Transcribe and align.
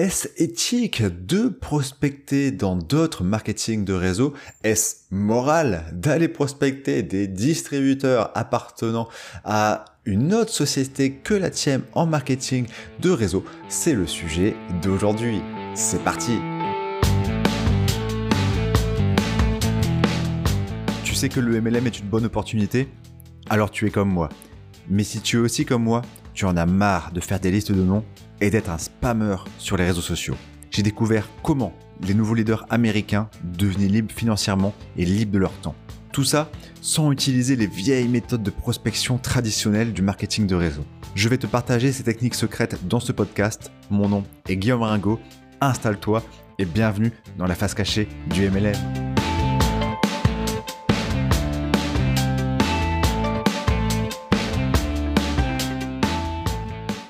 Est-ce 0.00 0.28
éthique 0.38 1.02
de 1.02 1.48
prospecter 1.48 2.52
dans 2.52 2.74
d'autres 2.74 3.22
marketing 3.22 3.84
de 3.84 3.92
réseau 3.92 4.32
Est-ce 4.64 4.96
moral 5.10 5.84
d'aller 5.92 6.28
prospecter 6.28 7.02
des 7.02 7.26
distributeurs 7.26 8.30
appartenant 8.34 9.10
à 9.44 9.84
une 10.06 10.32
autre 10.32 10.52
société 10.52 11.12
que 11.12 11.34
la 11.34 11.50
tienne 11.50 11.82
en 11.92 12.06
marketing 12.06 12.66
de 13.00 13.10
réseau 13.10 13.44
C'est 13.68 13.92
le 13.92 14.06
sujet 14.06 14.56
d'aujourd'hui. 14.80 15.42
C'est 15.74 16.02
parti 16.02 16.38
Tu 21.04 21.14
sais 21.14 21.28
que 21.28 21.40
le 21.40 21.60
MLM 21.60 21.86
est 21.86 21.98
une 21.98 22.08
bonne 22.08 22.24
opportunité? 22.24 22.88
Alors 23.50 23.70
tu 23.70 23.86
es 23.86 23.90
comme 23.90 24.08
moi. 24.08 24.30
Mais 24.88 25.04
si 25.04 25.20
tu 25.20 25.36
es 25.36 25.40
aussi 25.40 25.66
comme 25.66 25.82
moi, 25.82 26.00
tu 26.40 26.46
en 26.46 26.56
as 26.56 26.64
marre 26.64 27.12
de 27.12 27.20
faire 27.20 27.38
des 27.38 27.50
listes 27.50 27.70
de 27.70 27.82
noms 27.82 28.02
et 28.40 28.48
d'être 28.48 28.70
un 28.70 28.78
spammer 28.78 29.36
sur 29.58 29.76
les 29.76 29.84
réseaux 29.84 30.00
sociaux. 30.00 30.36
J'ai 30.70 30.82
découvert 30.82 31.28
comment 31.42 31.74
les 32.00 32.14
nouveaux 32.14 32.32
leaders 32.32 32.64
américains 32.70 33.28
devenaient 33.44 33.88
libres 33.88 34.10
financièrement 34.10 34.72
et 34.96 35.04
libres 35.04 35.32
de 35.32 35.38
leur 35.38 35.52
temps. 35.60 35.74
Tout 36.14 36.24
ça 36.24 36.50
sans 36.80 37.12
utiliser 37.12 37.56
les 37.56 37.66
vieilles 37.66 38.08
méthodes 38.08 38.42
de 38.42 38.48
prospection 38.48 39.18
traditionnelles 39.18 39.92
du 39.92 40.00
marketing 40.00 40.46
de 40.46 40.54
réseau. 40.54 40.86
Je 41.14 41.28
vais 41.28 41.36
te 41.36 41.46
partager 41.46 41.92
ces 41.92 42.04
techniques 42.04 42.34
secrètes 42.34 42.88
dans 42.88 43.00
ce 43.00 43.12
podcast. 43.12 43.70
Mon 43.90 44.08
nom 44.08 44.24
est 44.48 44.56
Guillaume 44.56 44.80
Ringo. 44.80 45.20
Installe-toi 45.60 46.22
et 46.58 46.64
bienvenue 46.64 47.12
dans 47.36 47.46
la 47.46 47.54
face 47.54 47.74
cachée 47.74 48.08
du 48.30 48.48
MLM. 48.48 49.09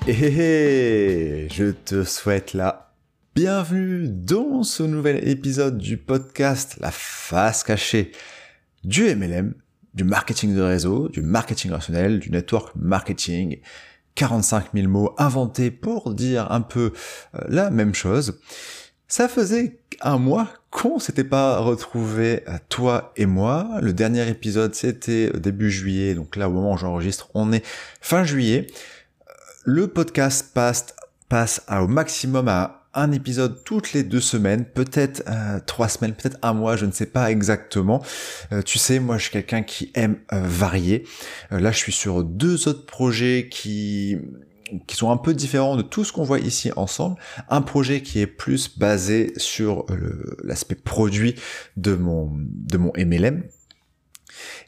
Et 0.07 1.47
je 1.53 1.69
te 1.69 2.03
souhaite 2.03 2.53
la 2.53 2.95
bienvenue 3.35 4.07
dans 4.07 4.63
ce 4.63 4.81
nouvel 4.81 5.27
épisode 5.29 5.77
du 5.77 5.97
podcast 5.97 6.77
La 6.81 6.89
face 6.89 7.63
cachée 7.63 8.11
du 8.83 9.03
MLM, 9.15 9.53
du 9.93 10.03
marketing 10.03 10.55
de 10.55 10.61
réseau, 10.61 11.07
du 11.07 11.21
marketing 11.21 11.69
rationnel, 11.69 12.19
du 12.19 12.31
network 12.31 12.75
marketing. 12.75 13.59
45 14.15 14.73
000 14.73 14.87
mots 14.87 15.13
inventés 15.19 15.69
pour 15.69 16.13
dire 16.15 16.51
un 16.51 16.61
peu 16.61 16.93
euh, 17.35 17.39
la 17.47 17.69
même 17.69 17.93
chose. 17.93 18.39
Ça 19.07 19.27
faisait 19.27 19.79
un 20.01 20.17
mois 20.17 20.49
qu'on 20.71 20.99
s'était 20.99 21.23
pas 21.23 21.59
retrouvé 21.59 22.43
euh, 22.47 22.57
toi 22.69 23.13
et 23.17 23.27
moi. 23.27 23.69
Le 23.81 23.93
dernier 23.93 24.27
épisode 24.27 24.73
c'était 24.73 25.29
début 25.39 25.69
juillet, 25.69 26.15
donc 26.15 26.35
là 26.37 26.49
au 26.49 26.51
moment 26.51 26.73
où 26.73 26.77
j'enregistre, 26.77 27.29
on 27.35 27.53
est 27.53 27.63
fin 28.01 28.23
juillet 28.23 28.67
le 29.63 29.87
podcast 29.87 30.53
passe, 30.53 31.65
au 31.69 31.87
maximum 31.87 32.47
à 32.47 32.87
un 32.93 33.11
épisode 33.11 33.63
toutes 33.63 33.93
les 33.93 34.03
deux 34.03 34.19
semaines, 34.19 34.65
peut-être 34.65 35.23
euh, 35.27 35.59
trois 35.65 35.87
semaines, 35.87 36.13
peut-être 36.13 36.37
un 36.41 36.53
mois, 36.53 36.75
je 36.75 36.85
ne 36.85 36.91
sais 36.91 37.05
pas 37.05 37.31
exactement. 37.31 38.03
Euh, 38.51 38.61
tu 38.61 38.77
sais, 38.77 38.99
moi 38.99 39.17
je 39.17 39.23
suis 39.23 39.31
quelqu'un 39.31 39.63
qui 39.63 39.91
aime 39.93 40.17
euh, 40.33 40.41
varier. 40.43 41.05
là, 41.51 41.71
je 41.71 41.77
suis 41.77 41.93
sur 41.93 42.23
deux 42.23 42.67
autres 42.67 42.85
projets 42.85 43.47
qui 43.49 44.17
qui 44.87 44.95
sont 44.95 45.11
un 45.11 45.17
peu 45.17 45.33
différents 45.33 45.75
de 45.75 45.81
tout 45.81 46.05
ce 46.05 46.13
qu'on 46.13 46.23
voit 46.23 46.39
ici 46.39 46.71
ensemble. 46.77 47.19
Un 47.49 47.61
projet 47.61 48.01
qui 48.01 48.21
est 48.21 48.27
plus 48.27 48.77
basé 48.77 49.33
sur 49.35 49.85
l'aspect 50.45 50.75
produit 50.75 51.35
de 51.75 51.93
mon 51.93 52.31
de 52.33 52.77
mon 52.77 52.93
MLM 52.97 53.43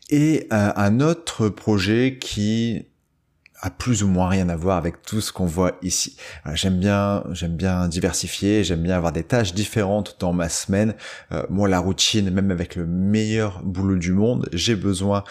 et 0.09 0.45
un 0.52 1.00
autre 1.00 1.47
projet 1.47 2.17
qui 2.19 2.88
a 3.64 3.69
plus 3.69 4.03
ou 4.03 4.09
moins 4.09 4.28
rien 4.28 4.50
à 4.50 4.58
voir 4.58 4.78
avec 4.78 5.02
tout 5.02 5.22
ce 5.22 5.31
qu'on 5.31 5.45
voit 5.45 5.78
ici. 5.81 6.17
J'aime 6.53 6.80
bien, 6.80 7.23
j'aime 7.31 7.56
bien 7.56 7.88
diversifier, 7.88 8.66
j'aime 8.66 8.83
bien 8.83 8.97
avoir 8.97 9.14
des 9.14 9.23
tâches 9.23 9.53
différentes 9.53 10.17
dans 10.19 10.33
ma 10.33 10.50
semaine. 10.50 10.95
Euh, 11.31 11.44
moi, 11.50 11.69
la 11.69 11.80
routine, 11.80 12.30
même 12.30 12.52
avec 12.52 12.75
le 12.75 12.86
meilleur 12.86 13.64
boulot 13.64 13.95
du 13.95 14.11
monde, 14.11 14.50
j'ai 14.52 14.75
besoin 14.75 15.23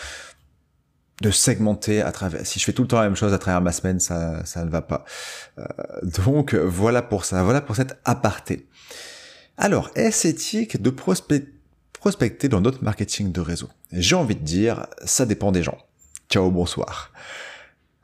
de 1.21 1.31
segmenter 1.31 2.01
à 2.01 2.11
travers. 2.11 2.47
Si 2.47 2.59
je 2.59 2.65
fais 2.65 2.73
tout 2.73 2.81
le 2.81 2.89
temps 2.89 3.01
la 3.01 3.05
même 3.05 3.17
chose 3.17 3.35
à 3.35 3.39
travers 3.39 3.61
ma 3.61 3.71
semaine, 3.71 4.01
ça, 4.01 4.43
ça 4.47 4.65
ne 4.65 4.71
va 4.71 4.81
pas. 4.81 5.05
Euh, 5.59 5.65
donc 6.03 6.55
voilà 6.55 7.03
pour 7.03 7.27
ça, 7.27 7.43
voilà 7.43 7.61
pour 7.61 7.77
cette 7.77 7.99
aparté. 8.07 8.67
Alors, 9.59 9.91
est-ce 9.95 10.27
éthique 10.27 10.81
de 10.81 10.89
prospecter 10.89 12.49
dans 12.49 12.63
notre 12.63 12.83
marketing 12.83 13.31
de 13.31 13.43
réseau? 13.43 13.69
J'ai 13.93 14.17
envie 14.17 14.37
de 14.37 14.45
dire, 14.45 14.87
ça 15.05 15.27
dépend 15.27 15.53
des 15.53 15.63
gens. 15.63 15.77
Ciao, 16.31 16.51
bonsoir. 16.51 17.13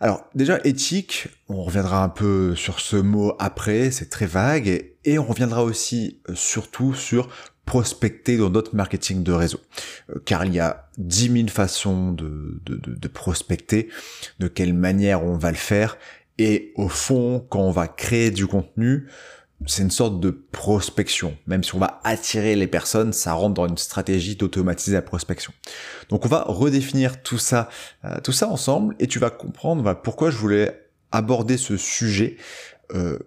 Alors 0.00 0.28
déjà 0.34 0.60
éthique, 0.64 1.28
on 1.48 1.62
reviendra 1.64 2.04
un 2.04 2.08
peu 2.08 2.54
sur 2.54 2.78
ce 2.78 2.96
mot 2.96 3.34
après, 3.38 3.90
c'est 3.90 4.08
très 4.08 4.26
vague, 4.26 4.92
et 5.04 5.18
on 5.18 5.24
reviendra 5.24 5.64
aussi 5.64 6.20
euh, 6.28 6.34
surtout 6.34 6.94
sur 6.94 7.28
prospecter 7.64 8.36
dans 8.36 8.48
notre 8.48 8.76
marketing 8.76 9.22
de 9.22 9.32
réseau. 9.32 9.60
Euh, 10.10 10.20
car 10.24 10.44
il 10.44 10.54
y 10.54 10.60
a 10.60 10.88
10 10.98 11.32
000 11.32 11.48
façons 11.48 12.12
de, 12.12 13.08
prospecter, 13.08 13.88
de 14.38 14.48
quelle 14.48 14.72
manière 14.72 15.24
on 15.24 15.36
va 15.36 15.50
le 15.50 15.56
faire, 15.56 15.98
et 16.38 16.72
au 16.76 16.88
fond, 16.88 17.44
quand 17.48 17.60
on 17.60 17.72
va 17.72 17.88
créer 17.88 18.30
du 18.30 18.46
contenu, 18.46 19.08
c'est 19.66 19.82
une 19.82 19.90
sorte 19.90 20.20
de 20.20 20.30
prospection. 20.30 21.36
Même 21.46 21.64
si 21.64 21.74
on 21.74 21.78
va 21.78 22.00
attirer 22.04 22.54
les 22.54 22.66
personnes, 22.66 23.12
ça 23.12 23.32
rentre 23.32 23.54
dans 23.54 23.66
une 23.66 23.78
stratégie 23.78 24.36
d'automatiser 24.36 24.94
la 24.94 25.02
prospection. 25.02 25.52
Donc 26.08 26.24
on 26.24 26.28
va 26.28 26.44
redéfinir 26.46 27.22
tout 27.22 27.38
ça, 27.38 27.68
euh, 28.04 28.20
tout 28.22 28.32
ça 28.32 28.48
ensemble, 28.48 28.94
et 28.98 29.06
tu 29.06 29.18
vas 29.18 29.30
comprendre 29.30 29.82
bah, 29.82 29.94
pourquoi 29.94 30.30
je 30.30 30.36
voulais 30.36 30.88
aborder 31.10 31.56
ce 31.56 31.76
sujet 31.76 32.36
euh, 32.94 33.18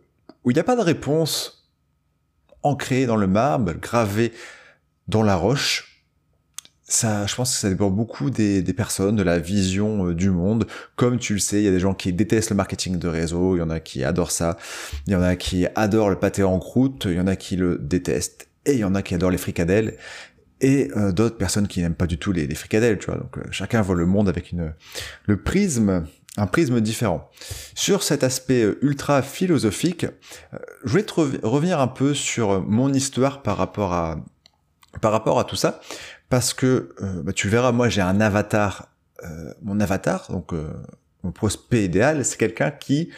où 0.43 0.51
il 0.51 0.53
n'y 0.53 0.59
a 0.59 0.63
pas 0.63 0.75
de 0.75 0.81
réponse 0.81 1.69
ancrée 2.63 3.05
dans 3.05 3.17
le 3.17 3.27
marbre, 3.27 3.73
gravée 3.73 4.31
dans 5.07 5.23
la 5.23 5.35
roche, 5.35 5.90
ça, 6.91 7.25
je 7.25 7.35
pense 7.35 7.53
que 7.53 7.57
ça 7.57 7.69
dépend 7.69 7.89
beaucoup 7.89 8.29
des, 8.29 8.61
des 8.61 8.73
personnes, 8.73 9.15
de 9.15 9.23
la 9.23 9.39
vision 9.39 10.07
euh, 10.07 10.13
du 10.13 10.29
monde. 10.29 10.67
Comme 10.95 11.19
tu 11.19 11.33
le 11.33 11.39
sais, 11.39 11.61
il 11.61 11.63
y 11.63 11.67
a 11.67 11.71
des 11.71 11.79
gens 11.79 11.93
qui 11.93 12.11
détestent 12.11 12.49
le 12.49 12.55
marketing 12.55 12.99
de 12.99 13.07
réseau, 13.07 13.55
il 13.55 13.59
y 13.59 13.61
en 13.61 13.69
a 13.69 13.79
qui 13.79 14.03
adorent 14.03 14.31
ça, 14.31 14.57
il 15.07 15.13
y 15.13 15.15
en 15.15 15.21
a 15.21 15.35
qui 15.35 15.67
adorent 15.75 16.09
le 16.09 16.17
pâté 16.17 16.43
en 16.43 16.59
croûte, 16.59 17.03
il 17.05 17.13
y 17.13 17.19
en 17.19 17.27
a 17.27 17.35
qui 17.35 17.55
le 17.55 17.77
détestent, 17.77 18.49
et 18.65 18.73
il 18.73 18.79
y 18.79 18.83
en 18.83 18.95
a 18.95 19.01
qui 19.01 19.15
adorent 19.15 19.31
les 19.31 19.37
fricadelles, 19.37 19.95
et 20.59 20.91
euh, 20.97 21.11
d'autres 21.11 21.37
personnes 21.37 21.67
qui 21.67 21.81
n'aiment 21.81 21.95
pas 21.95 22.07
du 22.07 22.17
tout 22.17 22.31
les, 22.33 22.45
les 22.45 22.55
fricadelles, 22.55 22.99
tu 22.99 23.07
vois. 23.07 23.17
Donc 23.17 23.37
euh, 23.37 23.43
chacun 23.51 23.81
voit 23.81 23.95
le 23.95 24.05
monde 24.05 24.27
avec 24.27 24.51
une 24.51 24.73
le 25.25 25.41
prisme 25.41 26.05
un 26.37 26.47
prisme 26.47 26.79
différent. 26.79 27.29
Sur 27.75 28.03
cet 28.03 28.23
aspect 28.23 28.65
ultra 28.81 29.21
philosophique, 29.21 30.05
je 30.85 30.89
voulais 30.89 31.03
te 31.03 31.13
revenir 31.45 31.81
un 31.81 31.89
peu 31.89 32.13
sur 32.13 32.61
mon 32.61 32.93
histoire 32.93 33.41
par 33.41 33.57
rapport 33.57 33.91
à 33.91 34.23
par 34.99 35.11
rapport 35.11 35.39
à 35.39 35.45
tout 35.45 35.55
ça, 35.55 35.79
parce 36.31 36.53
que 36.53 36.95
euh, 37.01 37.21
bah, 37.23 37.33
tu 37.33 37.49
verras, 37.49 37.73
moi 37.73 37.89
j'ai 37.89 38.01
un 38.01 38.21
avatar, 38.21 38.87
euh, 39.23 39.53
mon 39.61 39.81
avatar, 39.81 40.31
donc 40.31 40.53
euh, 40.53 40.71
mon 41.23 41.33
prospect 41.33 41.83
idéal, 41.83 42.25
c'est 42.25 42.37
quelqu'un 42.37 42.71
qui 42.71 43.11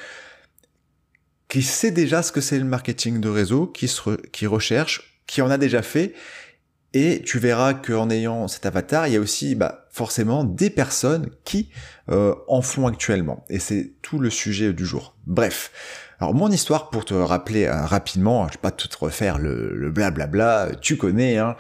qui 1.48 1.62
sait 1.62 1.92
déjà 1.92 2.24
ce 2.24 2.32
que 2.32 2.42
c'est 2.42 2.58
le 2.58 2.66
marketing 2.66 3.22
de 3.22 3.30
réseau, 3.30 3.68
qui 3.68 3.88
se 3.88 4.20
qui 4.32 4.48
recherche, 4.48 5.22
qui 5.28 5.44
en 5.44 5.52
a 5.52 5.60
déjà 5.60 5.84
fait, 5.84 6.16
et 6.94 7.22
tu 7.24 7.38
verras 7.38 7.76
qu'en 7.76 8.10
ayant 8.10 8.48
cet 8.48 8.66
avatar, 8.66 9.08
il 9.08 9.14
y 9.14 9.18
a 9.18 9.20
aussi 9.20 9.54
bah, 9.54 9.86
forcément 9.92 10.44
des 10.44 10.72
personnes 10.72 11.30
qui 11.46 11.70
en 12.08 12.62
font 12.64 12.88
actuellement, 12.88 13.46
et 13.48 13.60
c'est 13.60 13.94
tout 14.02 14.18
le 14.18 14.32
sujet 14.32 14.74
du 14.74 14.86
jour. 14.86 15.16
Bref. 15.28 15.72
Alors 16.20 16.34
mon 16.34 16.50
histoire, 16.50 16.90
pour 16.90 17.06
te 17.06 17.14
rappeler 17.14 17.70
rapidement, 17.70 18.48
je 18.48 18.54
vais 18.54 18.62
pas 18.62 18.72
tout 18.72 18.90
refaire 19.00 19.38
le 19.38 19.92
blablabla, 19.92 20.72
tu 20.82 20.98
connais, 20.98 21.38
hein, 21.38 21.56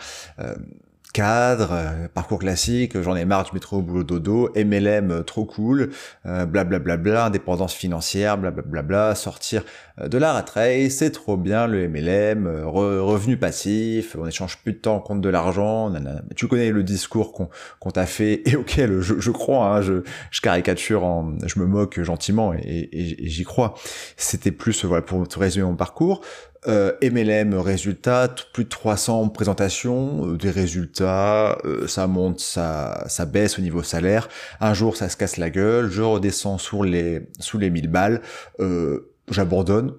cadre, 1.13 1.69
euh, 1.71 2.07
parcours 2.11 2.39
classique, 2.39 2.99
j'en 2.99 3.15
ai 3.15 3.23
marre 3.23 3.45
du 3.45 3.51
métro 3.53 3.77
au 3.77 3.81
boulot 3.81 4.03
dodo, 4.03 4.49
MLM 4.55 5.11
euh, 5.11 5.23
trop 5.23 5.45
cool, 5.45 5.91
blablabla, 6.25 6.79
bla, 6.79 6.97
bla, 6.97 7.25
indépendance 7.25 7.73
financière, 7.73 8.37
blablabla, 8.37 8.81
bla, 8.81 9.15
sortir 9.15 9.63
euh, 9.92 9.92
de 10.01 10.17
la 10.17 10.33
rat 10.33 10.45
race, 10.53 10.93
c'est 10.93 11.11
trop 11.11 11.37
bien 11.37 11.67
le 11.67 11.87
MLM, 11.87 12.47
revenu 12.65 13.37
passif, 13.37 14.15
on 14.19 14.25
échange 14.25 14.57
plus 14.57 14.73
de 14.73 14.77
temps 14.77 14.99
contre 14.99 15.21
de 15.21 15.29
l'argent, 15.29 15.93
tu 16.35 16.47
connais 16.47 16.71
le 16.71 16.83
discours 16.83 17.33
qu'on 17.79 17.91
t'a 17.91 18.05
fait 18.05 18.41
et 18.45 18.55
auquel 18.55 19.01
je, 19.01 19.19
je 19.19 19.31
crois, 19.31 19.67
hein, 19.67 19.81
je, 19.81 20.03
je, 20.31 20.41
caricature, 20.41 21.03
en, 21.03 21.33
je 21.45 21.59
me 21.59 21.65
moque 21.65 22.01
gentiment 22.01 22.53
et, 22.53 22.89
et, 22.91 23.29
j'y 23.29 23.43
crois. 23.43 23.75
C'était 24.17 24.51
plus 24.51 24.85
voilà 24.85 25.01
pour 25.01 25.25
résumer 25.37 25.65
mon 25.65 25.75
parcours. 25.75 26.21
Euh, 26.67 26.93
MLM 27.01 27.55
résultat, 27.55 28.33
plus 28.53 28.63
de 28.63 28.69
300 28.69 29.27
présentations, 29.29 30.25
euh, 30.27 30.37
des 30.37 30.49
résultats, 30.49 31.57
euh, 31.65 31.87
ça 31.87 32.07
monte, 32.07 32.39
ça, 32.39 33.03
ça 33.07 33.25
baisse 33.25 33.59
au 33.59 33.61
niveau 33.61 33.83
salaire. 33.83 34.29
Un 34.61 34.73
jour, 34.73 34.95
ça 34.95 35.09
se 35.09 35.17
casse 35.17 35.35
la 35.35 35.49
gueule, 35.49 35.89
je 35.91 36.01
redescends 36.01 36.57
sous 36.57 36.83
les, 36.83 37.27
sous 37.39 37.57
les 37.57 37.69
1000 37.69 37.89
balles, 37.89 38.21
euh, 38.61 39.12
j'abandonne, 39.29 39.93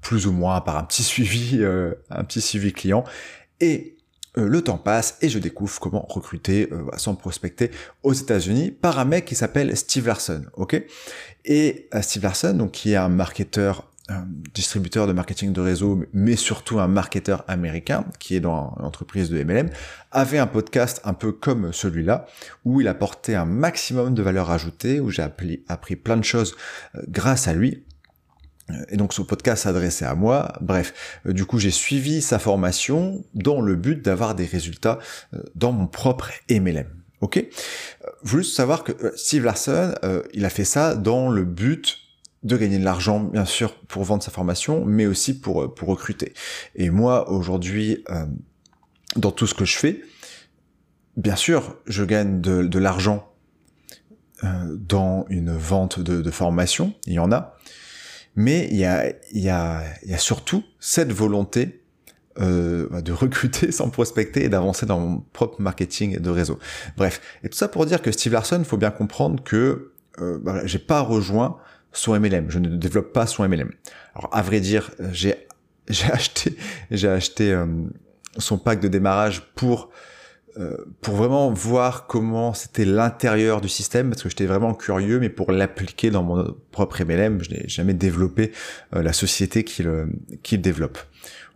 plus 0.00 0.26
ou 0.26 0.32
moins 0.32 0.60
par 0.60 0.76
un 0.76 0.84
petit 0.84 1.02
suivi, 1.02 1.64
un 2.10 2.24
petit 2.24 2.40
suivi 2.40 2.72
client, 2.72 3.04
et 3.60 3.96
le 4.34 4.62
temps 4.62 4.78
passe 4.78 5.18
et 5.20 5.28
je 5.28 5.38
découvre 5.40 5.80
comment 5.80 6.06
recruter 6.08 6.70
sans 6.96 7.16
prospecter 7.16 7.72
aux 8.04 8.12
États-Unis 8.12 8.70
par 8.70 9.00
un 9.00 9.04
mec 9.04 9.24
qui 9.24 9.34
s'appelle 9.34 9.76
Steve 9.76 10.06
Larson, 10.06 10.44
ok? 10.54 10.80
Et 11.44 11.88
Steve 12.02 12.22
Larson, 12.22 12.54
donc 12.54 12.70
qui 12.70 12.92
est 12.92 12.96
un 12.96 13.08
marketeur 13.08 13.88
un 14.08 14.26
distributeur 14.54 15.06
de 15.06 15.12
marketing 15.12 15.52
de 15.52 15.60
réseau, 15.60 16.02
mais 16.12 16.36
surtout 16.36 16.80
un 16.80 16.88
marketeur 16.88 17.44
américain 17.46 18.04
qui 18.18 18.34
est 18.34 18.40
dans 18.40 18.74
l'entreprise 18.80 19.28
de 19.28 19.42
MLM, 19.42 19.68
avait 20.10 20.38
un 20.38 20.46
podcast 20.46 21.00
un 21.04 21.12
peu 21.12 21.32
comme 21.32 21.72
celui-là, 21.72 22.26
où 22.64 22.80
il 22.80 22.88
apportait 22.88 23.34
un 23.34 23.44
maximum 23.44 24.14
de 24.14 24.22
valeur 24.22 24.50
ajoutée, 24.50 25.00
où 25.00 25.10
j'ai 25.10 25.22
appris, 25.22 25.62
appris 25.68 25.96
plein 25.96 26.16
de 26.16 26.24
choses 26.24 26.56
euh, 26.94 27.02
grâce 27.08 27.48
à 27.48 27.52
lui. 27.52 27.84
Et 28.90 28.96
donc 28.96 29.12
ce 29.14 29.22
podcast 29.22 29.64
s'adressait 29.64 30.04
à 30.04 30.14
moi. 30.14 30.52
Bref, 30.60 31.20
euh, 31.26 31.32
du 31.32 31.44
coup 31.44 31.58
j'ai 31.58 31.70
suivi 31.70 32.20
sa 32.20 32.38
formation 32.38 33.24
dans 33.34 33.60
le 33.60 33.76
but 33.76 34.04
d'avoir 34.04 34.34
des 34.34 34.44
résultats 34.44 34.98
euh, 35.34 35.42
dans 35.54 35.72
mon 35.72 35.86
propre 35.86 36.30
MLM. 36.50 36.88
Ok? 37.20 37.44
Vous 38.22 38.38
juste 38.38 38.54
savoir 38.54 38.84
que 38.84 38.92
Steve 39.16 39.44
Larson, 39.44 39.92
il 40.34 40.44
a 40.44 40.50
fait 40.50 40.64
ça 40.64 40.94
dans 40.94 41.28
le 41.28 41.44
but 41.44 41.98
de 42.42 42.56
gagner 42.56 42.78
de 42.78 42.84
l'argent, 42.84 43.20
bien 43.20 43.44
sûr, 43.44 43.74
pour 43.88 44.04
vendre 44.04 44.22
sa 44.22 44.30
formation, 44.30 44.84
mais 44.84 45.06
aussi 45.06 45.38
pour, 45.38 45.64
euh, 45.64 45.74
pour 45.74 45.88
recruter. 45.88 46.32
Et 46.74 46.90
moi, 46.90 47.30
aujourd'hui, 47.30 48.04
euh, 48.10 48.26
dans 49.16 49.32
tout 49.32 49.46
ce 49.46 49.54
que 49.54 49.64
je 49.64 49.76
fais, 49.76 50.02
bien 51.16 51.36
sûr, 51.36 51.76
je 51.86 52.04
gagne 52.04 52.40
de, 52.40 52.62
de 52.62 52.78
l'argent 52.78 53.32
euh, 54.44 54.76
dans 54.76 55.26
une 55.30 55.50
vente 55.50 55.98
de, 55.98 56.22
de, 56.22 56.30
formation, 56.30 56.94
il 57.06 57.14
y 57.14 57.18
en 57.18 57.32
a, 57.32 57.56
mais 58.38 58.68
il 58.70 58.76
y 58.76 58.84
a, 58.84 59.12
y 59.32 59.48
a, 59.48 59.82
y 60.06 60.14
a 60.14 60.18
surtout 60.18 60.62
cette 60.78 61.12
volonté 61.12 61.82
euh, 62.38 63.00
de 63.00 63.10
recruter 63.10 63.72
sans 63.78 63.90
prospecter 63.90 64.44
et 64.44 64.48
d'avancer 64.48 64.86
dans 64.86 65.00
mon 65.00 65.24
propre 65.32 65.60
marketing 65.60 66.20
de 66.20 66.30
réseau. 66.30 66.60
Bref, 66.96 67.20
et 67.42 67.48
tout 67.48 67.58
ça 67.58 67.66
pour 67.66 67.84
dire 67.84 68.00
que 68.00 68.12
Steve 68.12 68.32
Larson, 68.32 68.62
faut 68.62 68.76
bien 68.76 68.92
comprendre 68.92 69.42
que 69.42 69.90
euh, 70.20 70.38
bah, 70.40 70.64
j'ai 70.66 70.78
pas 70.78 71.00
rejoint 71.00 71.58
son 71.92 72.18
MLM. 72.18 72.48
Je 72.48 72.60
ne 72.60 72.68
développe 72.76 73.12
pas 73.12 73.26
son 73.26 73.46
MLM. 73.48 73.72
Alors 74.14 74.30
à 74.32 74.42
vrai 74.42 74.60
dire, 74.60 74.92
j'ai 75.10 75.34
j'ai 75.88 76.06
acheté 76.12 76.56
acheté 76.92 77.52
euh, 77.52 77.66
son 78.36 78.56
pack 78.56 78.78
de 78.78 78.86
démarrage 78.86 79.50
pour 79.56 79.90
euh, 79.90 79.94
pour 81.02 81.14
vraiment 81.14 81.50
voir 81.52 82.06
comment 82.06 82.54
c'était 82.54 82.84
l'intérieur 82.84 83.60
du 83.60 83.68
système 83.68 84.10
parce 84.10 84.22
que 84.22 84.28
j'étais 84.28 84.46
vraiment 84.46 84.74
curieux 84.74 85.20
mais 85.20 85.28
pour 85.28 85.52
l'appliquer 85.52 86.10
dans 86.10 86.22
mon 86.22 86.54
propre 86.70 87.04
MLM 87.04 87.42
je 87.42 87.50
n'ai 87.50 87.68
jamais 87.68 87.94
développé 87.94 88.52
euh, 88.94 89.02
la 89.02 89.12
société 89.12 89.64
qui 89.64 89.82
le 89.82 90.08
développe. 90.52 90.98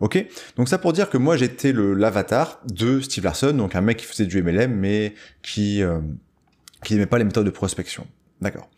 Ok? 0.01 0.25
Donc 0.57 0.69
ça 0.69 0.79
pour 0.79 0.93
dire 0.93 1.11
que 1.11 1.19
moi 1.19 1.37
j'étais 1.37 1.73
l'avatar 1.73 2.61
de 2.67 3.01
Steve 3.01 3.25
Larson 3.25 3.53
donc 3.53 3.75
un 3.77 3.81
mec 3.81 3.99
qui 3.99 4.07
faisait 4.07 4.27
du 4.27 4.43
MLM 4.43 4.73
mais 4.73 5.15
qui 5.43 5.83
qui 6.85 6.95
n'aimait 6.95 7.07
pas 7.07 7.19
les 7.19 7.25
méthodes 7.25 7.47
de 7.47 7.51
prospection 7.51 8.07
D'accord. 8.43 8.69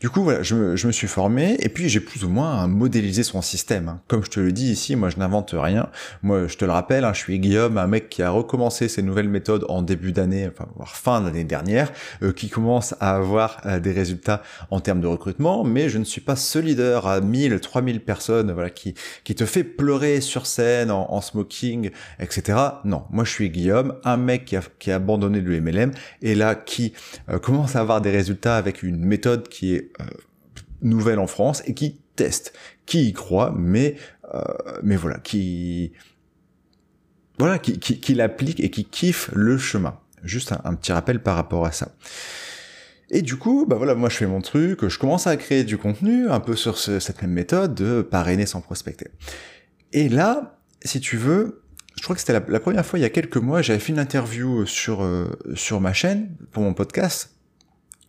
Du 0.00 0.10
coup, 0.10 0.22
voilà, 0.22 0.44
je 0.44 0.54
me, 0.54 0.76
je 0.76 0.86
me, 0.86 0.92
suis 0.92 1.08
formé 1.08 1.56
et 1.58 1.68
puis 1.68 1.88
j'ai 1.88 1.98
plus 1.98 2.22
ou 2.22 2.28
moins 2.28 2.68
modélisé 2.68 3.24
son 3.24 3.42
système. 3.42 3.88
Hein. 3.88 4.00
Comme 4.06 4.24
je 4.24 4.30
te 4.30 4.38
le 4.38 4.52
dis 4.52 4.70
ici, 4.70 4.94
moi 4.94 5.10
je 5.10 5.16
n'invente 5.16 5.54
rien. 5.58 5.88
Moi, 6.22 6.46
je 6.46 6.56
te 6.56 6.64
le 6.64 6.70
rappelle, 6.70 7.04
hein, 7.04 7.12
je 7.12 7.18
suis 7.18 7.40
Guillaume, 7.40 7.78
un 7.78 7.88
mec 7.88 8.08
qui 8.08 8.22
a 8.22 8.30
recommencé 8.30 8.86
ses 8.86 9.02
nouvelles 9.02 9.28
méthodes 9.28 9.66
en 9.68 9.82
début 9.82 10.12
d'année, 10.12 10.48
enfin 10.48 10.68
voire 10.76 10.94
fin 10.94 11.20
d'année 11.20 11.42
dernière, 11.42 11.92
euh, 12.22 12.32
qui 12.32 12.48
commence 12.48 12.94
à 13.00 13.16
avoir 13.16 13.60
euh, 13.66 13.80
des 13.80 13.90
résultats 13.90 14.40
en 14.70 14.78
termes 14.78 15.00
de 15.00 15.08
recrutement. 15.08 15.64
Mais 15.64 15.88
je 15.88 15.98
ne 15.98 16.04
suis 16.04 16.20
pas 16.20 16.36
ce 16.36 16.60
leader 16.60 17.08
à 17.08 17.20
1000, 17.20 17.58
3000 17.58 18.00
personnes, 18.00 18.52
voilà, 18.52 18.70
qui 18.70 18.94
te 19.24 19.44
fait 19.44 19.64
pleurer 19.64 20.20
sur 20.20 20.46
scène 20.46 20.92
en, 20.92 21.20
smoking, 21.20 21.90
etc. 22.20 22.58
Non, 22.84 23.02
moi 23.10 23.24
je 23.24 23.30
suis 23.30 23.50
Guillaume, 23.50 23.94
un 24.04 24.16
mec 24.16 24.44
qui 24.44 24.56
a, 24.56 24.62
qui 24.78 24.92
abandonné 24.92 25.40
le 25.40 25.60
MLM 25.60 25.90
et 26.22 26.34
là 26.34 26.54
qui 26.54 26.92
euh, 27.28 27.38
commence 27.38 27.76
à 27.76 27.80
avoir 27.80 28.00
des 28.00 28.10
résultats 28.10 28.56
avec 28.56 28.82
une 28.82 29.07
méthode 29.08 29.48
qui 29.48 29.74
est 29.74 29.92
euh, 30.00 30.04
nouvelle 30.82 31.18
en 31.18 31.26
France 31.26 31.62
et 31.66 31.74
qui 31.74 32.00
teste, 32.16 32.52
qui 32.86 33.08
y 33.08 33.12
croit, 33.12 33.54
mais 33.56 33.96
euh, 34.34 34.42
mais 34.82 34.96
voilà, 34.96 35.18
qui 35.18 35.92
voilà, 37.38 37.58
qui, 37.58 37.78
qui, 37.78 38.14
l'applique 38.14 38.60
et 38.60 38.70
qui 38.70 38.84
kiffe 38.84 39.30
le 39.32 39.58
chemin. 39.58 39.98
Juste 40.24 40.52
un, 40.64 40.74
petit 40.74 40.92
rappel 40.92 41.22
par 41.22 41.36
rapport 41.36 41.64
à 41.64 41.70
ça. 41.70 41.94
Et 43.10 43.22
du 43.22 43.36
coup, 43.36 43.64
bah 43.66 43.76
voilà, 43.76 43.94
moi 43.94 44.08
je 44.08 44.16
fais 44.16 44.26
mon 44.26 44.40
truc, 44.40 44.86
je 44.86 44.98
commence 44.98 45.28
à 45.28 45.36
créer 45.36 45.62
du 45.62 45.78
contenu 45.78 46.28
un 46.28 46.40
peu 46.40 46.56
sur 46.56 46.76
cette 46.76 47.22
même 47.22 47.30
méthode 47.30 47.74
de 47.74 48.02
parrainer 48.02 48.44
sans 48.44 48.60
prospecter. 48.60 49.06
Et 49.92 50.08
là, 50.08 50.58
si 50.84 51.00
tu 51.00 51.16
veux, 51.16 51.62
je 51.96 52.02
crois 52.02 52.16
que 52.16 52.20
c'était 52.20 52.32
la, 52.32 52.60
première 52.60 52.84
fois 52.84 52.98
il 52.98 53.02
y 53.02 53.06
a 53.06 53.10
quelques 53.10 53.36
mois, 53.36 53.62
j'avais 53.62 53.78
fait 53.78 53.92
une 53.92 53.98
interview 53.98 54.66
sur 54.66 55.02
euh, 55.02 55.30
sur 55.54 55.80
ma 55.80 55.92
chaîne 55.92 56.36
pour 56.50 56.64
mon 56.64 56.74
podcast 56.74 57.37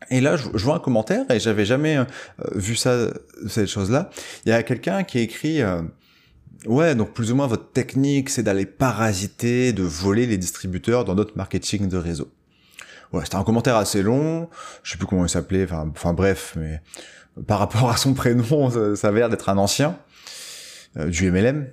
et 0.09 0.21
là, 0.21 0.37
je, 0.37 0.63
vois 0.63 0.75
un 0.75 0.79
commentaire 0.79 1.25
et 1.29 1.39
j'avais 1.39 1.65
jamais 1.65 1.97
euh, 1.97 2.05
vu 2.55 2.75
ça, 2.75 3.09
cette 3.47 3.67
chose-là. 3.67 4.09
Il 4.45 4.49
y 4.49 4.51
a 4.51 4.63
quelqu'un 4.63 5.03
qui 5.03 5.17
a 5.17 5.21
écrit, 5.21 5.61
euh, 5.61 5.81
ouais, 6.65 6.95
donc 6.95 7.13
plus 7.13 7.31
ou 7.31 7.35
moins 7.35 7.47
votre 7.47 7.71
technique, 7.71 8.29
c'est 8.29 8.43
d'aller 8.43 8.65
parasiter, 8.65 9.73
de 9.73 9.83
voler 9.83 10.25
les 10.25 10.37
distributeurs 10.37 11.05
dans 11.05 11.15
notre 11.15 11.37
marketing 11.37 11.89
de 11.89 11.97
réseau. 11.97 12.31
Ouais, 13.11 13.23
c'était 13.23 13.35
un 13.35 13.43
commentaire 13.43 13.75
assez 13.75 14.01
long. 14.01 14.49
Je 14.83 14.91
sais 14.91 14.97
plus 14.97 15.07
comment 15.07 15.25
il 15.25 15.29
s'appelait. 15.29 15.67
Enfin, 15.71 16.13
bref, 16.13 16.53
mais 16.57 16.81
par 17.47 17.59
rapport 17.59 17.89
à 17.89 17.97
son 17.97 18.13
prénom, 18.13 18.69
ça, 18.69 18.95
ça 18.95 19.07
avait 19.09 19.19
l'air 19.19 19.29
d'être 19.29 19.49
un 19.49 19.57
ancien 19.57 19.97
euh, 20.97 21.09
du 21.09 21.29
MLM. 21.31 21.67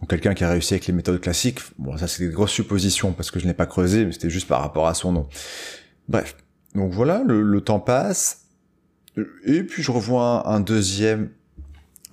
Donc 0.00 0.10
quelqu'un 0.10 0.34
qui 0.34 0.42
a 0.42 0.50
réussi 0.50 0.74
avec 0.74 0.86
les 0.86 0.92
méthodes 0.92 1.20
classiques. 1.20 1.60
Bon, 1.78 1.96
ça 1.96 2.08
c'est 2.08 2.26
des 2.26 2.32
grosses 2.32 2.50
suppositions 2.50 3.12
parce 3.12 3.30
que 3.30 3.38
je 3.38 3.46
n'ai 3.46 3.54
pas 3.54 3.66
creusé, 3.66 4.04
mais 4.04 4.12
c'était 4.12 4.30
juste 4.30 4.48
par 4.48 4.60
rapport 4.60 4.88
à 4.88 4.94
son 4.94 5.12
nom. 5.12 5.28
Bref. 6.08 6.36
Donc 6.74 6.92
voilà, 6.92 7.22
le, 7.26 7.60
temps 7.60 7.80
passe. 7.80 8.46
Et 9.44 9.62
puis 9.62 9.82
je 9.82 9.90
revois 9.90 10.48
un, 10.48 10.60
deuxième 10.60 11.30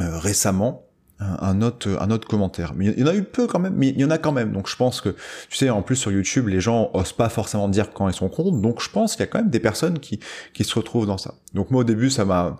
euh, 0.01 0.17
récemment, 0.19 0.85
un, 1.19 1.61
autre, 1.61 1.97
un 1.99 2.11
autre 2.11 2.27
commentaire. 2.27 2.73
Mais 2.75 2.87
il 2.87 2.99
y 2.99 3.03
en 3.03 3.07
a 3.07 3.15
eu 3.15 3.23
peu 3.23 3.47
quand 3.47 3.59
même, 3.59 3.75
mais 3.75 3.89
il 3.89 3.99
y 3.99 4.05
en 4.05 4.11
a 4.11 4.17
quand 4.17 4.31
même. 4.31 4.51
Donc 4.51 4.67
je 4.67 4.75
pense 4.75 4.99
que, 5.01 5.09
tu 5.49 5.57
sais, 5.57 5.69
en 5.69 5.81
plus 5.81 5.95
sur 5.95 6.11
YouTube, 6.11 6.47
les 6.47 6.59
gens 6.59 6.91
osent 6.93 7.13
pas 7.13 7.29
forcément 7.29 7.69
dire 7.69 7.91
quand 7.93 8.07
ils 8.09 8.13
sont 8.13 8.29
contre. 8.29 8.57
Donc 8.57 8.81
je 8.81 8.89
pense 8.89 9.13
qu'il 9.13 9.21
y 9.21 9.23
a 9.23 9.27
quand 9.27 9.39
même 9.39 9.49
des 9.49 9.59
personnes 9.59 9.99
qui, 9.99 10.19
qui 10.53 10.63
se 10.63 10.75
retrouvent 10.75 11.05
dans 11.05 11.17
ça. 11.17 11.35
Donc 11.53 11.71
moi 11.71 11.81
au 11.81 11.85
début, 11.85 12.09
ça 12.09 12.25
m'a... 12.25 12.57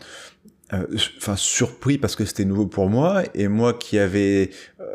Euh, 0.72 0.86
enfin 1.18 1.36
surpris 1.36 1.98
parce 1.98 2.16
que 2.16 2.26
c'était 2.26 2.46
nouveau 2.46 2.68
pour 2.68 2.92
moi 2.92 3.24
et 3.34 3.48
moi 3.48 3.74
qui 3.74 3.98
avais 3.98 4.52
euh, 4.80 4.86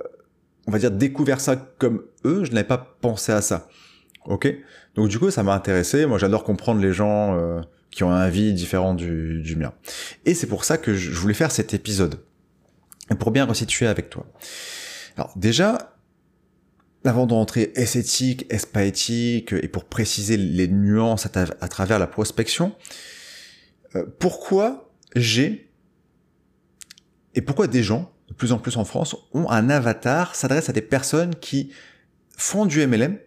on 0.69 0.71
va 0.71 0.79
dire 0.79 0.93
découvert 0.93 1.41
ça 1.41 1.57
comme 1.57 2.05
eux 2.25 2.45
je 2.45 2.53
n'avais 2.53 2.69
pas 2.69 2.79
pensé 2.79 3.33
à 3.33 3.43
ça 3.43 3.67
Ok 4.27 4.53
Donc 4.95 5.09
du 5.09 5.19
coup, 5.19 5.31
ça 5.31 5.43
m'a 5.43 5.55
intéressé. 5.55 6.07
Moi, 6.07 6.19
j'adore 6.19 6.45
comprendre 6.45 6.81
les 6.81 6.93
gens 6.93 7.37
euh, 7.37 7.61
qui 7.91 8.05
ont 8.05 8.11
un 8.11 8.21
avis 8.21 8.53
différent 8.53 8.95
du, 8.95 9.43
du 9.43 9.57
mien. 9.57 9.73
Et 10.25 10.35
c'est 10.35 10.47
pour 10.47 10.65
ça 10.65 10.79
que 10.79 10.95
je 10.95 11.11
voulais 11.13 11.35
faire 11.35 11.51
cet 11.51 11.75
épisode. 11.75 12.21
Pour 13.19 13.31
bien 13.31 13.45
resituer 13.45 13.87
avec 13.87 14.09
toi. 14.09 14.27
Alors 15.17 15.33
déjà, 15.37 15.95
avant 17.05 17.27
d'entrer 17.27 17.73
est-ce 17.75 17.99
éthique, 17.99 18.47
est-ce 18.51 18.67
pas 18.67 18.85
éthique, 18.85 19.53
et 19.53 19.69
pour 19.69 19.85
préciser 19.85 20.37
les 20.37 20.69
nuances 20.69 21.27
à, 21.27 21.69
travers 21.69 21.99
la 21.99 22.07
prospection, 22.07 22.75
euh, 23.95 24.07
pourquoi 24.19 24.91
j'ai, 25.15 25.71
et 27.35 27.43
pourquoi 27.43 27.67
des 27.67 27.83
gens, 27.83 28.11
de 28.29 28.35
plus 28.35 28.53
en 28.53 28.59
plus 28.59 28.79
en 28.79 28.85
France, 28.85 29.17
ont 29.33 29.51
un 29.51 29.69
avatar, 29.69 30.35
s'adressent 30.35 30.71
à 30.71 30.73
des 30.73 30.83
personnes 30.83 31.35
qui 31.35 31.71
font 32.37 32.65
du 32.65 32.85
MLM, 32.87 33.19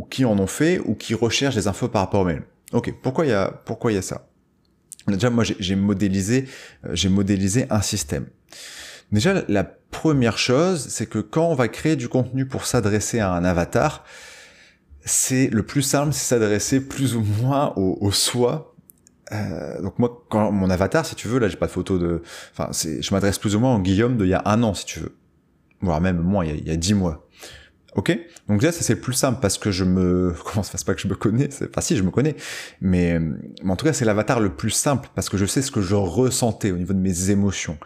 ou 0.00 0.06
qui 0.06 0.24
en 0.24 0.38
ont 0.38 0.46
fait, 0.46 0.80
ou 0.80 0.94
qui 0.94 1.14
recherchent 1.14 1.56
des 1.56 1.68
infos 1.68 1.88
par 1.88 2.00
rapport 2.00 2.22
au 2.22 2.24
mail. 2.24 2.42
Ok, 2.72 2.94
pourquoi 3.02 3.26
il 3.26 3.30
y 3.30 3.34
a, 3.34 3.50
pourquoi 3.50 3.92
il 3.92 3.96
y 3.96 3.98
a 3.98 4.02
ça? 4.02 4.28
Déjà, 5.06 5.28
moi, 5.28 5.44
j'ai 5.44 5.76
modélisé, 5.76 6.46
euh, 6.86 6.90
j'ai 6.94 7.10
modélisé 7.10 7.66
un 7.68 7.82
système. 7.82 8.26
Déjà, 9.12 9.42
la 9.48 9.64
première 9.64 10.38
chose, 10.38 10.86
c'est 10.88 11.06
que 11.06 11.18
quand 11.18 11.48
on 11.48 11.54
va 11.54 11.68
créer 11.68 11.96
du 11.96 12.08
contenu 12.08 12.46
pour 12.46 12.64
s'adresser 12.64 13.18
à 13.18 13.32
un 13.32 13.44
avatar, 13.44 14.04
c'est 15.04 15.48
le 15.48 15.62
plus 15.64 15.82
simple, 15.82 16.12
c'est 16.12 16.24
s'adresser 16.24 16.80
plus 16.80 17.14
ou 17.16 17.20
moins 17.20 17.72
au, 17.76 17.98
au 18.00 18.12
soi. 18.12 18.74
Euh, 19.32 19.82
donc 19.82 19.98
moi, 19.98 20.24
quand 20.30 20.50
mon 20.50 20.70
avatar, 20.70 21.04
si 21.04 21.14
tu 21.14 21.28
veux, 21.28 21.38
là, 21.38 21.48
j'ai 21.48 21.56
pas 21.56 21.66
de 21.66 21.72
photo 21.72 21.98
de, 21.98 22.22
enfin, 22.52 22.70
je 22.72 23.12
m'adresse 23.12 23.38
plus 23.38 23.54
ou 23.54 23.60
moins 23.60 23.74
au 23.74 23.80
Guillaume 23.80 24.16
d'il 24.16 24.28
y 24.28 24.34
a 24.34 24.42
un 24.46 24.62
an, 24.62 24.72
si 24.72 24.86
tu 24.86 25.00
veux, 25.00 25.14
voire 25.82 26.00
même 26.00 26.18
moins, 26.18 26.44
il 26.44 26.56
il 26.56 26.68
y 26.68 26.70
a 26.70 26.76
dix 26.76 26.94
mois. 26.94 27.26
Ok, 27.96 28.16
donc 28.48 28.62
là 28.62 28.70
ça 28.70 28.82
c'est 28.82 29.00
plus 29.00 29.14
simple 29.14 29.40
parce 29.42 29.58
que 29.58 29.72
je 29.72 29.82
me 29.82 30.32
comment 30.44 30.62
ça 30.62 30.78
se 30.78 30.84
pas 30.84 30.94
que 30.94 31.00
je 31.00 31.08
me 31.08 31.16
connais, 31.16 31.48
enfin 31.68 31.80
si 31.80 31.96
je 31.96 32.04
me 32.04 32.10
connais, 32.10 32.36
mais, 32.80 33.18
mais 33.18 33.70
en 33.70 33.74
tout 33.74 33.84
cas 33.84 33.92
c'est 33.92 34.04
l'avatar 34.04 34.38
le 34.38 34.54
plus 34.54 34.70
simple 34.70 35.08
parce 35.16 35.28
que 35.28 35.36
je 35.36 35.44
sais 35.44 35.60
ce 35.60 35.72
que 35.72 35.80
je 35.80 35.96
ressentais 35.96 36.70
au 36.70 36.76
niveau 36.76 36.92
de 36.92 37.00
mes 37.00 37.30
émotions. 37.30 37.78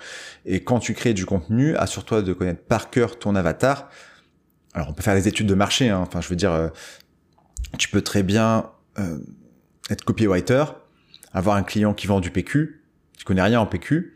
Et 0.44 0.62
quand 0.62 0.78
tu 0.78 0.92
crées 0.92 1.14
du 1.14 1.25
contenu, 1.25 1.75
assure-toi 1.76 2.20
de 2.20 2.34
connaître 2.34 2.62
par 2.62 2.90
cœur 2.90 3.18
ton 3.18 3.34
avatar. 3.34 3.88
Alors 4.75 4.90
on 4.90 4.92
peut 4.92 5.02
faire 5.02 5.14
des 5.14 5.26
études 5.26 5.46
de 5.46 5.54
marché, 5.54 5.88
hein. 5.88 6.00
enfin 6.00 6.20
je 6.20 6.28
veux 6.28 6.37
dire, 6.37 6.52
euh, 6.52 6.68
tu 7.78 7.88
peux 7.88 8.02
très 8.02 8.23
bien 8.23 8.70
euh, 8.99 9.18
être 9.88 10.04
copywriter, 10.04 10.64
avoir 11.32 11.56
un 11.56 11.62
client 11.62 11.94
qui 11.94 12.06
vend 12.06 12.20
du 12.20 12.30
PQ, 12.30 12.84
tu 13.16 13.25
connais 13.25 13.42
rien 13.42 13.58
en 13.58 13.66
PQ, 13.66 14.13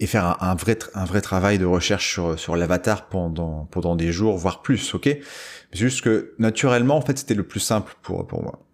et 0.00 0.06
faire 0.06 0.42
un, 0.42 0.54
vrai 0.54 0.78
un 0.94 1.04
vrai 1.04 1.20
travail 1.20 1.58
de 1.58 1.64
recherche 1.64 2.12
sur 2.12 2.38
sur 2.38 2.56
l'avatar 2.56 3.08
pendant 3.08 3.66
pendant 3.70 3.96
des 3.96 4.12
jours 4.12 4.36
voire 4.36 4.62
plus 4.62 4.94
ok? 4.94 5.18
Juste 5.72 6.02
que 6.02 6.34
naturellement 6.38 6.96
en 6.96 7.00
fait 7.00 7.18
c'était 7.18 7.34
le 7.34 7.42
plus 7.42 7.60
simple 7.60 7.94
pour 8.02 8.26
pour 8.26 8.42
moi 8.42 8.64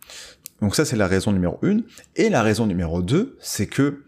donc 0.60 0.76
ça 0.76 0.84
c'est 0.84 0.96
la 0.96 1.06
raison 1.06 1.32
numéro 1.32 1.58
une 1.62 1.84
et 2.16 2.28
la 2.28 2.42
raison 2.42 2.66
numéro 2.66 3.02
deux 3.02 3.38
c'est 3.40 3.66
que 3.66 4.04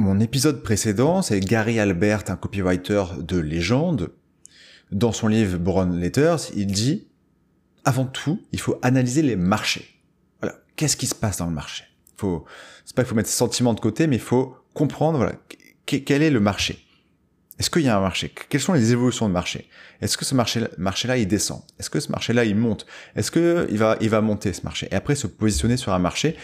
mon 0.00 0.18
épisode 0.18 0.62
précédent, 0.62 1.20
c'est 1.20 1.40
Gary 1.40 1.78
Albert, 1.78 2.24
un 2.28 2.36
copywriter 2.36 3.04
de 3.18 3.36
légende. 3.36 4.12
Dans 4.90 5.12
son 5.12 5.28
livre 5.28 5.58
Brown 5.58 5.94
Letters, 6.00 6.38
il 6.56 6.66
dit, 6.68 7.08
avant 7.84 8.06
tout, 8.06 8.40
il 8.52 8.60
faut 8.60 8.78
analyser 8.82 9.20
les 9.20 9.36
marchés. 9.36 9.86
Voilà. 10.40 10.56
Qu'est-ce 10.74 10.96
qui 10.96 11.06
se 11.06 11.14
passe 11.14 11.36
dans 11.36 11.46
le 11.46 11.52
marché? 11.52 11.84
Faut, 12.16 12.44
c'est 12.84 12.96
pas 12.96 13.02
qu'il 13.02 13.10
faut 13.10 13.14
mettre 13.14 13.28
ses 13.28 13.36
sentiments 13.36 13.74
de 13.74 13.80
côté, 13.80 14.06
mais 14.06 14.16
il 14.16 14.22
faut 14.22 14.56
comprendre, 14.74 15.18
voilà, 15.18 15.34
quel 15.86 16.22
est 16.22 16.30
le 16.30 16.40
marché? 16.40 16.84
Est-ce 17.58 17.68
qu'il 17.68 17.82
y 17.82 17.88
a 17.88 17.96
un 17.96 18.00
marché? 18.00 18.32
Quelles 18.48 18.60
sont 18.60 18.72
les 18.72 18.92
évolutions 18.92 19.28
de 19.28 19.34
marché? 19.34 19.68
Est-ce 20.00 20.16
que 20.16 20.24
ce 20.24 20.34
marché-là, 20.34 21.18
il 21.18 21.28
descend? 21.28 21.60
Est-ce 21.78 21.90
que 21.90 22.00
ce 22.00 22.10
marché-là, 22.10 22.44
il 22.46 22.56
monte? 22.56 22.86
Est-ce 23.16 23.30
que 23.30 23.66
il 23.70 23.76
va, 23.76 23.98
il 24.00 24.08
va 24.08 24.22
monter 24.22 24.54
ce 24.54 24.62
marché? 24.62 24.88
Et 24.90 24.94
après, 24.94 25.14
se 25.14 25.26
positionner 25.26 25.76
sur 25.76 25.92
un 25.92 25.98
marché 25.98 26.36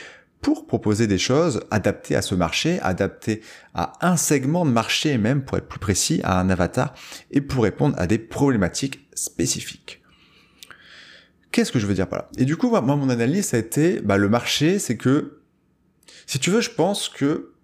pour 0.42 0.66
proposer 0.66 1.06
des 1.06 1.16
choses 1.16 1.62
adaptées 1.71 2.16
à 2.16 2.21
ce 2.21 2.35
marché, 2.35 2.78
adaptées 2.80 3.40
à 3.73 3.95
un 4.06 4.18
segment 4.18 4.66
de 4.66 4.71
marché, 4.71 5.16
même 5.16 5.42
pour 5.42 5.56
être 5.56 5.66
plus 5.66 5.78
précis, 5.78 6.21
à 6.23 6.38
un 6.38 6.50
avatar, 6.50 6.95
et 7.30 7.40
pour 7.40 7.64
répondre 7.64 7.95
à 7.99 8.06
des 8.06 8.18
problématiques 8.18 9.09
spécifiques. 9.14 10.02
Qu'est-ce 11.50 11.73
que 11.73 11.78
je 11.78 11.87
veux 11.87 11.95
dire 11.95 12.09
par 12.09 12.18
là? 12.18 12.28
Et 12.37 12.45
du 12.45 12.59
coup, 12.59 12.68
moi, 12.68 12.83
mon 12.83 13.09
analyse, 13.09 13.54
a 13.54 13.59
été, 13.59 14.02
bah, 14.02 14.18
le 14.18 14.28
marché, 14.28 14.78
c'est 14.78 14.99
que, 14.99 15.40
si 16.26 16.38
tu 16.38 16.50
veux, 16.50 16.61
je 16.61 16.71
pense 16.71 17.09
que 17.09 17.54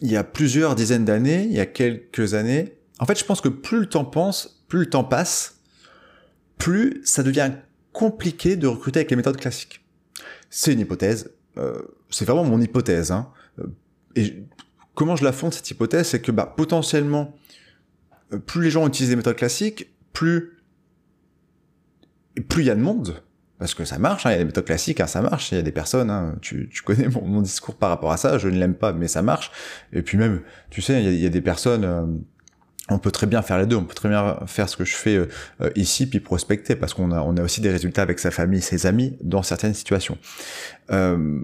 il 0.00 0.10
y 0.10 0.16
a 0.16 0.24
plusieurs 0.24 0.74
dizaines 0.74 1.04
d'années, 1.04 1.44
il 1.44 1.52
y 1.52 1.60
a 1.60 1.66
quelques 1.66 2.34
années, 2.34 2.74
en 2.98 3.06
fait, 3.06 3.18
je 3.18 3.24
pense 3.24 3.40
que 3.40 3.48
plus 3.48 3.80
le 3.80 3.86
temps 3.86 4.04
pense, 4.04 4.62
plus 4.68 4.80
le 4.80 4.90
temps 4.90 5.04
passe, 5.04 5.60
plus 6.58 7.02
ça 7.04 7.22
devient 7.22 7.52
compliqué 7.92 8.56
de 8.56 8.66
recruter 8.66 9.00
avec 9.00 9.10
les 9.10 9.16
méthodes 9.16 9.36
classiques. 9.36 9.84
C'est 10.50 10.72
une 10.72 10.80
hypothèse. 10.80 11.30
Euh, 11.56 11.82
c'est 12.10 12.24
vraiment 12.24 12.44
mon 12.44 12.60
hypothèse. 12.60 13.10
Hein. 13.10 13.30
Euh, 13.58 13.66
et 14.16 14.44
comment 14.94 15.16
je 15.16 15.24
la 15.24 15.32
fonde 15.32 15.52
cette 15.52 15.70
hypothèse, 15.70 16.08
c'est 16.08 16.20
que 16.20 16.32
bah, 16.32 16.52
potentiellement, 16.56 17.34
euh, 18.32 18.38
plus 18.38 18.62
les 18.62 18.70
gens 18.70 18.86
utilisent 18.86 19.10
les 19.10 19.16
méthodes 19.16 19.36
classiques, 19.36 19.92
plus 20.12 20.50
plus 22.48 22.64
il 22.64 22.66
y 22.66 22.70
a 22.70 22.74
de 22.74 22.80
monde, 22.80 23.22
parce 23.64 23.72
que 23.72 23.86
ça 23.86 23.98
marche, 23.98 24.26
hein, 24.26 24.30
il 24.30 24.32
y 24.32 24.36
a 24.36 24.38
des 24.40 24.44
méthodes 24.44 24.66
classiques, 24.66 25.00
hein, 25.00 25.06
ça 25.06 25.22
marche, 25.22 25.50
il 25.50 25.54
y 25.54 25.58
a 25.58 25.62
des 25.62 25.72
personnes, 25.72 26.10
hein, 26.10 26.34
tu, 26.42 26.68
connais 26.84 27.08
mon, 27.08 27.40
discours 27.40 27.76
par 27.76 27.88
rapport 27.88 28.12
à 28.12 28.18
ça, 28.18 28.36
je 28.36 28.48
ne 28.48 28.58
l'aime 28.58 28.74
pas, 28.74 28.92
mais 28.92 29.08
ça 29.08 29.22
marche. 29.22 29.50
Et 29.94 30.02
puis 30.02 30.18
même, 30.18 30.42
tu 30.68 30.82
sais, 30.82 31.02
il 31.02 31.18
y 31.18 31.24
a, 31.24 31.30
des 31.30 31.40
personnes, 31.40 31.82
euh, 31.82 32.04
on 32.90 32.98
peut 32.98 33.10
très 33.10 33.26
bien 33.26 33.40
faire 33.40 33.56
les 33.56 33.64
deux, 33.64 33.76
on 33.76 33.84
peut 33.84 33.94
très 33.94 34.10
bien 34.10 34.36
faire 34.46 34.68
ce 34.68 34.76
que 34.76 34.84
je 34.84 34.94
fais 34.94 35.16
euh, 35.16 35.70
ici, 35.76 36.06
puis 36.06 36.20
prospecter, 36.20 36.76
parce 36.76 36.92
qu'on 36.92 37.10
a, 37.10 37.42
aussi 37.42 37.62
des 37.62 37.70
résultats 37.70 38.02
avec 38.02 38.18
sa 38.18 38.30
famille, 38.30 38.60
ses 38.60 38.84
amis, 38.84 39.16
dans 39.22 39.42
certaines 39.42 39.72
situations. 39.72 40.18
Euh, 40.90 41.40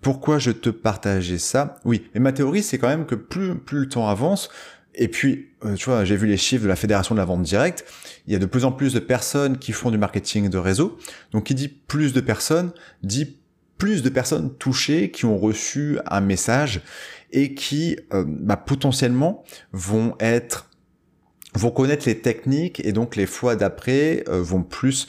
pourquoi 0.00 0.38
je 0.38 0.50
te 0.50 0.70
partageais 0.70 1.36
ça? 1.36 1.76
Oui, 1.84 2.08
mais 2.14 2.20
ma 2.20 2.32
théorie, 2.32 2.62
c'est 2.62 2.78
quand 2.78 2.88
même 2.88 3.04
que 3.04 3.16
plus 3.16 3.80
le 3.80 3.88
temps 3.90 4.08
avance, 4.08 4.48
et 4.94 5.08
puis, 5.08 5.48
euh, 5.64 5.74
tu 5.74 5.86
vois, 5.86 6.04
j'ai 6.04 6.16
vu 6.16 6.26
les 6.26 6.36
chiffres 6.36 6.62
de 6.62 6.68
la 6.68 6.76
Fédération 6.76 7.14
de 7.14 7.20
la 7.20 7.24
vente 7.24 7.42
directe. 7.42 7.84
Il 8.26 8.32
y 8.32 8.36
a 8.36 8.38
de 8.38 8.46
plus 8.46 8.64
en 8.64 8.72
plus 8.72 8.92
de 8.92 9.00
personnes 9.00 9.58
qui 9.58 9.72
font 9.72 9.90
du 9.90 9.98
marketing 9.98 10.48
de 10.48 10.58
réseau. 10.58 10.98
Donc, 11.32 11.44
qui 11.44 11.54
dit 11.54 11.68
plus 11.68 12.12
de 12.12 12.20
personnes, 12.20 12.72
dit 13.02 13.36
plus 13.76 14.02
de 14.02 14.08
personnes 14.08 14.54
touchées 14.56 15.10
qui 15.10 15.24
ont 15.24 15.36
reçu 15.36 15.98
un 16.06 16.20
message 16.20 16.80
et 17.32 17.54
qui 17.54 17.98
euh, 18.12 18.24
bah, 18.26 18.56
potentiellement 18.56 19.44
vont 19.72 20.14
être 20.20 20.70
vont 21.54 21.70
connaître 21.70 22.06
les 22.06 22.18
techniques 22.18 22.84
et 22.84 22.92
donc 22.92 23.16
les 23.16 23.26
fois 23.26 23.56
d'après 23.56 24.24
euh, 24.28 24.42
vont 24.42 24.62
plus 24.62 25.06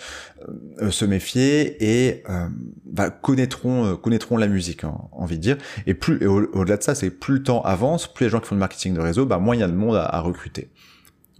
euh, 0.80 0.92
se 0.92 1.06
méfier 1.06 1.84
et 1.84 2.24
euh, 2.30 2.48
bah, 2.86 3.10
connaîtront 3.10 3.96
connaîtront 3.98 4.38
la 4.38 4.48
musique 4.48 4.84
hein, 4.84 4.98
envie 5.12 5.38
de 5.38 5.42
dire. 5.42 5.58
Et 5.88 5.94
plus 5.94 6.25
au-delà 6.28 6.78
de 6.78 6.84
ça 6.84 6.96
c'est 6.96 7.10
plus 7.10 7.36
le 7.36 7.44
temps 7.44 7.62
avance 7.62 8.12
plus 8.12 8.25
les 8.25 8.30
gens 8.30 8.40
qui 8.40 8.48
font 8.48 8.56
du 8.56 8.60
marketing 8.60 8.94
de 8.94 9.02
réseau 9.02 9.25
bah 9.25 9.40
moins 9.40 9.56
il 9.56 9.60
y 9.60 9.64
a 9.64 9.68
de 9.68 9.74
monde 9.74 9.96
à, 9.96 10.20
recruter. 10.20 10.70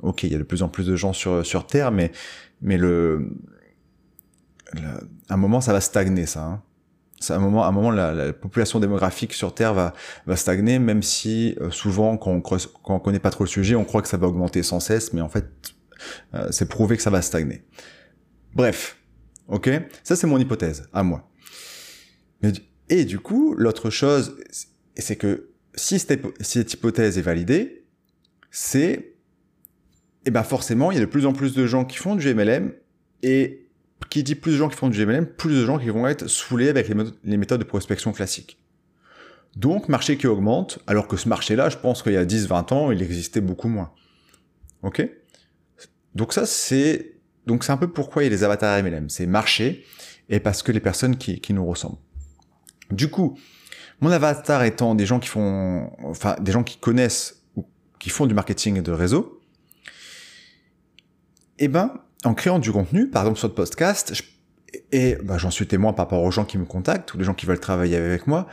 Ok 0.02 0.24
il 0.24 0.32
y 0.32 0.36
a 0.36 0.40
de 0.40 0.44
plus 0.44 0.64
en 0.64 0.70
plus 0.70 0.88
de 0.88 0.96
gens 0.96 1.14
sur 1.14 1.46
sur 1.46 1.68
terre 1.68 1.92
mais 1.92 2.12
mais 2.62 2.78
le, 2.78 3.30
à 5.30 5.34
un 5.36 5.38
moment 5.38 5.62
ça 5.62 5.72
va 5.72 5.82
stagner 5.82 6.26
ça 6.26 6.44
hein 6.44 6.62
à 7.30 7.36
un 7.36 7.40
moment, 7.40 7.64
à 7.64 7.68
un 7.68 7.72
moment 7.72 7.92
la, 7.92 8.34
population 8.34 8.80
démographique 8.80 9.34
sur 9.34 9.54
Terre 9.54 9.74
va, 9.74 9.94
va 10.26 10.36
stagner, 10.36 10.80
même 10.80 11.02
si 11.02 11.56
euh, 11.62 11.72
souvent, 11.72 12.18
quand 12.18 12.32
on, 12.32 12.42
quand 12.42 12.60
on 12.88 13.00
connaît 13.00 13.20
pas 13.20 13.32
trop 13.32 13.44
le 13.44 13.50
sujet, 13.50 13.76
on 13.76 13.86
croit 13.86 14.02
que 14.02 14.08
ça 14.08 14.18
va 14.18 14.28
augmenter 14.28 14.64
sans 14.64 14.80
cesse, 14.80 15.14
mais 15.14 15.22
en 15.22 15.30
fait, 15.30 15.46
euh, 16.34 16.48
c'est 16.52 16.68
prouvé 16.68 16.98
que 16.98 17.04
ça 17.04 17.10
va 17.10 17.22
stagner. 17.22 17.64
Bref, 18.54 18.98
ok? 19.48 19.70
Ça, 20.04 20.16
c'est 20.16 20.28
mon 20.28 20.38
hypothèse, 20.38 20.88
à 20.94 21.04
moi. 21.04 21.30
Et 22.90 23.06
du 23.06 23.20
coup, 23.20 23.56
l'autre 23.56 23.90
chose, 23.90 24.38
c'est 24.96 25.16
que 25.16 25.50
si 25.74 26.00
cette, 26.00 26.22
si 26.42 26.60
cette 26.60 26.74
hypothèse 26.74 27.18
est 27.18 27.24
validée, 27.24 27.86
c'est, 28.52 29.16
eh 30.26 30.32
ben 30.32 30.44
forcément, 30.44 30.92
il 30.92 30.96
y 30.96 30.98
a 30.98 31.02
de 31.02 31.10
plus 31.10 31.26
en 31.26 31.34
plus 31.34 31.54
de 31.54 31.66
gens 31.66 31.86
qui 31.86 31.98
font 31.98 32.16
du 32.16 32.34
MLM 32.34 32.74
et 33.24 33.65
qui 34.10 34.24
dit 34.24 34.36
plus 34.36 34.54
de 34.54 34.58
gens 34.58 34.70
qui 34.70 34.75
font 34.75 34.90
du 34.90 35.06
MLM, 35.06 35.25
plus 35.25 35.62
de 35.62 35.66
gens 35.66 35.78
qui 35.78 35.90
vont 35.90 36.08
être 36.08 36.28
saoulés 36.28 36.70
avec 36.70 36.88
les, 37.24 37.38
méthodes 37.38 37.60
de 37.60 37.66
prospection 37.66 38.12
classiques. 38.12 38.60
Donc, 39.56 39.88
marché 39.90 40.18
qui 40.18 40.28
augmente, 40.28 40.80
alors 40.86 41.08
que 41.08 41.18
ce 41.18 41.30
marché-là, 41.30 41.70
je 41.70 41.78
pense 41.78 42.04
qu'il 42.04 42.14
y 42.14 42.18
a 42.18 42.25
10-20 42.25 42.74
ans, 42.74 42.92
il 42.92 43.02
existait 43.02 43.42
beaucoup 43.42 43.70
moins. 43.70 43.92
Ok? 44.84 45.08
Donc 46.14 46.34
ça, 46.34 46.46
c'est 46.46 47.16
donc 47.46 47.64
c'est 47.64 47.72
un 47.72 47.78
peu 47.78 47.92
pourquoi 47.92 48.24
il 48.24 48.25
y 48.25 48.28
a 48.28 48.32
les 48.32 48.44
avatars 48.44 48.82
MLM. 48.84 49.10
C'est 49.10 49.28
marché, 49.28 49.86
et 50.30 50.40
parce 50.40 50.64
que 50.64 50.72
les 50.72 50.80
personnes 50.80 51.18
qui, 51.18 51.40
qui 51.40 51.54
nous 51.54 51.66
ressemblent. 51.66 51.98
Du 52.92 53.10
coup, 53.10 53.38
mon 54.02 54.12
avatar 54.12 54.64
étant 54.64 54.96
des 54.96 55.06
gens 55.06 55.20
qui 55.20 55.30
font, 55.30 55.92
enfin, 56.04 56.36
des 56.40 56.52
gens 56.52 56.64
qui 56.64 56.78
connaissent 56.78 57.44
ou 57.56 57.66
qui 58.00 58.10
font 58.10 58.25
du 58.25 58.34
marketing 58.34 58.82
de 58.82 58.92
réseau, 58.92 59.42
eh 61.60 61.68
ben, 61.68 62.02
en 62.25 62.34
créant 62.34 62.60
du 62.60 62.72
contenu, 62.72 63.10
par 63.10 63.24
exemple 63.24 63.39
sur 63.39 63.48
le 63.48 63.53
podcast, 63.53 64.13
et 64.91 65.17
bah, 65.24 65.38
j'en 65.38 65.51
suis 65.51 65.67
témoin 65.67 65.94
par 65.94 66.05
rapport 66.05 66.24
aux 66.24 66.32
gens 66.32 66.46
qui 66.46 66.58
me 66.58 66.65
contactent 66.65 67.13
ou 67.13 67.17
les 67.17 67.24
gens 67.24 67.34
qui 67.34 67.46
veulent 67.46 67.60
travailler 67.60 67.96
avec 67.96 68.27
moi, 68.27 68.48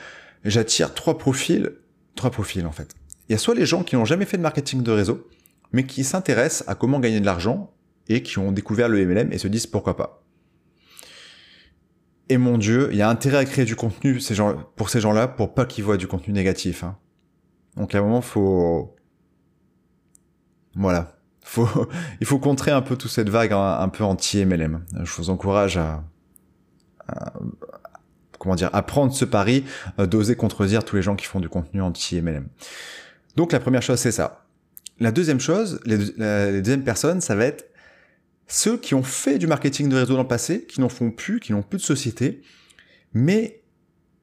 j'attire 0.44 0.94
trois 0.94 1.18
profils, 1.18 1.72
trois 2.14 2.30
profils 2.30 2.66
en 2.66 2.72
fait. 2.72 2.94
Il 3.28 3.32
y 3.32 3.34
a 3.34 3.38
soit 3.38 3.54
les 3.54 3.66
gens 3.66 3.82
qui 3.82 3.96
n'ont 3.96 4.04
jamais 4.04 4.24
fait 4.24 4.36
de 4.36 4.42
marketing 4.42 4.82
de 4.82 4.90
réseau, 4.90 5.28
mais 5.72 5.86
qui 5.86 6.04
s'intéressent 6.04 6.68
à 6.68 6.74
comment 6.74 7.00
gagner 7.00 7.20
de 7.20 7.26
l'argent 7.26 7.72
et 8.08 8.22
qui 8.22 8.38
ont 8.38 8.52
découvert 8.52 8.88
le 8.88 9.04
MLM 9.04 9.32
et 9.32 9.38
se 9.38 9.48
disent 9.48 9.66
pourquoi 9.66 9.96
pas. 9.96 10.22
Et 12.28 12.38
mon 12.38 12.58
Dieu, 12.58 12.88
il 12.92 12.98
y 12.98 13.02
a 13.02 13.08
intérêt 13.08 13.38
à 13.38 13.44
créer 13.44 13.64
du 13.64 13.76
contenu 13.76 14.18
pour 14.76 14.90
ces 14.90 15.00
gens-là 15.00 15.28
pour 15.28 15.54
pas 15.54 15.66
qu'ils 15.66 15.84
voient 15.84 15.96
du 15.96 16.06
contenu 16.06 16.32
négatif. 16.32 16.84
Hein. 16.84 16.96
Donc 17.76 17.94
à 17.94 17.98
un 17.98 18.02
moment, 18.02 18.20
faut... 18.20 18.94
Voilà 20.74 21.21
il 22.20 22.26
faut 22.26 22.38
contrer 22.38 22.70
un 22.70 22.82
peu 22.82 22.96
toute 22.96 23.11
cette 23.11 23.28
vague 23.28 23.52
un, 23.52 23.88
peu 23.88 24.04
anti-MLM. 24.04 24.84
Je 25.02 25.12
vous 25.14 25.30
encourage 25.30 25.76
à, 25.76 26.02
comment 28.38 28.54
dire, 28.54 28.70
à 28.72 28.82
prendre 28.82 29.12
ce 29.12 29.25
pari, 29.25 29.64
euh, 29.99 30.06
d'oser 30.06 30.34
contredire 30.34 30.84
tous 30.84 30.96
les 30.96 31.02
gens 31.02 31.16
qui 31.16 31.26
font 31.26 31.40
du 31.40 31.49
contenu 31.49 31.82
anti-MLM. 31.82 32.46
Donc 33.37 33.52
la 33.52 33.61
première 33.61 33.82
chose, 33.82 33.99
c'est 33.99 34.12
ça. 34.12 34.44
La 35.00 35.11
deuxième 35.11 35.40
chose, 35.40 35.80
les, 35.84 35.96
les 35.96 36.62
deuxièmes 36.62 36.84
personnes, 36.84 37.20
ça 37.20 37.34
va 37.34 37.44
être 37.46 37.66
ceux 38.46 38.76
qui 38.76 38.94
ont 38.94 39.02
fait 39.02 39.38
du 39.38 39.46
marketing 39.46 39.88
de 39.88 39.96
réseau 39.96 40.14
dans 40.14 40.22
le 40.22 40.28
passé, 40.28 40.66
qui 40.66 40.80
n'en 40.80 40.88
font 40.88 41.11
plus, 41.11 41.40
qui 41.40 41.52
n'ont 41.52 41.62
plus 41.62 41.78
de 41.78 41.82
société, 41.82 42.42
mais 43.14 43.62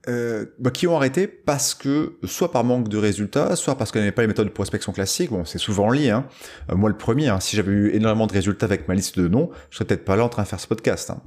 euh, 0.07 0.45
bah, 0.59 0.71
qui 0.71 0.87
ont 0.87 0.95
arrêté 0.95 1.27
parce 1.27 1.73
que, 1.73 2.17
soit 2.23 2.53
par 2.53 2.63
manque 2.63 2.87
de 2.87 2.97
résultats, 2.97 3.57
soit 3.57 3.77
parce 3.77 3.91
qu'elles 3.91 4.03
n'avaient 4.03 4.13
pas 4.13 4.21
les 4.21 4.29
méthodes 4.29 4.47
de 4.47 4.53
prospection 4.53 4.93
classiques. 4.93 5.29
Bon, 5.29 5.43
c'est 5.43 5.57
souvent 5.57 5.91
lié. 5.91 6.09
Hein. 6.09 6.25
Euh, 6.71 6.75
moi, 6.75 6.89
le 6.89 6.95
premier, 6.95 7.27
hein, 7.27 7.41
si 7.41 7.57
j'avais 7.57 7.73
eu 7.73 7.93
énormément 7.93 8.25
de 8.25 8.31
résultats 8.31 8.65
avec 8.65 8.87
ma 8.87 8.95
liste 8.95 9.19
de 9.19 9.27
noms, 9.27 9.49
je 9.69 9.75
serais 9.75 9.85
peut-être 9.85 10.05
pas 10.05 10.15
là 10.15 10.23
en 10.23 10.29
train 10.29 10.43
de 10.43 10.47
faire 10.47 10.59
ce 10.59 10.67
podcast. 10.67 11.09
Hein. 11.09 11.21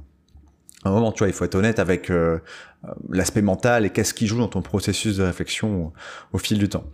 À 0.83 0.89
un 0.89 0.91
moment, 0.91 1.11
tu 1.11 1.19
vois, 1.19 1.27
il 1.27 1.33
faut 1.33 1.45
être 1.45 1.53
honnête 1.53 1.77
avec 1.77 2.09
euh, 2.09 2.39
l'aspect 3.09 3.43
mental 3.43 3.85
et 3.85 3.91
qu'est-ce 3.91 4.15
qui 4.15 4.25
joue 4.25 4.39
dans 4.39 4.47
ton 4.47 4.63
processus 4.63 5.17
de 5.17 5.23
réflexion 5.23 5.93
au, 6.33 6.37
fil 6.39 6.57
du 6.57 6.67
temps. 6.67 6.85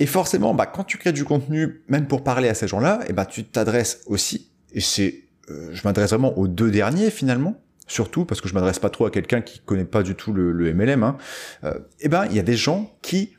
Et 0.00 0.06
forcément, 0.06 0.54
bah, 0.54 0.64
quand 0.64 0.84
tu 0.84 0.96
crées 0.96 1.12
du 1.12 1.24
contenu, 1.24 1.82
même 1.88 2.06
pour 2.08 2.24
parler 2.24 2.48
à 2.48 2.54
ces 2.54 2.66
gens-là, 2.66 3.00
et 3.08 3.12
bah, 3.12 3.26
tu 3.26 3.44
t'adresses 3.44 4.00
aussi, 4.06 4.50
et 4.72 4.80
c'est, 4.80 5.26
je 5.48 5.80
m'adresse 5.84 6.10
vraiment 6.10 6.36
aux 6.38 6.48
deux 6.48 6.70
derniers 6.70 7.10
finalement, 7.10 7.60
surtout 7.86 8.24
parce 8.24 8.40
que 8.40 8.48
je 8.48 8.54
m'adresse 8.54 8.78
pas 8.78 8.90
trop 8.90 9.06
à 9.06 9.10
quelqu'un 9.10 9.40
qui 9.40 9.60
connaît 9.60 9.84
pas 9.84 10.02
du 10.02 10.14
tout 10.14 10.32
le, 10.32 10.74
MLM, 10.74 11.02
hein, 11.02 11.16
euh, 11.64 11.78
eh 12.00 12.08
ben 12.08 12.26
il 12.26 12.36
y 12.36 12.38
a 12.38 12.42
des 12.42 12.56
gens 12.56 12.96
qui 13.02 13.34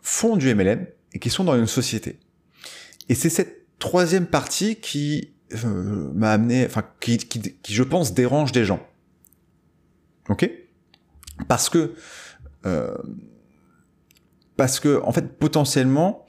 font 0.00 0.36
du 0.36 0.52
MLM 0.54 0.86
et 1.12 1.18
qui 1.18 1.30
sont 1.30 1.44
dans 1.44 1.56
une 1.56 1.66
société. 1.66 2.18
Et 3.08 3.14
c'est 3.14 3.30
cette 3.30 3.66
troisième 3.78 4.26
partie 4.26 4.76
qui 4.76 5.32
euh, 5.64 6.10
m'a 6.14 6.32
amené, 6.32 6.66
enfin 6.66 6.84
qui, 7.00 7.18
qui, 7.18 7.74
je 7.74 7.82
pense 7.82 8.14
dérange 8.14 8.52
des 8.52 8.64
gens. 8.64 8.86
Ok? 10.28 10.50
Parce 11.48 11.68
que 11.68 11.94
euh, 12.66 12.94
parce 14.56 14.78
que 14.78 15.00
en 15.02 15.12
fait 15.12 15.38
potentiellement 15.38 16.26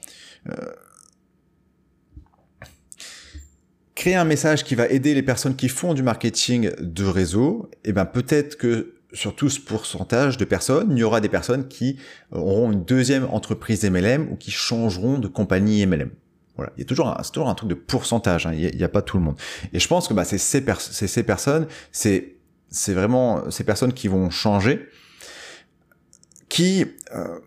créer 4.02 4.16
un 4.16 4.24
message 4.24 4.64
qui 4.64 4.74
va 4.74 4.88
aider 4.88 5.14
les 5.14 5.22
personnes 5.22 5.54
qui 5.54 5.68
font 5.68 5.94
du 5.94 6.02
marketing 6.02 6.72
de 6.80 7.04
réseau, 7.04 7.70
eh 7.84 7.92
ben 7.92 8.04
peut-être 8.04 8.56
que 8.56 8.94
sur 9.12 9.36
tout 9.36 9.48
ce 9.48 9.60
pourcentage 9.60 10.38
de 10.38 10.44
personnes, 10.44 10.90
il 10.90 10.98
y 10.98 11.04
aura 11.04 11.20
des 11.20 11.28
personnes 11.28 11.68
qui 11.68 11.98
auront 12.32 12.72
une 12.72 12.82
deuxième 12.82 13.28
entreprise 13.30 13.88
MLM 13.88 14.26
ou 14.32 14.34
qui 14.34 14.50
changeront 14.50 15.20
de 15.20 15.28
compagnie 15.28 15.86
MLM. 15.86 16.10
Voilà, 16.56 16.72
il 16.76 16.80
y 16.80 16.82
a 16.82 16.84
toujours 16.84 17.06
un, 17.06 17.22
c'est 17.22 17.30
toujours 17.30 17.48
un 17.48 17.54
truc 17.54 17.68
de 17.68 17.76
pourcentage. 17.76 18.44
Hein. 18.44 18.54
Il 18.54 18.76
n'y 18.76 18.82
a, 18.82 18.88
pas 18.88 19.02
tout 19.02 19.18
le 19.18 19.22
monde. 19.22 19.36
Et 19.72 19.78
je 19.78 19.86
pense 19.86 20.08
que 20.08 20.14
bah, 20.14 20.24
c'est 20.24 20.36
ces, 20.36 20.64
ces 21.06 21.22
personnes, 21.22 21.68
c'est 21.92 22.34
c'est 22.70 22.94
vraiment 22.94 23.52
ces 23.52 23.62
personnes 23.62 23.92
qui 23.92 24.08
vont 24.08 24.30
changer, 24.30 24.88
qui 26.48 26.86
euh, 27.14 27.38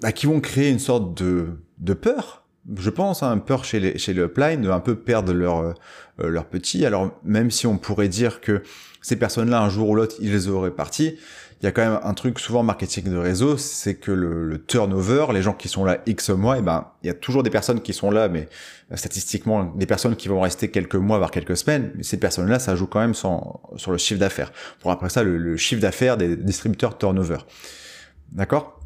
bah, 0.00 0.12
qui 0.12 0.24
vont 0.24 0.40
créer 0.40 0.70
une 0.70 0.78
sorte 0.78 1.14
de 1.22 1.58
de 1.76 1.92
peur. 1.92 2.39
Je 2.76 2.90
pense, 2.90 3.22
hein, 3.22 3.38
peur 3.38 3.64
chez 3.64 3.80
les 3.80 3.98
chez 3.98 4.12
le 4.12 4.24
upline 4.24 4.60
de 4.60 4.70
un 4.70 4.80
peu 4.80 4.94
perdre 4.94 5.32
leur 5.32 5.60
euh, 5.60 5.74
leur 6.18 6.46
petit. 6.46 6.84
Alors 6.84 7.10
même 7.24 7.50
si 7.50 7.66
on 7.66 7.78
pourrait 7.78 8.08
dire 8.08 8.40
que 8.40 8.62
ces 9.02 9.16
personnes-là, 9.16 9.62
un 9.62 9.70
jour 9.70 9.88
ou 9.88 9.94
l'autre, 9.94 10.16
ils 10.20 10.30
les 10.30 10.48
auraient 10.48 10.70
partis, 10.70 11.16
il 11.60 11.66
y 11.66 11.68
a 11.68 11.72
quand 11.72 11.82
même 11.82 12.00
un 12.02 12.14
truc 12.14 12.38
souvent 12.38 12.62
marketing 12.62 13.04
de 13.04 13.16
réseau, 13.18 13.58
c'est 13.58 13.94
que 13.94 14.12
le, 14.12 14.64
turnover, 14.64 15.26
les 15.34 15.42
gens 15.42 15.52
qui 15.52 15.68
sont 15.68 15.84
là 15.84 15.98
X 16.06 16.30
mois, 16.30 16.56
et 16.56 16.60
eh 16.60 16.62
ben 16.62 16.88
il 17.02 17.08
y 17.08 17.10
a 17.10 17.14
toujours 17.14 17.42
des 17.42 17.50
personnes 17.50 17.82
qui 17.82 17.92
sont 17.92 18.10
là, 18.10 18.28
mais 18.28 18.48
euh, 18.90 18.96
statistiquement 18.96 19.64
des 19.64 19.84
personnes 19.84 20.16
qui 20.16 20.28
vont 20.28 20.40
rester 20.40 20.70
quelques 20.70 20.94
mois 20.94 21.18
voire 21.18 21.30
quelques 21.30 21.58
semaines. 21.58 21.92
Mais 21.96 22.02
ces 22.02 22.18
personnes-là, 22.18 22.58
ça 22.58 22.76
joue 22.76 22.86
quand 22.86 23.00
même 23.00 23.14
sur, 23.14 23.60
sur 23.76 23.92
le 23.92 23.98
chiffre 23.98 24.20
d'affaires. 24.20 24.52
Pour 24.80 24.90
après 24.90 25.10
ça, 25.10 25.22
le, 25.22 25.56
chiffre 25.58 25.82
d'affaires 25.82 26.16
des 26.16 26.34
distributeurs 26.34 26.96
turnover. 26.96 27.38
D'accord? 28.32 28.79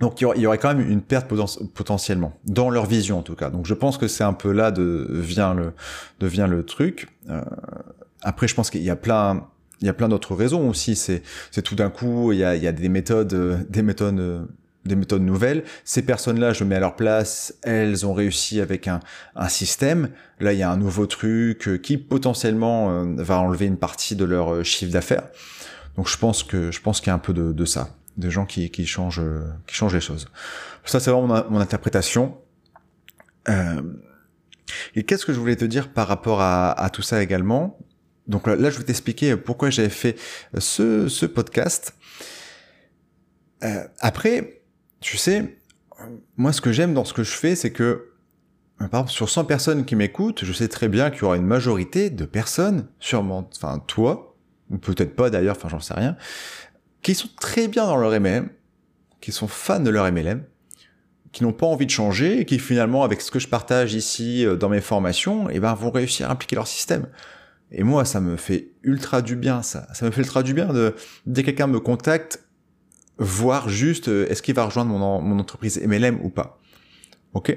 Donc 0.00 0.20
il 0.20 0.40
y 0.40 0.46
aurait 0.46 0.58
quand 0.58 0.74
même 0.74 0.90
une 0.90 1.02
perte 1.02 1.28
potentiellement 1.74 2.38
dans 2.44 2.70
leur 2.70 2.86
vision 2.86 3.18
en 3.18 3.22
tout 3.22 3.36
cas. 3.36 3.50
Donc 3.50 3.66
je 3.66 3.74
pense 3.74 3.98
que 3.98 4.08
c'est 4.08 4.24
un 4.24 4.32
peu 4.32 4.50
là 4.50 4.70
de 4.70 5.06
vient 5.10 5.54
le 5.54 5.72
devient 6.18 6.48
le 6.48 6.64
truc. 6.64 7.08
Euh, 7.30 7.42
après 8.22 8.48
je 8.48 8.54
pense 8.54 8.70
qu'il 8.70 8.82
y 8.82 8.90
a 8.90 8.96
plein 8.96 9.46
il 9.82 9.86
y 9.86 9.88
a 9.88 9.92
plein 9.92 10.08
d'autres 10.08 10.34
raisons 10.34 10.70
aussi. 10.70 10.96
C'est, 10.96 11.22
tout 11.62 11.74
d'un 11.74 11.90
coup, 11.90 12.32
il 12.32 12.38
y 12.38 12.44
a, 12.44 12.56
il 12.56 12.62
y 12.62 12.68
a 12.68 12.72
des 12.72 12.88
méthodes, 12.88 13.34
euh, 13.34 13.58
des 13.68 13.82
méthodes, 13.82 14.18
euh, 14.18 14.44
des 14.84 14.96
méthodes 14.96 15.22
nouvelles. 15.22 15.64
Ces 15.84 16.02
personnes-là, 16.02 16.52
je 16.52 16.64
mets 16.64 16.76
à 16.76 16.80
leur 16.80 16.96
place, 16.96 17.54
elles 17.62 18.06
ont 18.06 18.14
réussi 18.14 18.60
avec 18.60 18.88
un, 18.88 19.00
un 19.34 19.48
système. 19.48 20.08
Là, 20.40 20.52
il 20.52 20.58
y 20.58 20.62
a 20.62 20.70
un 20.70 20.76
nouveau 20.76 21.06
truc 21.06 21.68
euh, 21.68 21.76
qui 21.76 21.98
potentiellement 21.98 23.04
va 23.16 23.40
enlever 23.40 23.66
une 23.66 23.76
partie 23.76 24.16
de 24.16 24.24
leur 24.24 24.64
chiffre 24.64 24.92
d'affaires. 24.92 25.24
Donc, 25.96 26.08
je 26.08 26.16
pense 26.16 26.44
que, 26.44 26.70
je 26.70 26.80
pense 26.80 27.00
qu'il 27.00 27.08
y 27.08 27.10
a 27.10 27.14
un 27.14 27.18
peu 27.18 27.34
de, 27.34 27.52
de 27.52 27.64
ça, 27.64 27.90
des 28.16 28.30
gens 28.30 28.46
qui, 28.46 28.70
qui 28.70 28.86
changent, 28.86 29.22
qui 29.66 29.74
changent 29.74 29.94
les 29.94 30.00
choses. 30.00 30.28
Ça, 30.84 31.00
c'est 31.00 31.10
vraiment 31.10 31.26
mon, 31.26 31.50
mon 31.50 31.60
interprétation. 31.60 32.38
Euh, 33.48 33.82
et 34.94 35.02
qu'est-ce 35.04 35.26
que 35.26 35.32
je 35.32 35.38
voulais 35.38 35.56
te 35.56 35.64
dire 35.64 35.92
par 35.92 36.08
rapport 36.08 36.40
à, 36.40 36.72
à 36.72 36.90
tout 36.90 37.02
ça 37.02 37.22
également? 37.22 37.78
Donc 38.26 38.46
là, 38.46 38.70
je 38.70 38.78
vais 38.78 38.84
t'expliquer 38.84 39.36
pourquoi 39.36 39.70
j'avais 39.70 39.88
fait 39.88 40.16
ce, 40.56 41.08
ce 41.08 41.26
podcast. 41.26 41.94
Euh, 43.64 43.84
après, 44.00 44.62
tu 45.00 45.16
sais, 45.16 45.58
moi, 46.36 46.52
ce 46.52 46.60
que 46.60 46.72
j'aime 46.72 46.94
dans 46.94 47.04
ce 47.04 47.12
que 47.12 47.24
je 47.24 47.32
fais, 47.32 47.56
c'est 47.56 47.72
que, 47.72 48.12
par 48.78 48.86
exemple, 48.88 49.10
sur 49.10 49.28
100 49.28 49.44
personnes 49.44 49.84
qui 49.84 49.96
m'écoutent, 49.96 50.44
je 50.44 50.52
sais 50.52 50.68
très 50.68 50.88
bien 50.88 51.10
qu'il 51.10 51.22
y 51.22 51.24
aura 51.24 51.36
une 51.36 51.46
majorité 51.46 52.10
de 52.10 52.24
personnes, 52.24 52.88
sûrement, 53.00 53.48
enfin, 53.56 53.80
toi, 53.86 54.36
ou 54.70 54.78
peut-être 54.78 55.14
pas 55.14 55.30
d'ailleurs, 55.30 55.56
enfin, 55.56 55.68
j'en 55.68 55.80
sais 55.80 55.94
rien, 55.94 56.16
qui 57.02 57.14
sont 57.14 57.28
très 57.40 57.68
bien 57.68 57.86
dans 57.86 57.96
leur 57.96 58.18
MLM, 58.20 58.48
qui 59.20 59.32
sont 59.32 59.48
fans 59.48 59.80
de 59.80 59.90
leur 59.90 60.10
MLM, 60.10 60.44
qui 61.32 61.42
n'ont 61.42 61.52
pas 61.52 61.66
envie 61.66 61.86
de 61.86 61.90
changer 61.90 62.40
et 62.40 62.44
qui 62.44 62.58
finalement, 62.58 63.04
avec 63.04 63.20
ce 63.20 63.30
que 63.30 63.38
je 63.38 63.48
partage 63.48 63.94
ici 63.94 64.44
euh, 64.44 64.56
dans 64.56 64.68
mes 64.68 64.80
formations, 64.80 65.48
eh 65.50 65.60
ben, 65.60 65.74
vont 65.74 65.90
réussir 65.90 66.28
à 66.28 66.32
impliquer 66.32 66.56
leur 66.56 66.66
système. 66.66 67.06
Et 67.70 67.84
moi, 67.84 68.04
ça 68.04 68.20
me 68.20 68.36
fait 68.36 68.68
ultra 68.82 69.22
du 69.22 69.34
bien, 69.34 69.62
ça. 69.62 69.88
Ça 69.94 70.04
me 70.04 70.10
fait 70.10 70.20
ultra 70.20 70.42
du 70.42 70.52
bien 70.52 70.72
de, 70.72 70.94
dès 71.24 71.42
que 71.42 71.46
quelqu'un 71.46 71.66
me 71.66 71.80
contacte, 71.80 72.44
voir 73.18 73.68
juste, 73.68 74.08
euh, 74.08 74.28
est-ce 74.28 74.42
qu'il 74.42 74.54
va 74.54 74.64
rejoindre 74.64 74.90
mon, 74.90 75.22
mon 75.22 75.38
entreprise 75.38 75.80
MLM 75.82 76.20
ou 76.22 76.28
pas. 76.28 76.60
Ok? 77.32 77.56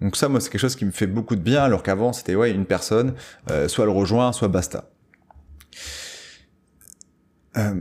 Donc 0.00 0.16
ça, 0.16 0.28
moi, 0.28 0.40
c'est 0.40 0.50
quelque 0.50 0.60
chose 0.60 0.76
qui 0.76 0.84
me 0.84 0.90
fait 0.90 1.06
beaucoup 1.06 1.36
de 1.36 1.40
bien, 1.40 1.62
alors 1.62 1.82
qu'avant, 1.82 2.12
c'était, 2.12 2.34
ouais, 2.34 2.50
une 2.50 2.66
personne, 2.66 3.14
euh, 3.50 3.68
soit 3.68 3.84
elle 3.84 3.90
rejoint, 3.90 4.32
soit 4.32 4.48
basta. 4.48 4.90
Euh, 7.56 7.80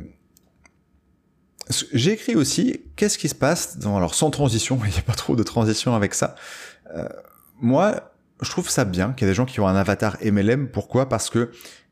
j'ai 1.69 2.13
écrit 2.13 2.35
aussi, 2.35 2.81
qu'est-ce 2.95 3.17
qui 3.17 3.29
se 3.29 3.35
passe 3.35 3.77
dans, 3.77 3.97
alors 3.97 4.15
sans 4.15 4.29
transition, 4.29 4.79
il 4.85 4.91
n'y 4.91 4.97
a 4.97 5.01
pas 5.01 5.13
trop 5.13 5.35
de 5.35 5.43
transition 5.43 5.95
avec 5.95 6.13
ça. 6.13 6.35
Euh, 6.95 7.07
moi, 7.59 8.13
je 8.41 8.49
trouve 8.49 8.69
ça 8.69 8.85
bien 8.85 9.13
qu'il 9.13 9.27
y 9.27 9.29
ait 9.29 9.31
des 9.31 9.35
gens 9.35 9.45
qui 9.45 9.59
ont 9.59 9.67
un 9.67 9.75
avatar 9.75 10.17
MLM. 10.23 10.69
Pourquoi? 10.69 11.07
Parce 11.07 11.29
que 11.29 11.51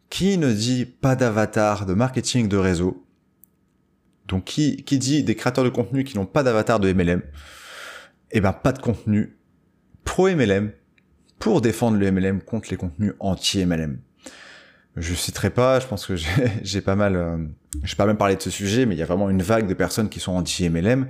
qui 0.09 0.37
ne 0.37 0.51
dit 0.51 0.85
pas 0.85 1.15
d'avatar 1.15 1.85
de 1.85 1.93
marketing 1.93 2.47
de 2.49 2.57
réseau? 2.57 3.05
Donc 4.27 4.45
qui, 4.45 4.83
qui 4.83 4.99
dit 4.99 5.23
des 5.23 5.35
créateurs 5.35 5.63
de 5.63 5.69
contenu 5.69 6.03
qui 6.03 6.17
n'ont 6.17 6.25
pas 6.25 6.43
d'avatar 6.43 6.79
de 6.79 6.91
MLM 6.91 7.21
Eh 8.31 8.41
ben 8.41 8.53
pas 8.53 8.71
de 8.71 8.79
contenu 8.79 9.37
pro 10.03 10.29
MLM 10.29 10.71
pour 11.39 11.61
défendre 11.61 11.97
le 11.97 12.11
MLM 12.11 12.41
contre 12.41 12.69
les 12.69 12.77
contenus 12.77 13.13
anti 13.19 13.65
MLM. 13.65 13.99
Je 14.97 15.13
citerai 15.13 15.49
pas, 15.49 15.79
je 15.79 15.87
pense 15.87 16.05
que 16.05 16.15
j'ai 16.15 16.81
pas 16.81 16.95
mal, 16.95 17.15
euh, 17.15 17.37
j'ai 17.83 17.95
pas 17.95 18.05
même 18.05 18.17
parlé 18.17 18.35
de 18.35 18.41
ce 18.41 18.49
sujet, 18.49 18.85
mais 18.85 18.95
il 18.95 18.97
y 18.97 19.03
a 19.03 19.05
vraiment 19.05 19.29
une 19.29 19.41
vague 19.41 19.67
de 19.67 19.73
personnes 19.73 20.09
qui 20.09 20.19
sont 20.19 20.33
anti 20.33 20.69
MLM. 20.69 21.07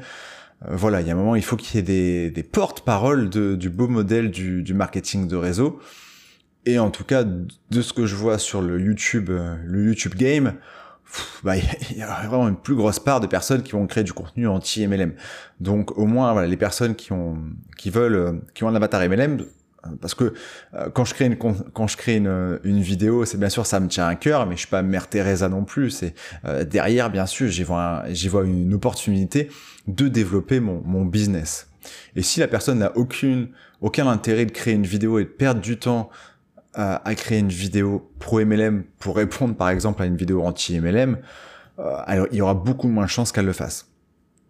Euh, 0.67 0.76
voilà, 0.76 1.02
il 1.02 1.08
y 1.08 1.10
a 1.10 1.13
un 1.13 1.17
moment, 1.17 1.36
il 1.36 1.44
faut 1.44 1.56
qu'il 1.56 1.78
y 1.78 1.80
ait 1.80 1.84
des, 1.84 2.30
des 2.30 2.44
porte-paroles 2.44 3.30
du 3.30 3.70
beau 3.70 3.88
modèle 3.88 4.30
du, 4.30 4.62
du, 4.62 4.74
marketing 4.74 5.28
de 5.28 5.36
réseau. 5.36 5.80
Et 6.67 6.78
en 6.78 6.91
tout 6.91 7.04
cas, 7.04 7.24
de 7.24 7.82
ce 7.82 7.91
que 7.91 8.06
je 8.06 8.15
vois 8.15 8.38
sur 8.38 8.62
le 8.62 8.80
YouTube, 8.80 9.32
euh, 9.32 9.56
le 9.65 9.86
YouTube 9.86 10.13
game, 10.13 10.54
bah, 11.44 11.56
il 11.89 11.98
y 11.98 12.04
a 12.04 12.28
vraiment 12.28 12.48
une 12.48 12.58
plus 12.58 12.76
grosse 12.76 13.00
part 13.00 13.20
de 13.20 13.26
personnes 13.26 13.63
qui 13.63 13.72
vont 13.72 13.88
créer 13.88 14.04
du 14.04 14.13
contenu 14.13 14.48
anti-MLM. 14.48 15.13
Donc 15.60 15.98
au 15.98 16.06
moins, 16.06 16.34
voilà, 16.34 16.48
les 16.48 16.58
personnes 16.58 16.94
qui 16.94 17.13
ont, 17.13 17.39
qui 17.78 17.89
veulent, 17.89 18.41
qui 18.54 18.63
ont 18.63 18.67
un 18.67 18.76
avatar 18.76 19.02
MLM 19.02 19.44
parce 20.00 20.13
que 20.13 20.34
euh, 20.74 20.89
quand 20.89 21.06
je 21.06 21.13
crée 21.13 21.26
une 21.26 21.38
quand 21.38 21.88
je 21.88 21.98
crée 21.98 22.17
une, 22.17 22.60
une 22.63 22.82
vidéo, 22.82 23.26
c'est 23.26 23.38
bien 23.38 23.50
sûr 23.50 23.65
ça 23.65 23.80
me 23.80 23.88
tient 23.88 24.08
à 24.08 24.15
cœur, 24.15 24.46
mais 24.46 24.56
je 24.56 24.62
suis 24.62 24.70
pas 24.70 24.82
Mère 24.82 25.08
Teresa 25.08 25.50
non 25.50 25.63
plus. 25.63 25.89
C'est 25.89 26.13
euh, 26.46 26.63
derrière, 26.63 27.10
bien 27.10 27.26
sûr, 27.26 27.48
j'y 27.48 27.63
vois 27.63 28.04
j'y 28.10 28.28
vois 28.28 28.46
une 28.46 28.74
opportunité 28.74 29.50
de 29.88 30.08
développer 30.08 30.60
mon, 30.60 30.82
mon 30.86 31.06
business. 31.06 31.67
Et 32.15 32.22
si 32.22 32.39
la 32.39 32.48
personne 32.48 32.80
n'a 32.80 32.96
aucune 32.96 33.50
aucun 33.82 34.08
intérêt 34.08 34.46
de 34.46 34.52
créer 34.52 34.76
une 34.76 34.86
vidéo 34.86 35.17
et 35.17 35.24
de 35.24 35.30
perdre 35.30 35.62
du 35.62 35.78
temps 35.78 36.10
à, 36.74 37.08
à 37.08 37.15
créer 37.15 37.39
une 37.39 37.50
vidéo 37.50 38.12
pro 38.20 38.44
MLM 38.46 38.84
pour 39.00 39.15
répondre 39.15 39.56
par 39.56 39.70
exemple 39.70 40.04
à 40.04 40.06
une 40.06 40.15
vidéo 40.15 40.44
anti 40.44 40.80
MLM, 40.80 41.17
euh, 41.80 41.96
alors 42.06 42.28
il 42.32 42.38
y 42.38 42.41
aura 42.41 42.54
beaucoup 42.54 42.88
moins 42.88 43.06
de 43.06 43.10
chances 43.10 43.32
qu'elle 43.32 43.46
le 43.46 43.54
fasse. 43.54 43.90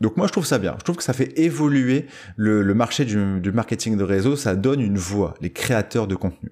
Donc 0.02 0.18
moi 0.18 0.26
je 0.26 0.32
trouve 0.32 0.46
ça 0.46 0.58
bien. 0.58 0.76
Je 0.80 0.84
trouve 0.84 0.98
que 0.98 1.04
ça 1.04 1.14
fait 1.14 1.40
évoluer 1.40 2.08
le, 2.36 2.74
marché 2.74 3.06
du, 3.06 3.52
marketing 3.52 3.96
de 3.96 4.04
réseau, 4.04 4.36
ça 4.36 4.56
donne 4.56 4.82
une 4.82 4.98
voix, 4.98 5.36
les 5.42 5.52
créateurs 5.52 6.08
de 6.08 6.16
contenu. 6.16 6.52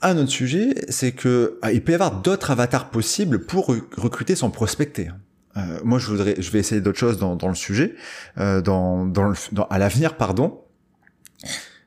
Un 0.00 0.16
autre 0.16 0.30
sujet, 0.30 0.74
c'est 0.88 1.12
que 1.12 1.58
ah, 1.62 1.70
il 1.70 1.84
peut 1.84 1.92
y 1.92 1.94
avoir 1.94 2.22
d'autres 2.22 2.50
avatars 2.50 2.90
possibles 2.90 3.44
pour 3.44 3.66
recruter 3.96 4.34
sans 4.34 4.50
prospecter. 4.50 5.10
Euh, 5.58 5.60
moi 5.84 5.98
je 5.98 6.08
voudrais, 6.08 6.34
je 6.38 6.50
vais 6.50 6.60
essayer 6.60 6.80
d'autres 6.80 6.98
choses 6.98 7.18
dans, 7.18 7.36
le 7.48 7.54
sujet, 7.54 7.94
euh, 8.38 8.62
dans, 8.62 9.04
dans, 9.04 9.34
à 9.68 9.78
l'avenir 9.78 10.16
pardon. 10.16 10.62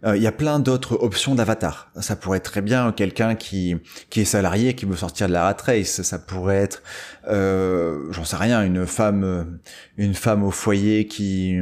Euh, 0.03 0.17
il 0.17 0.21
y 0.21 0.27
a 0.27 0.31
plein 0.31 0.59
d'autres 0.59 1.01
options 1.01 1.35
d'avatar. 1.35 1.89
Ça 1.99 2.15
pourrait 2.15 2.37
être 2.39 2.51
très 2.51 2.61
bien 2.61 2.91
quelqu'un 2.91 3.35
qui 3.35 3.75
qui 4.09 4.21
est 4.21 4.25
salarié, 4.25 4.73
qui 4.75 4.85
veut 4.85 4.95
sortir 4.95 5.27
de 5.27 5.33
la 5.33 5.43
rat 5.43 5.57
race. 5.65 6.01
Ça 6.01 6.19
pourrait 6.19 6.57
être, 6.57 6.83
euh, 7.27 8.11
j'en 8.11 8.25
sais 8.25 8.35
rien, 8.35 8.63
une 8.63 8.85
femme, 8.85 9.59
une 9.97 10.13
femme 10.13 10.43
au 10.43 10.51
foyer 10.51 11.07
qui 11.07 11.59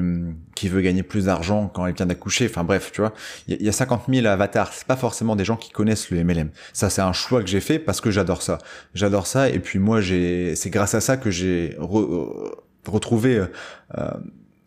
qui 0.55 0.67
veut 0.67 0.81
gagner 0.81 1.03
plus 1.03 1.25
d'argent 1.25 1.67
quand 1.67 1.85
elle 1.85 1.93
vient 1.93 2.05
d'accoucher. 2.05 2.47
Enfin 2.49 2.63
bref, 2.63 2.91
tu 2.91 3.01
vois, 3.01 3.13
il 3.47 3.61
y, 3.61 3.69
a 3.69 3.71
50 3.71 4.03
000 4.09 4.25
avatars. 4.27 4.73
C'est 4.73 4.87
pas 4.87 4.95
forcément 4.95 5.35
des 5.35 5.45
gens 5.45 5.55
qui 5.55 5.71
connaissent 5.71 6.09
le 6.09 6.23
MLM. 6.23 6.49
Ça, 6.73 6.89
c'est 6.89 7.01
un 7.01 7.13
choix 7.13 7.41
que 7.41 7.47
j'ai 7.47 7.61
fait 7.61 7.79
parce 7.79 8.01
que 8.01 8.11
j'adore 8.11 8.41
ça. 8.41 8.57
J'adore 8.93 9.27
ça. 9.27 9.49
Et 9.49 9.59
puis 9.59 9.79
moi, 9.79 10.01
j'ai, 10.01 10.55
c'est 10.55 10.69
grâce 10.69 10.93
à 10.95 11.01
ça 11.01 11.17
que 11.17 11.31
j'ai 11.31 11.77
retrouvé. 11.79 13.45
Euh, 13.97 14.11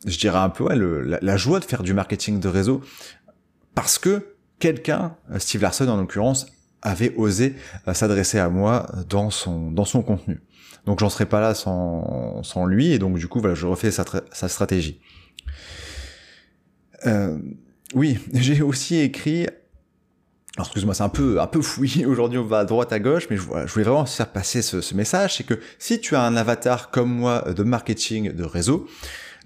je 0.07 0.18
dirais 0.18 0.38
un 0.38 0.50
peu 0.50 0.64
ouais, 0.64 0.76
la, 0.76 1.18
la, 1.20 1.37
joie 1.37 1.59
de 1.59 1.64
faire 1.64 1.83
du 1.83 1.92
marketing 1.92 2.38
de 2.38 2.48
réseau 2.48 2.81
parce 3.76 3.98
que 3.98 4.34
quelqu'un, 4.58 5.14
euh, 5.30 5.38
Steve 5.38 5.62
Larson 5.62 5.86
en 5.86 5.98
l'occurrence, 5.98 6.46
avait 6.82 7.14
osé 7.16 7.54
euh, 7.86 7.94
s'adresser 7.94 8.38
à 8.38 8.48
moi 8.48 8.90
dans 9.08 9.30
son 9.30 9.70
dans 9.70 9.84
son 9.84 10.02
contenu. 10.02 10.40
Donc 10.86 11.00
j'en 11.00 11.10
serais 11.10 11.26
pas 11.26 11.40
là 11.40 11.54
sans, 11.54 12.42
sans 12.42 12.64
lui 12.64 12.92
et 12.92 12.98
donc 12.98 13.18
du 13.18 13.28
coup 13.28 13.40
voilà 13.40 13.54
je 13.54 13.66
refais 13.66 13.90
sa, 13.90 14.48
stratégie. 14.48 15.00
Euh, 17.06 17.38
oui, 17.94 18.18
j'ai 18.32 18.62
aussi 18.62 18.96
écrit. 18.96 19.46
Alors 20.56 20.68
excuse-moi, 20.68 20.94
c'est 20.94 21.02
un 21.02 21.10
peu 21.10 21.40
un 21.40 21.46
peu 21.46 21.60
fouillé 21.60 22.06
aujourd'hui, 22.12 22.38
on 22.38 22.44
va 22.44 22.60
à 22.60 22.64
droite 22.64 22.92
à 22.92 22.98
gauche, 22.98 23.26
mais 23.28 23.36
je, 23.36 23.42
voulais 23.42 23.84
vraiment 23.84 24.06
faire 24.06 24.32
passer 24.32 24.62
ce 24.62 24.94
message, 24.94 25.36
c'est 25.36 25.44
que 25.44 25.60
si 25.78 26.00
tu 26.00 26.16
as 26.16 26.22
un 26.22 26.34
avatar 26.34 26.90
comme 26.90 27.10
moi 27.10 27.42
de 27.52 27.62
marketing 27.62 28.32
de 28.32 28.44
réseau, 28.44 28.86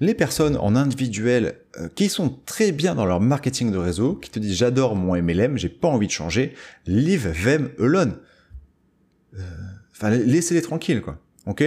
les 0.01 0.15
personnes 0.15 0.57
en 0.57 0.75
individuel 0.77 1.61
euh, 1.79 1.89
qui 1.95 2.09
sont 2.09 2.31
très 2.47 2.73
bien 2.73 2.95
dans 2.95 3.05
leur 3.05 3.21
marketing 3.21 3.71
de 3.71 3.79
réseau, 3.79 4.15
qui 4.15 4.31
te 4.31 4.39
disent 4.39 4.57
j'adore 4.57 4.97
mon 4.97 5.15
MLM, 5.21 5.59
j'ai 5.59 5.69
pas 5.69 5.89
envie 5.89 6.07
de 6.07 6.13
changer, 6.13 6.55
leave 6.87 7.33
them 7.45 7.71
alone. 7.79 8.17
Euh, 9.39 9.43
enfin, 9.93 10.11
laissez-les 10.11 10.63
tranquilles, 10.63 11.03
quoi. 11.03 11.19
Ok? 11.47 11.65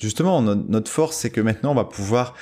Justement, 0.00 0.40
notre 0.40 0.90
force, 0.90 1.16
c'est 1.16 1.30
que 1.30 1.40
maintenant, 1.40 1.72
on 1.72 1.74
va 1.74 1.84
pouvoir, 1.84 2.34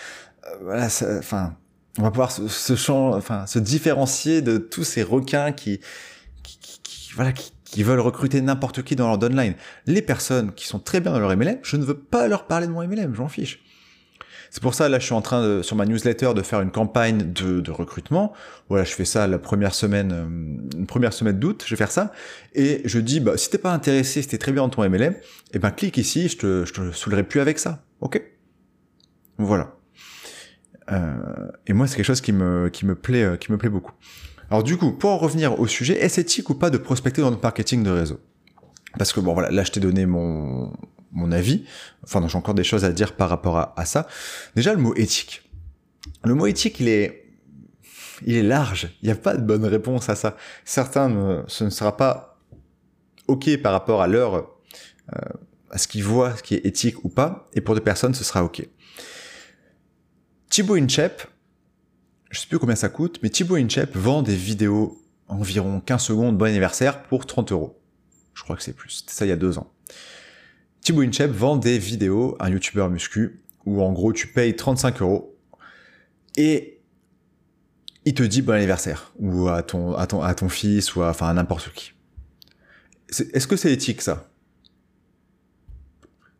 euh, 0.46 0.56
voilà, 0.62 0.86
enfin, 0.86 1.56
on 1.98 2.02
va 2.02 2.10
pouvoir 2.10 2.30
se, 2.30 2.90
enfin, 2.92 3.46
se 3.46 3.58
différencier 3.58 4.42
de 4.42 4.58
tous 4.58 4.84
ces 4.84 5.02
requins 5.02 5.52
qui, 5.52 5.80
qui, 6.42 6.58
qui, 6.82 7.10
voilà, 7.14 7.32
qui, 7.32 7.52
qui 7.64 7.82
veulent 7.82 8.00
recruter 8.00 8.42
n'importe 8.42 8.82
qui 8.82 8.94
dans 8.94 9.08
leur 9.08 9.16
downline. 9.16 9.54
Les 9.86 10.02
personnes 10.02 10.52
qui 10.52 10.66
sont 10.66 10.78
très 10.78 11.00
bien 11.00 11.12
dans 11.12 11.18
leur 11.18 11.34
MLM, 11.34 11.58
je 11.62 11.76
ne 11.76 11.84
veux 11.84 11.98
pas 11.98 12.28
leur 12.28 12.46
parler 12.46 12.66
de 12.66 12.72
mon 12.72 12.86
MLM, 12.86 13.14
j'en 13.14 13.28
fiche. 13.28 13.62
C'est 14.56 14.62
pour 14.62 14.72
ça, 14.72 14.88
là, 14.88 14.98
je 14.98 15.04
suis 15.04 15.12
en 15.12 15.20
train 15.20 15.62
sur 15.62 15.76
ma 15.76 15.84
newsletter 15.84 16.32
de 16.34 16.40
faire 16.40 16.62
une 16.62 16.70
campagne 16.70 17.30
de, 17.30 17.60
de 17.60 17.70
recrutement. 17.70 18.32
Voilà, 18.70 18.84
je 18.84 18.94
fais 18.94 19.04
ça 19.04 19.26
la 19.26 19.38
première 19.38 19.74
semaine, 19.74 20.12
euh, 20.12 20.78
une 20.78 20.86
première 20.86 21.12
semaine 21.12 21.38
d'août, 21.38 21.62
je 21.66 21.74
vais 21.74 21.76
faire 21.76 21.90
ça. 21.90 22.10
Et 22.54 22.80
je 22.86 22.98
dis, 22.98 23.20
bah, 23.20 23.36
si 23.36 23.50
t'es 23.50 23.58
pas 23.58 23.70
intéressé, 23.70 24.22
si 24.22 24.28
t'es 24.28 24.38
très 24.38 24.52
bien 24.52 24.62
dans 24.62 24.70
ton 24.70 24.88
MLM, 24.88 25.14
eh 25.52 25.58
ben, 25.58 25.70
clique 25.72 25.98
ici, 25.98 26.28
je 26.28 26.38
te, 26.38 26.64
je 26.64 26.72
te 26.72 26.92
saoulerai 26.92 27.24
plus 27.24 27.40
avec 27.40 27.58
ça. 27.58 27.84
Ok? 28.00 28.22
Voilà. 29.36 29.76
Euh, 30.90 31.16
et 31.66 31.74
moi, 31.74 31.86
c'est 31.86 31.96
quelque 31.96 32.06
chose 32.06 32.22
qui 32.22 32.32
me, 32.32 32.70
qui 32.70 32.86
me 32.86 32.94
plaît, 32.94 33.24
euh, 33.24 33.36
qui 33.36 33.52
me 33.52 33.58
plaît 33.58 33.68
beaucoup. 33.68 33.92
Alors 34.50 34.62
du 34.62 34.78
coup, 34.78 34.92
pour 34.92 35.10
en 35.10 35.18
revenir 35.18 35.60
au 35.60 35.66
sujet, 35.66 36.02
est-ce 36.02 36.18
éthique 36.18 36.48
ou 36.48 36.54
pas 36.54 36.70
de 36.70 36.78
prospecter 36.78 37.20
dans 37.20 37.30
le 37.30 37.36
marketing 37.36 37.82
de 37.82 37.90
réseau? 37.90 38.20
Parce 38.96 39.12
que 39.12 39.20
bon, 39.20 39.34
voilà, 39.34 39.50
là, 39.50 39.64
je 39.64 39.72
t'ai 39.72 39.80
donné 39.80 40.06
mon, 40.06 40.72
mon 41.16 41.32
avis. 41.32 41.64
Enfin, 42.04 42.26
j'ai 42.28 42.38
encore 42.38 42.54
des 42.54 42.64
choses 42.64 42.84
à 42.84 42.92
dire 42.92 43.16
par 43.16 43.28
rapport 43.28 43.72
à, 43.76 43.84
ça. 43.84 44.06
Déjà, 44.54 44.72
le 44.72 44.80
mot 44.80 44.94
éthique. 44.94 45.50
Le 46.24 46.34
mot 46.34 46.46
éthique, 46.46 46.78
il 46.78 46.88
est, 46.88 47.32
il 48.24 48.36
est 48.36 48.42
large. 48.42 48.96
Il 49.02 49.06
n'y 49.06 49.12
a 49.12 49.16
pas 49.16 49.36
de 49.36 49.42
bonne 49.42 49.64
réponse 49.64 50.08
à 50.08 50.14
ça. 50.14 50.36
Certains, 50.64 51.44
ce 51.48 51.64
ne 51.64 51.70
sera 51.70 51.96
pas 51.96 52.38
ok 53.26 53.56
par 53.62 53.72
rapport 53.72 54.02
à 54.02 54.06
leur, 54.06 54.34
euh, 54.36 55.18
à 55.70 55.78
ce 55.78 55.88
qu'ils 55.88 56.04
voient, 56.04 56.36
ce 56.36 56.42
qui 56.42 56.54
est 56.54 56.64
éthique 56.64 57.04
ou 57.04 57.08
pas. 57.08 57.48
Et 57.54 57.60
pour 57.60 57.74
des 57.74 57.80
personnes, 57.80 58.14
ce 58.14 58.22
sera 58.22 58.44
ok. 58.44 58.68
Thibaut 60.50 60.76
Inchep, 60.76 61.26
je 62.30 62.40
sais 62.40 62.46
plus 62.46 62.58
combien 62.58 62.76
ça 62.76 62.88
coûte, 62.88 63.18
mais 63.22 63.30
Thibaut 63.30 63.56
Inchep 63.56 63.96
vend 63.96 64.22
des 64.22 64.36
vidéos 64.36 65.02
environ 65.28 65.80
15 65.80 66.02
secondes 66.02 66.38
bon 66.38 66.44
anniversaire 66.44 67.02
pour 67.04 67.26
30 67.26 67.52
euros. 67.52 67.80
Je 68.34 68.42
crois 68.42 68.54
que 68.54 68.62
c'est 68.62 68.74
plus. 68.74 68.90
C'était 68.90 69.12
ça 69.12 69.24
il 69.24 69.30
y 69.30 69.32
a 69.32 69.36
deux 69.36 69.58
ans. 69.58 69.72
Thibaut 70.86 71.02
Inchep 71.02 71.32
vend 71.32 71.56
des 71.56 71.80
vidéos 71.80 72.36
à 72.38 72.46
un 72.46 72.50
youtubeur 72.50 72.88
muscu 72.88 73.42
où 73.64 73.82
en 73.82 73.92
gros 73.92 74.12
tu 74.12 74.28
payes 74.28 74.54
35 74.54 75.02
euros 75.02 75.36
et 76.36 76.80
il 78.04 78.14
te 78.14 78.22
dit 78.22 78.40
bon 78.40 78.52
anniversaire 78.52 79.12
ou 79.18 79.48
à 79.48 79.64
ton, 79.64 80.48
fils 80.48 80.94
ou 80.94 81.02
à, 81.02 81.10
enfin 81.10 81.34
n'importe 81.34 81.72
qui. 81.72 81.90
Est-ce 83.08 83.48
que 83.48 83.56
c'est 83.56 83.72
éthique 83.72 84.00
ça? 84.00 84.30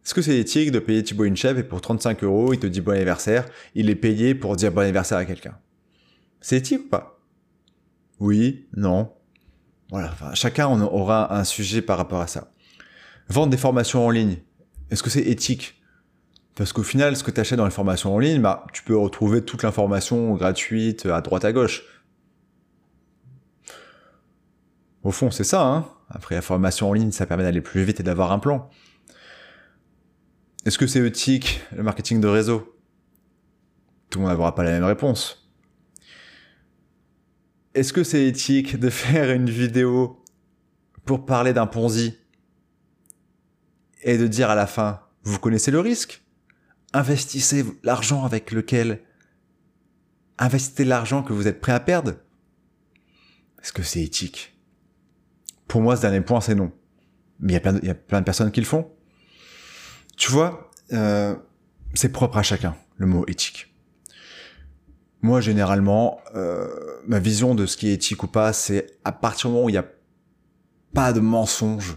Est-ce 0.05 0.15
que 0.15 0.23
c'est 0.23 0.39
éthique 0.39 0.71
de 0.71 0.79
payer 0.79 1.03
Thibaut 1.03 1.25
Inchep 1.25 1.59
et 1.59 1.65
pour 1.65 1.81
35 1.81 2.23
euros 2.23 2.53
il 2.53 2.61
te 2.61 2.69
dit 2.69 2.81
bon 2.81 2.93
anniversaire, 2.93 3.49
il 3.75 3.91
est 3.91 3.97
payé 3.97 4.37
pour 4.37 4.55
dire 4.55 4.71
bon 4.71 4.83
anniversaire 4.83 5.19
à 5.19 5.25
quelqu'un? 5.25 5.59
C'est 6.41 6.59
éthique 6.59 6.83
ou 6.87 6.89
pas? 6.89 7.19
Oui, 8.21 8.69
non. 8.77 9.13
Voilà, 9.91 10.15
chacun 10.35 10.69
aura 10.69 11.37
un 11.37 11.43
sujet 11.43 11.83
par 11.83 11.99
rapport 11.99 12.21
à 12.21 12.29
ça. 12.29 12.53
Vendre 13.29 13.51
des 13.51 13.57
formations 13.57 14.07
en 14.07 14.11
ligne, 14.11 14.39
est-ce 14.91 15.03
que 15.03 15.11
c'est 15.11 15.23
éthique? 15.23 15.83
Parce 16.55 16.73
qu'au 16.73 16.83
final, 16.83 17.17
ce 17.17 17.25
que 17.25 17.31
tu 17.31 17.41
achètes 17.41 17.59
dans 17.59 17.65
les 17.65 17.71
formations 17.71 18.15
en 18.15 18.19
ligne, 18.19 18.41
bah, 18.41 18.67
tu 18.73 18.83
peux 18.83 18.97
retrouver 18.97 19.45
toute 19.45 19.63
l'information 19.63 20.35
gratuite 20.35 21.07
à 21.07 21.21
droite 21.21 21.45
à 21.45 21.53
gauche. 21.53 21.83
Au 25.03 25.11
fond, 25.11 25.31
c'est 25.31 25.45
ça. 25.45 25.67
Hein 25.67 25.87
Après, 26.09 26.35
la 26.35 26.43
formation 26.43 26.89
en 26.89 26.93
ligne, 26.93 27.13
ça 27.13 27.27
permet 27.27 27.43
d'aller 27.43 27.61
plus 27.61 27.85
vite 27.85 28.01
et 28.01 28.03
d'avoir 28.03 28.33
un 28.33 28.39
plan. 28.39 28.71
Est-ce 30.65 30.79
que 30.79 30.87
c'est 30.87 31.05
éthique, 31.07 31.61
le 31.77 31.83
marketing 31.83 32.21
de 32.21 32.27
réseau? 32.27 32.75
Tout 34.11 34.19
le 34.19 34.25
monde 34.25 34.37
n'aura 34.37 34.55
pas 34.55 34.65
la 34.65 34.71
même 34.71 34.85
réponse. 34.85 35.49
Est-ce 37.75 37.93
que 37.93 38.03
c'est 38.03 38.27
éthique 38.27 38.81
de 38.81 38.89
faire 38.91 39.31
une 39.31 39.51
vidéo 39.51 40.25
pour 41.05 41.27
parler 41.27 41.53
d'un 41.53 41.67
Ponzi? 41.67 42.17
Et 44.07 44.17
de 44.17 44.27
dire 44.27 44.49
à 44.49 44.55
la 44.55 44.67
fin, 44.67 45.01
vous 45.25 45.39
connaissez 45.39 45.71
le 45.71 45.81
risque 45.81 46.23
Investissez 46.95 47.67
l'argent 47.83 48.25
avec 48.25 48.53
lequel 48.53 49.03
Investissez 50.39 50.85
l'argent 50.85 51.23
que 51.23 51.33
vous 51.33 51.49
êtes 51.49 51.61
prêt 51.61 51.73
à 51.73 51.81
perdre 51.81 52.15
Est-ce 53.61 53.73
que 53.73 53.83
c'est 53.83 54.03
éthique 54.03 54.57
Pour 55.67 55.83
moi, 55.83 55.97
ce 55.97 56.03
dernier 56.03 56.21
point, 56.21 56.41
c'est 56.41 56.55
non. 56.55 56.73
Mais 57.41 57.53
il 57.53 57.55
y, 57.55 57.57
a 57.57 57.61
plein 57.61 57.73
de, 57.73 57.85
y 57.85 57.91
a 57.91 57.95
de 57.95 58.25
personnes 58.25 58.53
qui 58.53 58.61
le 58.61 58.67
font. 58.67 58.91
Tu 60.17 60.31
vois, 60.31 60.71
euh, 60.93 61.35
c'est 61.93 62.13
propre 62.13 62.39
à 62.39 62.43
chacun, 62.43 62.77
le 62.97 63.07
mot 63.07 63.25
éthique. 63.27 63.75
Moi, 65.21 65.41
généralement, 65.41 66.21
euh, 66.35 66.69
ma 67.07 67.19
vision 67.19 67.55
de 67.55 67.67
ce 67.67 67.77
qui 67.77 67.89
est 67.89 67.95
éthique 67.95 68.23
ou 68.23 68.29
pas, 68.29 68.53
c'est 68.53 68.99
à 69.05 69.13
partir 69.13 69.51
du 69.51 69.55
moment 69.55 69.67
où 69.67 69.69
il 69.69 69.73
n'y 69.73 69.79
a 69.79 69.89
pas 70.95 71.13
de 71.13 71.21
mensonge, 71.21 71.97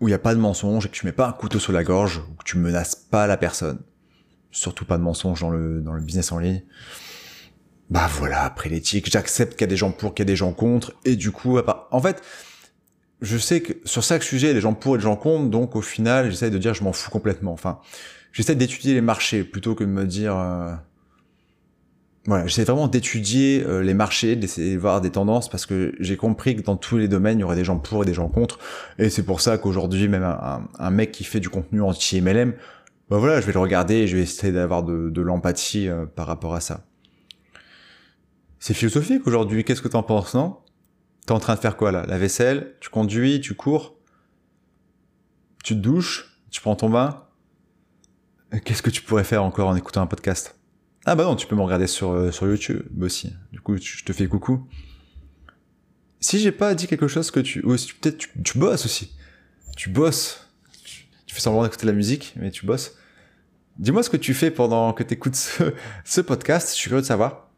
où 0.00 0.08
il 0.08 0.10
n'y 0.10 0.14
a 0.14 0.18
pas 0.18 0.34
de 0.34 0.40
mensonge 0.40 0.86
et 0.86 0.88
que 0.88 0.94
tu 0.94 1.06
mets 1.06 1.12
pas 1.12 1.28
un 1.28 1.32
couteau 1.32 1.58
sur 1.58 1.72
la 1.72 1.84
gorge, 1.84 2.22
ou 2.30 2.34
que 2.34 2.44
tu 2.44 2.58
menaces 2.58 2.94
pas 2.94 3.26
la 3.26 3.36
personne. 3.36 3.80
Surtout 4.50 4.84
pas 4.84 4.96
de 4.96 5.02
mensonge 5.02 5.40
dans 5.40 5.50
le, 5.50 5.80
dans 5.80 5.92
le 5.92 6.00
business 6.00 6.32
en 6.32 6.38
ligne. 6.38 6.62
Bah 7.90 8.08
voilà, 8.18 8.44
après 8.44 8.68
l'éthique, 8.68 9.10
j'accepte 9.10 9.52
qu'il 9.52 9.62
y 9.62 9.64
a 9.64 9.68
des 9.68 9.76
gens 9.76 9.90
pour, 9.90 10.14
qu'il 10.14 10.24
y 10.24 10.26
a 10.26 10.30
des 10.32 10.36
gens 10.36 10.52
contre, 10.52 10.94
et 11.04 11.16
du 11.16 11.30
coup, 11.30 11.58
en 11.90 12.00
fait, 12.00 12.22
je 13.20 13.36
sais 13.38 13.60
que 13.60 13.72
sur 13.84 14.02
chaque 14.02 14.22
sujet, 14.22 14.48
il 14.48 14.50
y 14.50 14.52
a 14.52 14.54
des 14.54 14.60
gens 14.60 14.74
pour 14.74 14.94
et 14.94 14.98
des 14.98 15.04
gens 15.04 15.16
contre, 15.16 15.50
donc 15.50 15.74
au 15.74 15.80
final, 15.80 16.30
j'essaie 16.30 16.50
de 16.50 16.58
dire 16.58 16.74
je 16.74 16.84
m'en 16.84 16.92
fous 16.92 17.10
complètement. 17.10 17.52
Enfin, 17.52 17.80
j'essaie 18.32 18.54
d'étudier 18.54 18.94
les 18.94 19.00
marchés 19.00 19.42
plutôt 19.42 19.74
que 19.74 19.84
de 19.84 19.88
me 19.88 20.06
dire, 20.06 20.36
euh, 20.36 20.72
voilà, 22.26 22.46
j'essaie 22.46 22.64
vraiment 22.64 22.88
d'étudier 22.88 23.64
euh, 23.64 23.80
les 23.80 23.94
marchés, 23.94 24.36
d'essayer 24.36 24.74
de 24.74 24.78
voir 24.78 25.00
des 25.00 25.10
tendances 25.10 25.48
parce 25.48 25.66
que 25.66 25.94
j'ai 25.98 26.16
compris 26.16 26.56
que 26.56 26.62
dans 26.62 26.76
tous 26.76 26.98
les 26.98 27.08
domaines, 27.08 27.38
il 27.38 27.40
y 27.40 27.44
aurait 27.44 27.56
des 27.56 27.64
gens 27.64 27.78
pour 27.78 28.02
et 28.02 28.06
des 28.06 28.14
gens 28.14 28.28
contre. 28.28 28.58
Et 28.98 29.08
c'est 29.08 29.22
pour 29.22 29.40
ça 29.40 29.56
qu'aujourd'hui, 29.56 30.08
même 30.08 30.24
un, 30.24 30.90
mec 30.90 31.12
qui 31.12 31.24
fait 31.24 31.40
du 31.40 31.48
contenu 31.48 31.80
anti-MLM, 31.80 32.54
bah 33.08 33.16
voilà, 33.16 33.40
je 33.40 33.46
vais 33.46 33.52
le 33.52 33.58
regarder 33.60 33.94
et 33.94 34.06
je 34.06 34.16
vais 34.16 34.24
essayer 34.24 34.52
d'avoir 34.52 34.82
de, 34.82 35.20
l'empathie 35.22 35.88
euh, 35.88 36.04
par 36.04 36.26
rapport 36.26 36.54
à 36.54 36.60
ça. 36.60 36.84
C'est 38.58 38.74
philosophique 38.74 39.26
aujourd'hui. 39.26 39.64
Qu'est-ce 39.64 39.80
que 39.80 39.88
t'en 39.88 40.02
penses, 40.02 40.34
non? 40.34 40.58
T'es 41.26 41.32
en 41.32 41.40
train 41.40 41.54
de 41.54 41.60
faire 41.60 41.76
quoi 41.76 41.92
là? 41.92 42.04
La 42.06 42.18
vaisselle? 42.18 42.74
Tu 42.80 42.90
conduis? 42.90 43.40
Tu 43.40 43.54
cours? 43.54 43.96
Tu 45.64 45.74
te 45.74 45.80
douches? 45.80 46.42
Tu 46.50 46.60
prends 46.60 46.76
ton 46.76 46.90
bain? 46.90 47.24
Qu'est-ce 48.64 48.82
que 48.82 48.90
tu 48.90 49.02
pourrais 49.02 49.24
faire 49.24 49.44
encore 49.44 49.68
en 49.68 49.76
écoutant 49.76 50.02
un 50.02 50.06
podcast? 50.06 50.57
Ah 51.04 51.14
bah 51.14 51.24
non, 51.24 51.36
tu 51.36 51.46
peux 51.46 51.56
me 51.56 51.62
regarder 51.62 51.86
sur, 51.86 52.10
euh, 52.10 52.30
sur 52.30 52.46
YouTube 52.46 52.82
aussi. 53.02 53.34
Du 53.52 53.60
coup, 53.60 53.76
je 53.76 54.04
te 54.04 54.12
fais 54.12 54.26
coucou. 54.26 54.68
Si 56.20 56.38
j'ai 56.38 56.52
pas 56.52 56.74
dit 56.74 56.86
quelque 56.86 57.08
chose 57.08 57.30
que 57.30 57.40
tu... 57.40 57.60
Ou 57.64 57.76
peut-être 58.00 58.18
tu, 58.18 58.30
tu, 58.42 58.58
bosses 58.58 58.84
aussi. 58.84 59.16
Tu 59.76 59.88
bosses. 59.88 60.48
Tu, 60.84 61.34
fais 61.34 61.40
semblant 61.40 61.62
d'écouter 61.62 61.86
la 61.86 61.92
musique, 61.92 62.34
mais 62.36 62.50
tu 62.50 62.66
bosses. 62.66 62.96
Dis-moi 63.78 64.02
ce 64.02 64.10
que 64.10 64.16
tu 64.16 64.34
fais 64.34 64.50
pendant 64.50 64.92
que 64.92 65.04
tu 65.04 65.14
écoutes 65.14 65.36
ce, 65.36 65.72
ce, 66.04 66.20
podcast. 66.20 66.70
Je 66.70 66.74
suis 66.74 66.88
curieux 66.88 67.02
de 67.02 67.06
savoir. 67.06 67.48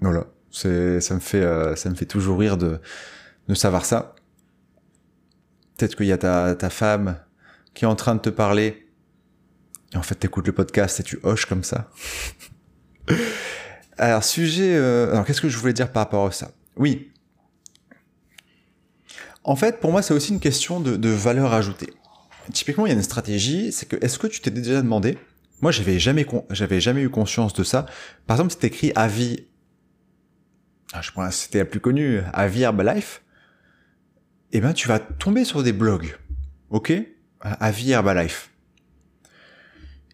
Voilà. 0.00 0.26
C'est, 0.50 1.00
ça 1.00 1.14
me 1.14 1.20
fait, 1.20 1.42
euh, 1.42 1.76
ça 1.76 1.90
me 1.90 1.94
fait 1.94 2.06
toujours 2.06 2.38
rire 2.38 2.56
de, 2.56 2.80
de 3.48 3.54
savoir 3.54 3.84
ça. 3.84 4.14
Peut-être 5.76 5.96
qu'il 5.96 6.06
y 6.06 6.12
a 6.12 6.18
ta, 6.18 6.54
ta 6.54 6.70
femme 6.70 7.18
qui 7.74 7.84
est 7.84 7.88
en 7.88 7.96
train 7.96 8.14
de 8.14 8.20
te 8.20 8.30
parler 8.30 8.81
et 9.92 9.96
en 9.96 10.02
fait, 10.02 10.14
t'écoutes 10.14 10.46
le 10.46 10.52
podcast 10.52 11.00
et 11.00 11.02
tu 11.02 11.18
hoches 11.22 11.46
comme 11.46 11.64
ça. 11.64 11.90
alors, 13.98 14.24
sujet... 14.24 14.74
Euh, 14.74 15.12
alors, 15.12 15.24
qu'est-ce 15.24 15.40
que 15.40 15.48
je 15.48 15.58
voulais 15.58 15.72
dire 15.72 15.92
par 15.92 16.04
rapport 16.04 16.26
à 16.26 16.32
ça? 16.32 16.50
Oui. 16.76 17.10
En 19.44 19.56
fait, 19.56 19.80
pour 19.80 19.90
moi, 19.90 20.02
c'est 20.02 20.14
aussi 20.14 20.32
une 20.32 20.40
question 20.40 20.80
de, 20.80 21.08
valeur 21.08 21.52
ajoutée. 21.52 21.92
Typiquement, 22.52 22.86
il 22.86 22.90
y 22.90 22.92
a 22.92 22.96
une 22.96 23.02
stratégie, 23.02 23.70
c'est 23.72 23.86
que 23.86 23.96
est-ce 24.04 24.18
que 24.18 24.26
tu 24.26 24.40
t'es 24.40 24.50
déjà 24.50 24.80
demandé? 24.80 25.18
Moi, 25.60 25.72
j'avais 25.72 25.98
jamais, 25.98 26.26
j'avais 26.50 26.80
jamais 26.80 27.02
eu 27.02 27.10
conscience 27.10 27.52
de 27.52 27.62
ça. 27.62 27.86
Par 28.26 28.36
exemple, 28.36 28.54
c'est 28.58 28.66
écrit 28.66 28.92
avis... 28.94 29.46
Ah, 30.94 31.00
je 31.00 31.10
pense 31.10 31.36
c'était 31.36 31.58
la 31.58 31.64
plus 31.64 31.80
connue, 31.80 32.20
avis 32.32 32.62
Herbalife. 32.62 33.22
Eh 34.52 34.60
ben, 34.60 34.72
tu 34.74 34.88
vas 34.88 34.98
tomber 34.98 35.44
sur 35.44 35.62
des 35.62 35.72
blogs. 35.72 36.18
Ok? 36.70 36.92
Avis 37.40 37.92
Herbalife 37.92 38.51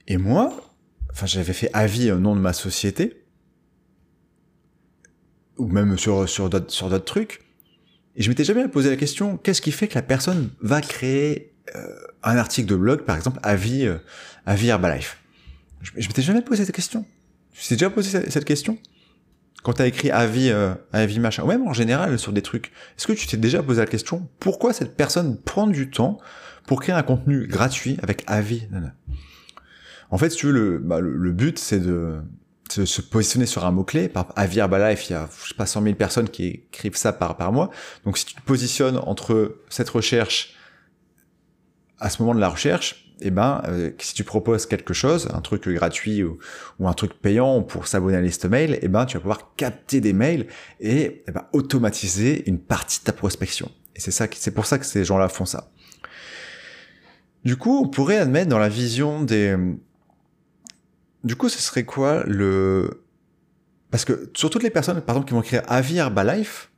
et 0.09 0.17
moi, 0.17 0.75
enfin, 1.13 1.27
j'avais 1.27 1.53
fait 1.53 1.71
avis 1.73 2.11
au 2.11 2.19
nom 2.19 2.35
de 2.35 2.41
ma 2.41 2.53
société, 2.53 3.25
ou 5.57 5.69
même 5.69 5.97
sur, 5.97 6.29
sur 6.29 6.51
d'autres, 6.51 6.73
sur 6.73 6.91
d'autres 6.91 7.05
trucs, 7.05 7.41
et 8.17 8.23
je 8.23 8.29
m'étais 8.29 8.45
jamais 8.45 8.67
posé 8.67 8.91
la 8.91 8.97
question, 8.97 9.37
qu'est-ce 9.37 9.63
qui 9.63 9.71
fait 9.71 9.87
que 9.87 9.95
la 9.95 10.03
personne 10.03 10.51
va 10.61 10.81
créer 10.81 11.55
euh, 11.77 11.87
un 12.25 12.37
article 12.37 12.69
de 12.69 12.75
blog, 12.75 13.03
par 13.03 13.15
exemple, 13.15 13.39
avis, 13.45 13.87
euh, 13.87 13.99
avis 14.45 14.69
Herbalife? 14.69 15.19
Je, 15.83 15.93
je 15.97 16.09
m'étais 16.09 16.23
jamais 16.23 16.43
posé 16.43 16.65
cette 16.65 16.75
question. 16.75 17.07
Tu 17.53 17.69
t'es 17.69 17.77
déjà 17.77 17.91
posé 17.91 18.29
cette 18.29 18.45
question? 18.45 18.79
quand 19.63 19.75
tu 19.75 19.83
as 19.83 19.87
écrit 19.87 20.11
avis, 20.11 20.51
euh, 20.51 20.75
avis 20.93 21.19
machin, 21.19 21.43
ou 21.43 21.47
même 21.47 21.67
en 21.67 21.73
général 21.73 22.19
sur 22.19 22.33
des 22.33 22.43
trucs, 22.43 22.73
est-ce 22.97 23.07
que 23.07 23.13
tu 23.13 23.27
t'es 23.27 23.37
déjà 23.37 23.63
posé 23.63 23.81
la 23.81 23.87
question 23.87 24.29
pourquoi 24.39 24.73
cette 24.73 24.97
personne 24.97 25.39
prend 25.41 25.67
du 25.67 25.91
temps 25.91 26.19
pour 26.67 26.81
créer 26.81 26.95
un 26.95 27.03
contenu 27.03 27.47
gratuit 27.47 27.99
avec 28.03 28.25
avis? 28.27 28.69
En 30.11 30.19
fait, 30.19 30.31
si 30.31 30.39
tu 30.39 30.47
veux, 30.47 30.53
le, 30.53 30.79
bah, 30.79 31.01
le, 31.01 31.33
but 31.33 31.59
c'est 31.59 31.81
de, 31.81 32.21
se 32.69 33.01
positionner 33.01 33.47
sur 33.47 33.65
un 33.65 33.71
mot-clé. 33.71 34.09
Par 34.09 34.33
avis 34.37 34.59
Herbalife, 34.59 35.09
il 35.09 35.13
y 35.13 35.17
a, 35.17 35.29
je 35.43 35.49
sais 35.49 35.55
pas, 35.55 35.67
100 35.67 35.83
000 35.83 35.95
personnes 35.95 36.29
qui 36.29 36.47
écrivent 36.47 36.97
ça 36.97 37.13
par, 37.13 37.37
par 37.37 37.53
mois. 37.53 37.71
Donc 38.05 38.19
si 38.19 38.27
tu 38.27 38.35
te 38.35 38.43
positionnes 38.43 38.99
entre 38.99 39.57
cette 39.69 39.89
recherche 39.89 40.55
à 41.99 42.11
ce 42.11 42.23
moment 42.23 42.35
de 42.35 42.41
la 42.41 42.49
recherche, 42.49 43.09
eh 43.21 43.31
ben, 43.31 43.63
euh, 43.67 43.91
si 43.99 44.15
tu 44.15 44.23
proposes 44.23 44.67
quelque 44.67 44.95
chose, 44.95 45.29
un 45.35 45.41
truc 45.41 45.69
gratuit 45.69 46.23
ou, 46.23 46.39
un 46.81 46.93
truc 46.93 47.21
payant 47.21 47.63
pour 47.63 47.89
s'abonner 47.89 48.17
à 48.17 48.21
liste 48.21 48.45
mail, 48.45 48.79
eh 48.81 48.89
ben, 48.89 49.07
tu 49.07 49.17
vas 49.17 49.21
pouvoir 49.21 49.55
capter 49.57 50.01
des 50.01 50.13
mails 50.13 50.47
et 50.79 51.25
eh 51.27 51.33
ben, 51.33 51.45
automatiser 51.53 52.49
une 52.49 52.61
partie 52.61 53.01
de 53.01 53.05
ta 53.05 53.13
prospection. 53.13 53.71
Et 53.97 54.01
c'est 54.01 54.13
ça, 54.13 54.27
c'est 54.33 54.53
pour 54.53 54.67
ça 54.67 54.79
que 54.79 54.87
ces 54.87 55.05
gens-là 55.05 55.29
font 55.29 55.47
ça. 55.47 55.73
Du 57.45 57.57
coup, 57.57 57.83
on 57.83 57.89
pourrait 57.89 58.19
admettre 58.19 58.49
dans 58.49 58.59
la 58.59 58.69
vision 58.69 59.23
des, 59.23 59.57
du 61.29 61.37
coup, 61.37 61.49
ce 61.49 61.61
serait 61.61 61.85
quoi 61.85 62.25
le, 62.27 63.05
parce 63.91 64.05
que 64.05 64.31
sur 64.35 64.51
toutes 64.51 64.63
les 64.63 64.71
personnes, 64.71 65.01
par 65.03 65.15
exemple, 65.15 65.29
qui 65.29 65.35
vont 65.35 65.43
écrire 65.43 65.63
avis 65.69 65.99
Herbalife, 65.99 66.71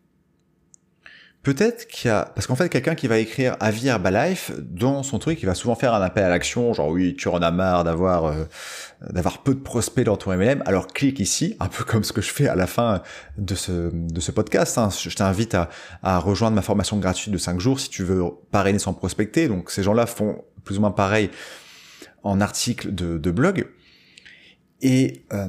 Peut-être 1.43 1.89
qu'il 1.89 2.11
y 2.11 2.13
a, 2.13 2.31
parce 2.35 2.47
qu'en 2.47 2.55
fait, 2.55 2.69
quelqu'un 2.69 2.95
qui 2.95 3.07
va 3.07 3.17
écrire 3.17 3.57
Avis 3.61 3.89
Herbalife, 3.89 4.53
dans 4.59 5.03
son 5.03 5.19
truc, 5.19 5.43
il 5.43 5.47
va 5.47 5.55
souvent 5.55 5.75
faire 5.75 5.95
un 5.95 6.03
appel 6.03 6.23
à 6.23 6.29
l'action, 6.29 6.75
genre 6.75 6.89
oui, 6.89 7.17
tu 7.17 7.29
en 7.29 7.41
as 7.41 7.51
marre 7.51 7.83
d'avoir, 7.83 8.27
euh, 8.27 8.45
d'avoir 9.09 9.43
peu 9.43 9.55
de 9.55 9.61
prospects 9.61 10.05
dans 10.05 10.19
ton 10.19 10.37
MLM, 10.37 10.63
alors 10.67 10.87
clique 10.89 11.19
ici, 11.19 11.57
un 11.59 11.69
peu 11.69 11.83
comme 11.83 12.05
ce 12.05 12.13
que 12.13 12.21
je 12.21 12.31
fais 12.31 12.47
à 12.47 12.57
la 12.57 12.67
fin 12.67 13.03
de 13.39 13.55
ce, 13.55 13.91
de 13.91 14.21
ce 14.21 14.33
podcast. 14.33 14.77
Hein. 14.77 14.91
Je 14.91 15.17
t'invite 15.17 15.55
à, 15.55 15.71
à 16.03 16.19
rejoindre 16.19 16.57
ma 16.57 16.63
formation 16.63 16.99
gratuite 16.99 17.33
de 17.33 17.39
5 17.39 17.59
jours 17.59 17.81
si 17.81 17.89
tu 17.89 18.05
veux 18.05 18.23
parrainer 18.51 18.79
sans 18.79 18.93
prospecter. 18.93 19.49
Donc 19.49 19.71
ces 19.71 19.83
gens-là 19.83 20.05
font 20.05 20.45
plus 20.65 20.77
ou 20.77 20.83
moins 20.83 20.91
pareil 20.91 21.31
en 22.23 22.43
article 22.43 22.95
de, 22.95 23.17
de 23.17 23.31
blog. 23.31 23.67
Et 24.83 25.25
euh, 25.33 25.49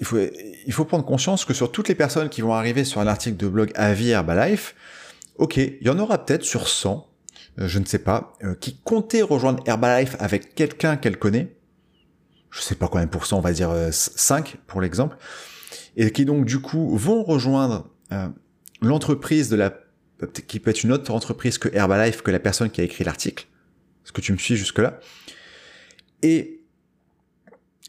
il, 0.00 0.06
faut, 0.06 0.18
il 0.18 0.72
faut 0.72 0.84
prendre 0.84 1.04
conscience 1.04 1.44
que 1.44 1.54
sur 1.54 1.70
toutes 1.70 1.88
les 1.88 1.94
personnes 1.94 2.28
qui 2.28 2.40
vont 2.40 2.54
arriver 2.54 2.84
sur 2.84 3.00
un 3.00 3.06
article 3.06 3.36
de 3.36 3.48
blog 3.48 3.70
Avis 3.74 4.10
Herbalife, 4.10 4.74
ok, 5.36 5.56
il 5.56 5.82
y 5.82 5.88
en 5.88 5.98
aura 5.98 6.24
peut-être 6.24 6.44
sur 6.44 6.68
100, 6.68 7.08
euh, 7.60 7.68
je 7.68 7.78
ne 7.78 7.84
sais 7.84 7.98
pas, 7.98 8.34
euh, 8.42 8.54
qui 8.54 8.76
comptaient 8.78 9.22
rejoindre 9.22 9.62
Herbalife 9.66 10.16
avec 10.18 10.54
quelqu'un 10.54 10.96
qu'elle 10.96 11.18
connaît, 11.18 11.56
je 12.50 12.60
sais 12.60 12.74
pas 12.74 12.88
combien 12.88 13.06
de 13.06 13.10
pourcents, 13.10 13.38
on 13.38 13.42
va 13.42 13.52
dire 13.52 13.72
5 13.90 14.48
euh, 14.54 14.58
pour 14.66 14.80
l'exemple, 14.80 15.16
et 15.96 16.10
qui 16.10 16.24
donc 16.24 16.44
du 16.44 16.60
coup 16.60 16.96
vont 16.96 17.22
rejoindre 17.22 17.88
l'entreprise 18.80 19.48
de 19.48 19.56
la 19.56 19.72
qui 20.46 20.60
peut 20.60 20.70
être 20.70 20.84
une 20.84 20.92
autre 20.92 21.12
entreprise 21.12 21.58
que 21.58 21.68
Herbalife, 21.74 22.22
que 22.22 22.30
la 22.30 22.38
personne 22.38 22.70
qui 22.70 22.80
a 22.80 22.84
écrit 22.84 23.02
l'article. 23.02 23.46
Est-ce 24.04 24.12
que 24.12 24.20
tu 24.20 24.32
me 24.32 24.38
suis 24.38 24.56
jusque-là? 24.56 25.00
Et 26.22 26.60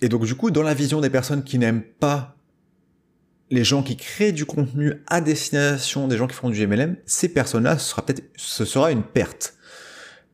et 0.01 0.10
donc 0.10 0.25
du 0.25 0.36
coup, 0.36 0.51
dans 0.51 0.63
la 0.63 0.73
vision 0.73 1.01
des 1.01 1.10
personnes 1.10 1.43
qui 1.43 1.58
n'aiment 1.58 1.84
pas 1.84 2.36
les 3.51 3.63
gens 3.63 3.84
qui 3.84 3.95
créent 3.95 4.31
du 4.31 4.45
contenu 4.45 4.93
à 5.08 5.21
destination 5.21 6.08
des 6.08 6.17
gens 6.17 6.27
qui 6.27 6.36
font 6.36 6.49
du 6.49 6.65
MLM, 6.65 6.97
ces 7.05 7.29
personnes-là, 7.29 7.77
ce 7.77 7.91
sera 7.91 8.05
peut-être, 8.05 8.23
ce 8.36 8.65
sera 8.65 8.91
une 8.91 9.03
perte. 9.03 9.55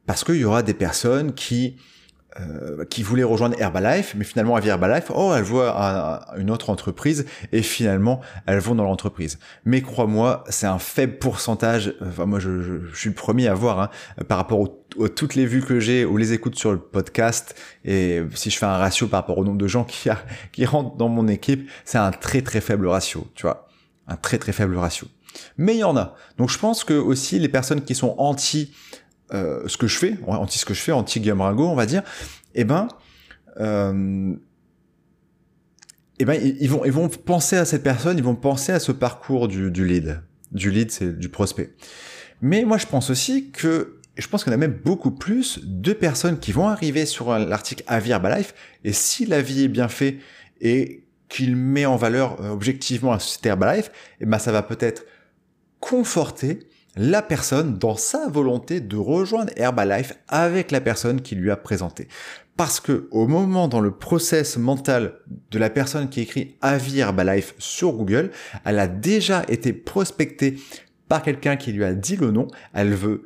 Parce 0.06 0.24
qu'il 0.24 0.38
y 0.38 0.46
aura 0.46 0.64
des 0.64 0.74
personnes 0.74 1.34
qui, 1.34 1.76
euh, 2.40 2.86
qui 2.86 3.04
voulaient 3.04 3.24
rejoindre 3.24 3.60
Herbalife, 3.60 4.16
mais 4.16 4.24
finalement, 4.24 4.56
à 4.56 4.62
Herbalife, 4.62 5.12
oh, 5.14 5.34
elles 5.36 5.44
voient 5.44 6.26
une 6.38 6.50
autre 6.50 6.70
entreprise, 6.70 7.26
et 7.52 7.62
finalement, 7.62 8.22
elles 8.46 8.60
vont 8.60 8.74
dans 8.74 8.86
l'entreprise. 8.86 9.38
Mais 9.66 9.82
crois-moi, 9.82 10.46
c'est 10.48 10.66
un 10.66 10.80
faible 10.80 11.18
pourcentage, 11.18 11.94
enfin, 12.02 12.26
moi, 12.26 12.40
je, 12.40 12.62
je, 12.62 12.96
suis 12.96 13.10
le 13.10 13.16
premier 13.16 13.50
à 13.50 13.54
voir, 13.54 13.82
hein, 13.82 13.90
par 14.30 14.38
rapport 14.38 14.60
aux, 14.60 15.10
toutes 15.10 15.36
les 15.36 15.46
vues 15.46 15.62
que 15.62 15.82
j'ai 15.82 16.06
ou 16.06 16.16
les 16.16 16.32
écoutes 16.32 16.56
sur 16.56 16.72
le 16.72 16.80
podcast, 16.80 17.54
et 17.84 18.22
si 18.34 18.50
je 18.50 18.58
fais 18.58 18.66
un 18.66 18.78
ratio 18.78 19.08
par 19.08 19.22
rapport 19.22 19.38
au 19.38 19.44
nombre 19.44 19.58
de 19.58 19.68
gens 19.68 19.84
qui, 19.84 20.10
a, 20.10 20.18
qui 20.54 20.66
rentrent 20.66 20.96
dans 20.96 21.10
mon 21.10 21.28
équipe, 21.28 21.70
c'est 21.84 21.98
un 21.98 22.12
très 22.12 22.42
très 22.42 22.62
faible 22.62 22.88
ratio, 22.88 23.28
tu 23.36 23.42
vois. 23.42 23.68
Un 24.08 24.16
très 24.16 24.38
très 24.38 24.54
faible 24.54 24.78
ratio. 24.78 25.08
Mais 25.58 25.76
il 25.76 25.80
y 25.80 25.84
en 25.84 25.98
a. 25.98 26.16
Donc 26.38 26.50
je 26.50 26.58
pense 26.58 26.84
que 26.84 26.94
aussi 26.94 27.40
les 27.40 27.50
personnes 27.50 27.82
qui 27.82 27.96
sont 27.96 28.16
anti 28.18 28.74
euh, 29.34 29.68
ce 29.68 29.78
que 29.78 29.88
je 29.88 29.98
fais, 29.98 30.18
anti 30.28 30.58
ce 30.58 30.66
que 30.66 30.74
je 30.74 30.82
fais, 30.82 30.92
anti 30.92 31.20
Ringo, 31.32 31.68
on 31.68 31.76
va 31.76 31.86
dire, 31.86 32.04
eh 32.56 32.64
ben, 32.64 32.88
euh, 33.60 34.34
eh 36.20 36.26
ben, 36.26 36.40
ils 36.60 36.70
vont, 36.70 36.86
ils 36.86 36.92
vont 36.92 37.10
penser 37.10 37.56
à 37.58 37.66
cette 37.66 37.84
personne, 37.84 38.18
ils 38.18 38.24
vont 38.24 38.36
penser 38.36 38.72
à 38.72 38.80
ce 38.80 38.92
parcours 38.92 39.48
du, 39.48 39.72
du 39.72 39.86
lead. 39.86 40.22
Du 40.52 40.70
lead, 40.70 40.92
c'est 40.92 41.18
du 41.18 41.30
prospect. 41.30 41.74
Mais 42.42 42.66
moi, 42.66 42.78
je 42.78 42.88
pense 42.88 43.10
aussi 43.10 43.52
que, 43.52 44.00
je 44.18 44.28
pense 44.28 44.44
qu'on 44.44 44.52
a 44.52 44.58
même 44.58 44.80
beaucoup 44.84 45.12
plus 45.12 45.60
de 45.64 45.94
personnes 45.94 46.40
qui 46.40 46.52
vont 46.52 46.68
arriver 46.68 47.06
sur 47.06 47.38
l'article 47.38 47.84
Avi 47.88 48.12
Herbalife, 48.12 48.54
et 48.84 48.94
si 48.94 49.26
l'avis 49.26 49.64
est 49.64 49.68
bien 49.70 49.88
fait 49.88 50.18
et 50.60 51.06
qu'il 51.30 51.56
met 51.56 51.86
en 51.86 51.96
valeur 51.96 52.42
euh, 52.42 52.50
objectivement 52.50 53.14
la 53.14 53.20
société 53.20 53.50
Herbalife, 53.50 53.92
eh 54.20 54.26
ben, 54.26 54.38
ça 54.38 54.52
va 54.52 54.62
peut-être 54.62 55.06
conforter 55.80 56.60
la 56.96 57.22
personne 57.22 57.78
dans 57.78 57.96
sa 57.96 58.28
volonté 58.28 58.82
de 58.82 58.98
rejoindre 58.98 59.52
Herbalife 59.56 60.14
avec 60.28 60.72
la 60.72 60.82
personne 60.82 61.22
qui 61.22 61.36
lui 61.36 61.52
a 61.52 61.56
présenté. 61.56 62.08
Parce 62.58 62.80
que 62.80 63.08
au 63.12 63.28
moment 63.28 63.68
dans 63.68 63.80
le 63.80 63.92
process 63.92 64.58
mental 64.58 65.14
de 65.52 65.60
la 65.60 65.70
personne 65.70 66.10
qui 66.10 66.22
écrit 66.22 66.58
avis 66.62 67.00
Herbalife 67.00 67.56
sur 67.58 67.94
Google, 67.94 68.32
elle 68.66 68.80
a 68.80 68.88
déjà 68.88 69.44
été 69.48 69.74
prospectée 69.74 70.58
par 71.08 71.22
quelqu'un 71.22 71.56
qui 71.56 71.72
lui 71.72 71.84
a 71.84 71.94
dit 71.94 72.18
le 72.18 72.32
nom. 72.32 72.48
Elle 72.74 72.94
veut 72.94 73.24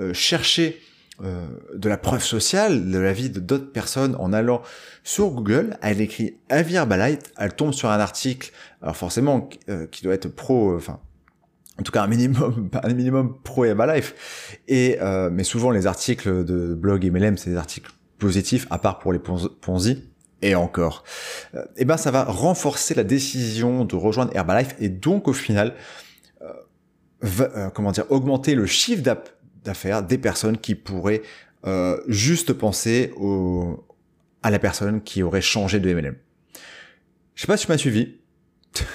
euh, 0.00 0.14
chercher 0.14 0.80
euh, 1.24 1.46
de 1.74 1.88
la 1.88 1.98
preuve 1.98 2.22
sociale, 2.22 2.90
de 2.90 2.98
la 2.98 3.12
vie 3.12 3.30
de 3.30 3.40
d'autres 3.40 3.72
personnes 3.72 4.14
en 4.20 4.32
allant 4.32 4.62
sur 5.02 5.30
Google. 5.30 5.76
Elle 5.82 6.00
écrit 6.00 6.36
avis 6.48 6.76
Herbalife, 6.76 7.18
elle 7.36 7.54
tombe 7.54 7.74
sur 7.74 7.90
un 7.90 7.98
article, 7.98 8.52
alors 8.80 8.96
forcément 8.96 9.48
euh, 9.68 9.86
qui 9.88 10.04
doit 10.04 10.14
être 10.14 10.28
pro, 10.28 10.76
enfin 10.76 11.00
en 11.78 11.82
tout 11.82 11.92
cas 11.92 12.02
un 12.02 12.06
minimum, 12.06 12.70
un 12.82 12.94
minimum 12.94 13.38
pro 13.42 13.64
Herbalife. 13.64 14.58
Et 14.68 14.98
euh, 15.00 15.30
mais 15.32 15.44
souvent 15.44 15.70
les 15.70 15.86
articles 15.86 16.44
de 16.44 16.74
blog 16.74 17.04
MLM, 17.10 17.36
c'est 17.36 17.50
des 17.50 17.56
articles 17.56 17.92
positifs, 18.18 18.66
à 18.70 18.78
part 18.78 18.98
pour 18.98 19.12
les 19.12 19.18
Ponzi. 19.18 20.04
Et 20.40 20.54
encore, 20.54 21.02
euh, 21.56 21.64
eh 21.76 21.84
ben 21.84 21.96
ça 21.96 22.12
va 22.12 22.24
renforcer 22.24 22.94
la 22.94 23.02
décision 23.02 23.84
de 23.84 23.96
rejoindre 23.96 24.34
Herbalife 24.36 24.76
et 24.78 24.88
donc 24.88 25.26
au 25.26 25.32
final, 25.32 25.74
euh, 26.42 26.52
va, 27.20 27.70
comment 27.74 27.90
dire, 27.90 28.04
augmenter 28.10 28.54
le 28.54 28.66
chiffre 28.66 29.02
d'affaires 29.64 30.04
des 30.04 30.18
personnes 30.18 30.58
qui 30.58 30.74
pourraient 30.74 31.22
juste 32.06 32.52
penser 32.52 33.12
au, 33.16 33.84
à 34.44 34.50
la 34.50 34.60
personne 34.60 35.02
qui 35.02 35.24
aurait 35.24 35.42
changé 35.42 35.80
de 35.80 35.92
MLM. 35.92 36.14
Je 37.34 37.40
sais 37.40 37.46
pas 37.46 37.56
si 37.56 37.66
tu 37.66 37.72
m'as 37.72 37.78
suivi, 37.78 38.17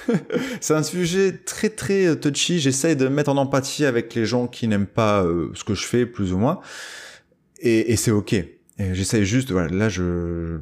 c'est 0.60 0.74
un 0.74 0.82
sujet 0.82 1.32
très 1.32 1.70
très 1.70 2.16
touchy. 2.16 2.60
J'essaye 2.60 2.96
de 2.96 3.08
mettre 3.08 3.30
en 3.30 3.36
empathie 3.36 3.84
avec 3.84 4.14
les 4.14 4.26
gens 4.26 4.46
qui 4.46 4.68
n'aiment 4.68 4.86
pas 4.86 5.22
euh, 5.22 5.50
ce 5.54 5.64
que 5.64 5.74
je 5.74 5.86
fais, 5.86 6.06
plus 6.06 6.32
ou 6.32 6.38
moins. 6.38 6.60
Et, 7.60 7.92
et 7.92 7.96
c'est 7.96 8.10
ok. 8.10 8.36
J'essaye 8.76 9.24
juste, 9.24 9.52
voilà, 9.52 9.68
là 9.68 9.88
je... 9.88 10.58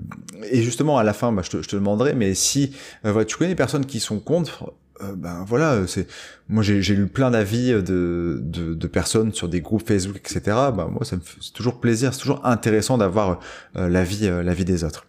Et 0.51 0.63
justement, 0.63 0.99
à 0.99 1.03
la 1.03 1.15
fin, 1.15 1.33
bah, 1.33 1.41
je, 1.43 1.49
te, 1.49 1.63
je 1.63 1.69
te 1.69 1.77
demanderai, 1.77 2.15
mais 2.15 2.35
si 2.35 2.77
euh, 3.07 3.13
voilà, 3.13 3.25
tu 3.25 3.39
connais 3.39 3.49
des 3.49 3.57
personnes 3.57 3.87
qui 3.87 4.01
sont 4.01 4.21
contre, 4.21 4.75
euh, 5.01 5.15
ben 5.17 5.45
voilà, 5.49 5.87
c'est... 5.87 6.07
Moi 6.47 6.63
j'ai 6.63 6.95
lu 6.95 7.07
plein 7.07 7.31
d'avis 7.31 7.71
de, 7.71 8.39
de, 8.43 8.75
de, 8.75 8.87
personnes 8.87 9.33
sur 9.33 9.49
des 9.49 9.63
groupes 9.63 9.89
Facebook, 9.89 10.19
etc. 10.19 10.41
Ben, 10.45 10.89
moi, 10.91 11.05
ça 11.05 11.17
me 11.17 11.23
fait 11.23 11.41
toujours 11.55 11.81
plaisir, 11.81 12.13
c'est 12.13 12.21
toujours 12.21 12.45
intéressant 12.45 12.99
d'avoir 12.99 13.41
l'avis 13.75 14.29
l'avis 14.29 14.67
des 14.67 14.85
autres. 14.85 15.07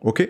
Ok? 0.00 0.28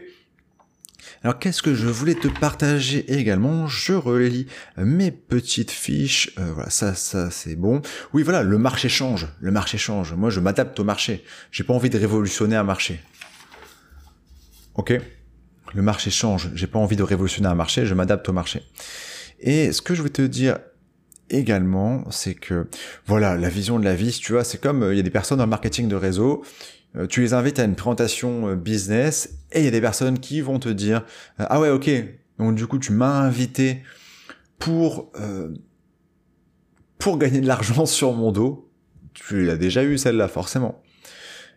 Alors 1.23 1.39
qu'est-ce 1.39 1.63
que 1.63 1.75
je 1.75 1.87
voulais 1.87 2.15
te 2.15 2.27
partager 2.27 3.13
également? 3.13 3.69
Je 3.69 3.93
relis 3.93 4.47
mes 4.77 5.13
petites 5.13 5.71
fiches. 5.71 6.33
Euh, 6.39 6.53
voilà, 6.53 6.71
ça, 6.71 6.95
ça 6.95 7.31
c'est 7.31 7.55
bon. 7.55 7.81
Oui, 8.13 8.25
voilà, 8.25 8.43
le 8.43 8.59
marché 8.59 8.89
change. 8.89 9.29
Le 9.41 9.53
marché 9.53 9.79
change. 9.79 10.15
Moi, 10.15 10.31
je 10.31 10.41
m'adapte 10.41 10.79
au 10.81 10.85
marché. 10.85 11.25
J'ai 11.53 11.63
pas 11.63 11.75
envie 11.75 11.91
de 11.91 11.99
révolutionner 11.99 12.57
un 12.57 12.65
marché. 12.65 13.01
Ok? 14.75 14.99
Le 15.75 15.83
marché 15.83 16.11
change. 16.11 16.51
J'ai 16.55 16.67
pas 16.67 16.81
envie 16.81 16.97
de 16.97 17.05
révolutionner 17.05 17.49
un 17.49 17.55
marché. 17.55 17.87
Je 17.87 17.95
m'adapte 17.95 18.29
au 18.29 18.33
marché. 18.33 18.63
Et 19.39 19.71
ce 19.71 19.81
que 19.81 19.95
je 19.95 20.03
vais 20.03 20.11
te 20.11 20.23
dire 20.23 20.59
également, 21.31 22.05
c'est 22.11 22.35
que 22.35 22.67
voilà, 23.07 23.37
la 23.37 23.49
vision 23.49 23.79
de 23.79 23.85
la 23.85 23.95
vie, 23.95 24.11
tu 24.11 24.33
vois, 24.33 24.45
c'est 24.45 24.61
comme 24.61 24.83
euh, 24.83 24.95
il 24.95 24.97
y 24.97 25.01
a 25.01 25.03
des 25.03 25.11
personnes 25.11 25.39
dans 25.39 25.45
le 25.45 25.51
marketing 25.51 25.89
de 25.89 25.97
réseau, 25.97 26.45
tu 27.09 27.23
les 27.23 27.35
invites 27.35 27.59
à 27.59 27.65
une 27.65 27.75
présentation 27.75 28.49
euh, 28.49 28.55
business 28.55 29.39
et 29.53 29.61
il 29.61 29.65
y 29.65 29.69
a 29.69 29.71
des 29.71 29.81
personnes 29.81 30.19
qui 30.19 30.41
vont 30.41 30.59
te 30.59 30.69
dire 30.69 31.05
euh, 31.41 31.47
ah 31.49 31.61
ouais 31.61 31.71
ok. 31.71 31.91
Donc 32.39 32.55
du 32.55 32.67
coup 32.67 32.79
tu 32.79 32.93
m'as 32.93 33.21
invité 33.21 33.83
pour 34.59 35.11
pour 36.99 37.19
gagner 37.19 37.41
de 37.41 37.47
l'argent 37.47 37.87
sur 37.87 38.13
mon 38.13 38.33
dos. 38.33 38.71
Tu 39.15 39.45
l'as 39.45 39.57
déjà 39.57 39.85
eu 39.85 39.99
celle-là 39.99 40.29
forcément. 40.29 40.83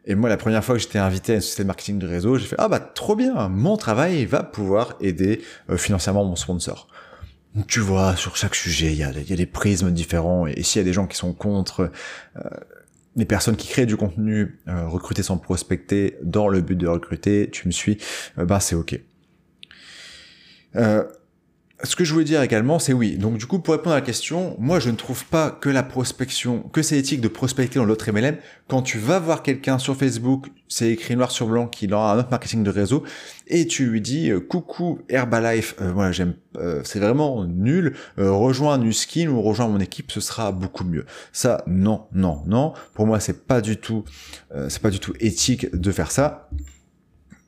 Et 0.06 0.15
moi 0.15 0.30
la 0.30 0.38
première 0.38 0.63
fois 0.63 0.76
que 0.76 0.82
j'étais 0.82 1.00
invité 1.00 1.34
à 1.34 1.36
une 1.36 1.41
société 1.41 1.63
de 1.63 1.67
marketing 1.67 2.00
de 2.00 2.08
réseau 2.08 2.38
j'ai 2.38 2.45
fait 2.45 2.56
ah 2.60 2.67
bah 2.67 2.80
trop 2.80 3.15
bien. 3.15 3.50
Mon 3.50 3.78
travail 3.78 4.26
va 4.26 4.43
pouvoir 4.43 4.95
aider 5.00 5.41
financièrement 5.78 6.26
mon 6.26 6.36
sponsor. 6.36 6.88
Tu 7.67 7.80
vois, 7.80 8.17
sur 8.17 8.36
chaque 8.36 8.54
sujet, 8.54 8.88
il 8.88 8.98
y 8.98 9.04
a, 9.04 9.12
y 9.12 9.32
a, 9.32 9.36
des 9.36 9.45
prismes 9.45 9.91
différents, 9.91 10.45
et, 10.45 10.62
s'il 10.62 10.80
y 10.80 10.84
a 10.84 10.84
des 10.84 10.91
gens 10.91 11.08
qui 11.08 11.15
sont 11.15 11.32
contre 11.32 11.89
euh, 12.36 12.50
les 13.15 13.25
personnes 13.25 13.56
qui 13.56 13.67
créent 13.67 13.86
du 13.86 13.97
contenu 13.97 14.60
euh, 14.67 14.88
recruter 14.88 15.23
sans 15.23 15.38
prospecter 15.38 16.17
dans 16.21 16.47
le 16.47 16.62
but 16.62 16.75
de 16.75 16.88
recruter, 16.88 17.49
tu 17.51 17.67
me 17.67 17.71
suis, 17.71 17.97
euh, 18.38 18.45
bah 18.45 18.60
c'est 18.60 18.75
ok. 18.75 18.99
Euh, 20.75 21.04
ce 21.86 21.95
que 21.95 22.04
je 22.04 22.13
voulais 22.13 22.26
dire 22.26 22.41
également, 22.41 22.80
c'est 22.80 22.93
oui. 22.93 23.17
Donc 23.17 23.38
du 23.38 23.45
coup, 23.45 23.60
pour 23.60 23.74
répondre 23.74 23.95
à 23.95 24.00
la 24.00 24.06
question, 24.06 24.56
moi 24.60 24.80
je 24.80 24.89
ne 24.89 24.95
trouve 24.95 25.26
pas 25.26 25.52
que 25.52 25.69
la 25.69 25.84
prospection, 25.84 26.60
que 26.60 26.82
c'est 26.82 26.98
éthique 26.98 27.21
de 27.21 27.28
prospecter 27.28 27.80
dans 27.80 27.86
l'autre 27.86 28.12
MLM. 28.12 28.38
Quand 28.67 28.82
tu 28.82 28.98
vas 28.98 29.19
voir 29.19 29.43
quelqu'un 29.43 29.78
sur 29.78 29.95
Facebook, 29.95 30.48
c'est 30.67 30.89
écrit 30.89 31.15
noir 31.15 31.32
sur 31.32 31.48
blanc 31.48 31.67
qu'il 31.67 31.93
a 31.93 31.98
un 31.98 32.19
autre 32.19 32.30
marketing 32.32 32.63
de 32.63 32.69
réseau, 32.69 33.04
et 33.48 33.67
tu 33.67 33.86
lui 33.86 34.02
dis 34.02 34.32
euh, 34.32 34.39
coucou 34.39 35.00
Herbalife, 35.10 35.76
euh, 35.82 35.91
voilà 35.91 36.12
j'aime, 36.12 36.36
euh, 36.58 36.82
c'est 36.84 37.00
vraiment 37.00 37.45
nul. 37.45 37.95
rejoins 38.17 38.78
Nuskin 38.78 39.28
ou 39.28 39.41
rejoins 39.41 39.67
mon 39.67 39.80
équipe, 39.80 40.12
ce 40.12 40.19
sera 40.19 40.52
beaucoup 40.52 40.84
mieux. 40.84 41.06
Ça, 41.32 41.63
non, 41.67 42.08
non, 42.13 42.41
non. 42.48 42.74
Pour 42.93 43.06
moi, 43.06 43.19
c'est 43.19 43.45
pas 43.45 43.62
du 43.62 43.78
tout, 43.78 44.04
c'est 44.69 44.82
pas 44.82 44.89
du 44.89 45.00
tout 45.00 45.13
éthique 45.19 45.74
de 45.76 45.91
faire 45.91 46.12
ça. 46.12 46.50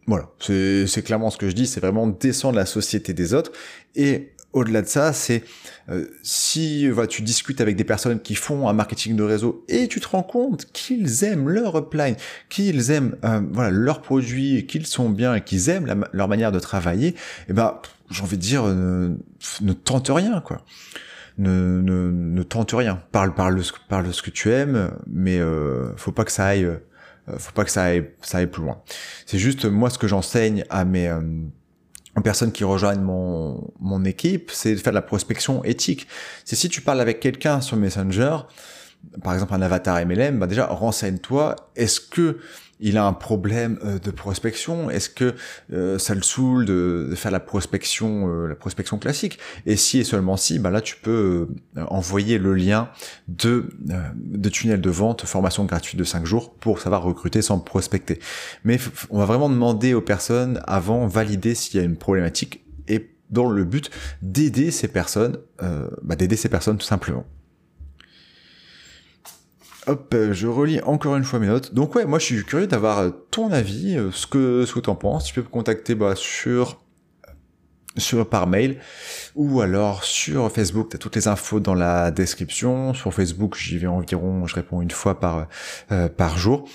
Voilà, 0.07 0.29
c'est 0.39 1.03
clairement 1.03 1.29
ce 1.29 1.37
que 1.37 1.49
je 1.49 1.55
dis, 1.55 1.67
c'est 1.67 1.81
vraiment 1.81 2.07
descendre 2.07 2.55
la 2.55 2.65
société 2.65 3.13
des 3.13 3.33
autres. 3.33 3.51
Et 3.95 4.31
au-delà 4.53 4.81
de 4.81 4.87
ça, 4.87 5.11
c'est 5.11 5.43
euh, 5.89 6.05
si 6.23 6.87
voilà, 6.89 7.07
tu 7.07 7.21
discutes 7.21 7.59
avec 7.59 7.75
des 7.75 7.83
personnes 7.83 8.21
qui 8.21 8.33
font 8.35 8.69
un 8.69 8.73
marketing 8.73 9.17
de 9.17 9.23
réseau 9.23 9.65
et 9.67 9.87
tu 9.89 9.99
te 9.99 10.07
rends 10.07 10.23
compte 10.23 10.65
qu'ils 10.71 11.25
aiment 11.25 11.49
leur 11.49 11.77
upline, 11.77 12.15
qu'ils 12.49 12.89
aiment 12.91 13.17
euh, 13.25 13.41
voilà 13.51 13.69
leurs 13.69 14.01
produits, 14.01 14.65
qu'ils 14.65 14.87
sont 14.87 15.09
bien 15.09 15.35
et 15.35 15.41
qu'ils 15.41 15.69
aiment 15.69 16.05
leur 16.13 16.27
manière 16.29 16.53
de 16.53 16.59
travailler, 16.59 17.13
eh 17.49 17.53
ben 17.53 17.79
j'ai 18.09 18.23
envie 18.23 18.37
de 18.37 18.41
dire 18.41 18.63
euh, 18.65 19.09
ne, 19.61 19.73
tente 19.73 20.09
rien 20.09 20.41
quoi. 20.41 20.61
Ne, 21.37 21.81
ne, 21.81 22.09
ne, 22.09 22.43
tente 22.43 22.71
rien. 22.71 22.99
Parle, 23.11 23.35
parle, 23.35 23.61
parle 23.89 24.07
de 24.07 24.11
ce 24.11 24.23
que 24.23 24.31
tu 24.31 24.51
aimes, 24.51 24.91
mais 25.05 25.37
euh, 25.37 25.95
faut 25.95 26.11
pas 26.11 26.25
que 26.25 26.31
ça 26.31 26.47
aille 26.47 26.65
euh, 26.65 26.77
faut 27.37 27.51
pas 27.51 27.65
que 27.65 27.71
ça 27.71 27.83
aille, 27.83 28.09
ça 28.21 28.39
aille 28.39 28.47
plus 28.47 28.63
loin. 28.63 28.81
C'est 29.25 29.39
juste 29.39 29.65
moi 29.65 29.89
ce 29.89 29.97
que 29.97 30.07
j'enseigne 30.07 30.63
à 30.69 30.85
mes 30.85 31.07
euh, 31.07 31.21
personnes 32.23 32.51
qui 32.51 32.63
rejoignent 32.63 33.01
mon, 33.01 33.71
mon 33.79 34.03
équipe, 34.05 34.51
c'est 34.51 34.73
de 34.73 34.79
faire 34.79 34.93
de 34.93 34.97
la 34.97 35.01
prospection 35.01 35.63
éthique. 35.63 36.07
C'est 36.45 36.55
si 36.55 36.69
tu 36.69 36.81
parles 36.81 37.01
avec 37.01 37.19
quelqu'un 37.19 37.61
sur 37.61 37.77
Messenger, 37.77 38.37
par 39.23 39.33
exemple 39.33 39.53
un 39.53 39.61
avatar 39.61 40.03
MLM, 40.05 40.39
bah 40.39 40.47
déjà 40.47 40.65
renseigne-toi, 40.67 41.55
est-ce 41.75 41.99
que 41.99 42.39
il 42.79 42.97
a 42.97 43.05
un 43.05 43.13
problème 43.13 43.79
euh, 43.83 43.99
de 43.99 44.11
prospection 44.11 44.89
Est-ce 44.89 45.09
que 45.09 45.35
euh, 45.73 45.97
ça 45.97 46.13
le 46.13 46.21
saoule 46.21 46.65
de, 46.65 47.13
faire 47.15 47.31
la 47.31 47.39
prospection, 47.39 48.29
euh, 48.29 48.47
la 48.47 48.55
prospection 48.55 48.97
classique? 48.97 49.39
Et 49.65 49.75
si 49.75 49.99
et 49.99 50.03
seulement 50.03 50.37
si, 50.37 50.59
bah 50.59 50.69
là 50.69 50.81
tu 50.81 50.95
peux 50.95 51.47
envoyer 51.89 52.37
le 52.37 52.53
lien 52.53 52.89
de 53.27 53.69
de 54.15 54.49
tunnel 54.49 54.81
de 54.81 54.89
vente, 54.89 55.25
formation 55.25 55.65
gratuite 55.65 55.97
de 55.97 56.03
5 56.03 56.25
jours 56.25 56.53
pour 56.53 56.79
savoir 56.79 57.03
recruter 57.03 57.41
sans 57.41 57.59
prospecter. 57.59 58.19
Mais 58.63 58.79
on 59.09 59.19
va 59.19 59.25
vraiment 59.25 59.49
demander 59.49 59.93
aux 59.93 60.01
personnes 60.01 60.61
avant 60.65 61.07
valider 61.07 61.55
s'il 61.55 61.79
y 61.79 61.83
a 61.83 61.85
une 61.85 61.97
problématique 61.97 62.63
et 62.87 63.09
dans 63.29 63.49
le 63.49 63.63
but 63.63 63.89
d'aider 64.21 64.71
ces 64.71 64.87
personnes, 64.87 65.37
bah, 66.01 66.15
d'aider 66.15 66.35
ces 66.35 66.49
personnes 66.49 66.77
tout 66.77 66.85
simplement. 66.85 67.25
Hop, 69.87 70.13
euh, 70.13 70.33
je 70.33 70.47
relis 70.47 70.81
encore 70.81 71.15
une 71.15 71.23
fois 71.23 71.39
mes 71.39 71.47
notes. 71.47 71.73
Donc 71.73 71.95
ouais, 71.95 72.05
moi 72.05 72.19
je 72.19 72.25
suis 72.25 72.43
curieux 72.43 72.67
d'avoir 72.67 72.99
euh, 72.99 73.09
ton 73.31 73.51
avis, 73.51 73.97
euh, 73.97 74.11
ce 74.11 74.27
que 74.27 74.65
ce 74.65 74.73
que 74.73 74.81
t'en 74.81 74.95
penses. 74.95 75.25
Tu 75.25 75.33
peux 75.33 75.41
me 75.41 75.47
contacter 75.47 75.95
bah, 75.95 76.13
sur 76.15 76.81
sur 77.95 78.29
par 78.29 78.47
mail 78.47 78.79
ou 79.35 79.61
alors 79.61 80.03
sur 80.03 80.51
Facebook. 80.51 80.89
T'as 80.89 80.97
toutes 80.97 81.15
les 81.15 81.29
infos 81.29 81.61
dans 81.61 81.73
la 81.73 82.11
description. 82.11 82.93
Sur 82.93 83.13
Facebook, 83.13 83.55
j'y 83.57 83.77
vais 83.77 83.87
environ, 83.87 84.45
je 84.45 84.55
réponds 84.55 84.81
une 84.81 84.91
fois 84.91 85.21
par 85.21 85.47
par 86.17 86.37
jour. 86.37 86.67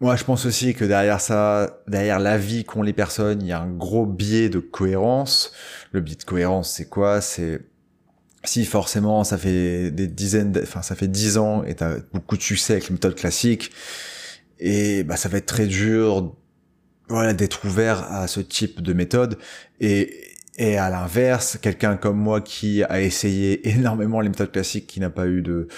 Moi, 0.00 0.14
je 0.16 0.24
pense 0.24 0.44
aussi 0.44 0.74
que 0.74 0.84
derrière 0.84 1.22
ça, 1.22 1.80
derrière 1.88 2.18
l'avis 2.18 2.64
qu'ont 2.64 2.82
les 2.82 2.92
personnes, 2.92 3.40
il 3.40 3.48
y 3.48 3.52
a 3.52 3.60
un 3.62 3.70
gros 3.70 4.04
biais 4.04 4.50
de 4.50 4.58
cohérence. 4.58 5.52
Le 5.90 6.02
biais 6.02 6.16
de 6.16 6.24
cohérence, 6.24 6.70
c'est 6.70 6.88
quoi? 6.88 7.22
C'est 7.22 7.62
si 8.48 8.64
forcément 8.64 9.24
ça 9.24 9.38
fait 9.38 9.90
des 9.90 10.06
dizaines, 10.06 10.52
enfin 10.62 10.82
ça 10.82 10.94
fait 10.94 11.08
dix 11.08 11.38
ans 11.38 11.64
et 11.64 11.74
t'as 11.74 11.96
beaucoup 12.12 12.36
de 12.36 12.42
succès 12.42 12.74
avec 12.74 12.88
les 12.88 12.92
méthodes 12.94 13.14
classiques, 13.14 13.72
et 14.58 15.04
bah 15.04 15.16
ça 15.16 15.28
va 15.28 15.38
être 15.38 15.46
très 15.46 15.66
dur, 15.66 16.34
voilà, 17.08 17.34
d'être 17.34 17.64
ouvert 17.64 18.10
à 18.12 18.26
ce 18.26 18.40
type 18.40 18.80
de 18.80 18.92
méthode. 18.92 19.38
Et 19.80 20.22
et 20.58 20.78
à 20.78 20.88
l'inverse, 20.88 21.58
quelqu'un 21.60 21.96
comme 21.96 22.16
moi 22.16 22.40
qui 22.40 22.82
a 22.84 23.02
essayé 23.02 23.68
énormément 23.76 24.20
les 24.20 24.28
méthodes 24.28 24.52
classiques, 24.52 24.86
qui 24.86 25.00
n'a 25.00 25.10
pas 25.10 25.26
eu 25.26 25.42
de, 25.42 25.68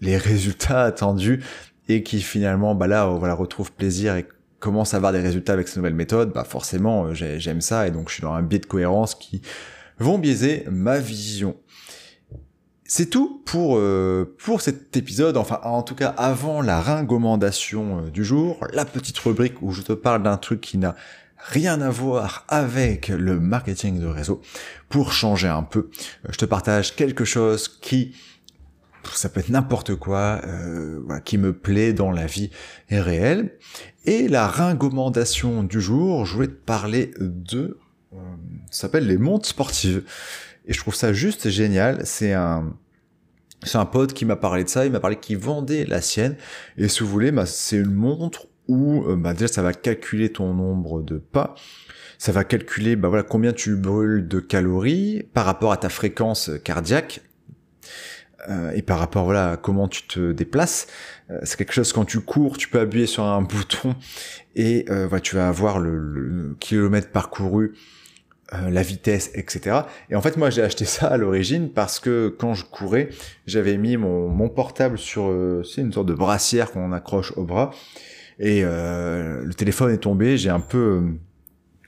les 0.00 0.16
résultats 0.16 0.84
attendus 0.84 1.42
et 1.88 2.02
qui 2.02 2.20
finalement, 2.20 2.74
bah 2.74 2.86
là, 2.86 3.06
voilà, 3.06 3.34
retrouve 3.34 3.72
plaisir 3.72 4.16
et 4.16 4.26
commence 4.58 4.94
à 4.94 4.98
avoir 4.98 5.12
des 5.12 5.20
résultats 5.20 5.52
avec 5.52 5.68
ces 5.68 5.78
nouvelles 5.78 5.94
méthodes, 5.94 6.32
bah 6.32 6.44
forcément, 6.44 7.14
j'aime 7.14 7.60
ça 7.60 7.86
et 7.86 7.90
donc 7.90 8.08
je 8.08 8.14
suis 8.14 8.22
dans 8.22 8.32
un 8.32 8.42
biais 8.42 8.58
de 8.58 8.66
cohérence 8.66 9.14
qui 9.14 9.42
vont 9.98 10.18
biaiser 10.18 10.64
ma 10.70 10.98
vision. 10.98 11.56
C'est 12.88 13.10
tout 13.10 13.42
pour, 13.44 13.78
euh, 13.78 14.36
pour 14.38 14.60
cet 14.60 14.96
épisode, 14.96 15.36
enfin 15.36 15.60
en 15.64 15.82
tout 15.82 15.96
cas 15.96 16.08
avant 16.16 16.60
la 16.60 16.80
ringomandation 16.80 17.98
euh, 17.98 18.10
du 18.10 18.24
jour, 18.24 18.64
la 18.72 18.84
petite 18.84 19.18
rubrique 19.18 19.60
où 19.60 19.72
je 19.72 19.82
te 19.82 19.92
parle 19.92 20.22
d'un 20.22 20.36
truc 20.36 20.60
qui 20.60 20.78
n'a 20.78 20.94
rien 21.36 21.80
à 21.80 21.90
voir 21.90 22.44
avec 22.48 23.08
le 23.08 23.40
marketing 23.40 23.98
de 23.98 24.06
réseau. 24.06 24.40
Pour 24.88 25.12
changer 25.12 25.48
un 25.48 25.64
peu, 25.64 25.90
euh, 25.90 26.28
je 26.30 26.36
te 26.38 26.44
partage 26.44 26.94
quelque 26.94 27.24
chose 27.24 27.66
qui, 27.66 28.14
ça 29.12 29.28
peut 29.28 29.40
être 29.40 29.50
n'importe 29.50 29.96
quoi, 29.96 30.40
qui 31.24 31.38
me 31.38 31.52
plaît 31.52 31.92
dans 31.92 32.12
la 32.12 32.26
vie 32.26 32.50
réelle. 32.88 33.56
Et 34.04 34.28
la 34.28 34.46
ringomandation 34.46 35.64
du 35.64 35.80
jour, 35.80 36.24
je 36.24 36.34
voulais 36.34 36.48
te 36.48 36.52
parler 36.52 37.12
de 37.18 37.58
euh, 37.58 37.78
s'appelle 38.70 39.06
les 39.06 39.18
montres 39.18 39.48
sportives. 39.48 40.02
Et 40.66 40.72
je 40.72 40.78
trouve 40.78 40.94
ça 40.94 41.12
juste 41.12 41.48
génial. 41.48 42.00
C'est 42.04 42.32
un, 42.32 42.74
c'est 43.62 43.78
un 43.78 43.86
pote 43.86 44.12
qui 44.12 44.24
m'a 44.24 44.36
parlé 44.36 44.64
de 44.64 44.68
ça. 44.68 44.84
Il 44.84 44.92
m'a 44.92 45.00
parlé 45.00 45.16
qu'il 45.16 45.38
vendait 45.38 45.84
la 45.84 46.00
sienne. 46.00 46.36
Et 46.76 46.88
si 46.88 47.00
vous 47.00 47.08
voulez, 47.08 47.30
bah, 47.30 47.46
c'est 47.46 47.76
une 47.76 47.94
montre 47.94 48.46
où 48.68 49.04
euh, 49.04 49.16
bah, 49.16 49.32
déjà 49.32 49.48
ça 49.48 49.62
va 49.62 49.72
calculer 49.72 50.30
ton 50.30 50.52
nombre 50.52 51.02
de 51.02 51.18
pas. 51.18 51.54
Ça 52.18 52.32
va 52.32 52.44
calculer 52.44 52.96
bah, 52.96 53.08
voilà, 53.08 53.22
combien 53.22 53.52
tu 53.52 53.76
brûles 53.76 54.26
de 54.26 54.40
calories 54.40 55.28
par 55.34 55.44
rapport 55.44 55.72
à 55.72 55.76
ta 55.76 55.88
fréquence 55.88 56.50
cardiaque 56.64 57.20
euh, 58.48 58.72
et 58.72 58.82
par 58.82 58.98
rapport 58.98 59.24
voilà 59.24 59.52
à 59.52 59.56
comment 59.56 59.86
tu 59.86 60.06
te 60.06 60.32
déplaces. 60.32 60.88
c'est 61.42 61.56
quelque 61.56 61.72
chose 61.72 61.92
quand 61.92 62.04
tu 62.04 62.20
cours, 62.20 62.58
tu 62.58 62.68
peux 62.68 62.80
appuyer 62.80 63.06
sur 63.06 63.22
un 63.22 63.42
bouton 63.42 63.94
et 64.56 64.86
voilà, 64.88 65.20
tu 65.20 65.36
vas 65.36 65.48
avoir 65.48 65.78
le, 65.78 65.98
le 65.98 66.56
kilomètre 66.58 67.10
parcouru 67.12 67.74
euh, 68.54 68.70
la 68.70 68.82
vitesse, 68.82 69.32
etc. 69.34 69.80
Et 70.08 70.14
en 70.14 70.22
fait, 70.22 70.36
moi, 70.36 70.50
j'ai 70.50 70.62
acheté 70.62 70.84
ça 70.84 71.08
à 71.08 71.16
l'origine 71.16 71.68
parce 71.68 71.98
que 71.98 72.28
quand 72.28 72.54
je 72.54 72.64
courais, 72.64 73.08
j'avais 73.44 73.76
mis 73.76 73.96
mon, 73.96 74.28
mon 74.28 74.48
portable 74.48 74.98
sur, 74.98 75.26
euh, 75.26 75.64
c'est 75.64 75.80
une 75.80 75.92
sorte 75.92 76.06
de 76.06 76.14
brassière 76.14 76.70
qu'on 76.70 76.92
accroche 76.92 77.32
au 77.36 77.42
bras, 77.42 77.72
et 78.38 78.60
euh, 78.62 79.42
le 79.42 79.52
téléphone 79.52 79.92
est 79.92 79.98
tombé. 79.98 80.38
J'ai 80.38 80.50
un 80.50 80.60
peu, 80.60 81.02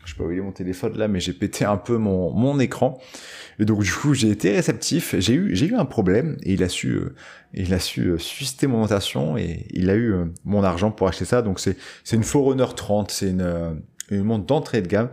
je 0.05 0.11
sais 0.11 0.19
pas 0.19 0.25
où 0.25 0.33
il 0.33 0.39
est 0.39 0.41
mon 0.41 0.51
téléphone 0.51 0.99
là, 0.99 1.07
mais 1.07 1.21
j'ai 1.21 1.33
pété 1.33 1.65
un 1.65 1.77
peu 1.77 1.97
mon, 1.97 2.33
mon 2.33 2.59
écran. 2.59 2.99
Et 3.61 3.65
donc 3.65 3.85
du 3.85 3.93
coup, 3.93 4.15
j'ai 4.15 4.31
été 4.31 4.51
réceptif. 4.51 5.15
J'ai 5.17 5.35
eu, 5.35 5.55
j'ai 5.55 5.67
eu 5.67 5.77
un 5.77 5.85
problème 5.85 6.39
et 6.43 6.55
il 6.55 6.65
a 6.65 6.69
su, 6.69 6.99
il 7.55 7.73
a 7.73 7.79
su 7.79 8.19
susciter 8.19 8.67
mon 8.67 8.83
attention 8.83 9.37
et 9.37 9.65
il 9.71 9.91
a 9.91 9.95
eu 9.95 10.13
mon 10.45 10.65
argent 10.65 10.91
pour 10.91 11.07
acheter 11.07 11.25
ça. 11.25 11.41
Donc 11.41 11.61
c'est, 11.61 11.77
c'est 12.03 12.17
une 12.17 12.25
Forerunner 12.25 12.67
30, 12.75 13.13
c'est 13.13 13.31
une, 13.31 13.81
une 14.11 14.25
montre 14.25 14.47
d'entrée 14.47 14.83
de 14.83 14.89
gamme 14.89 15.11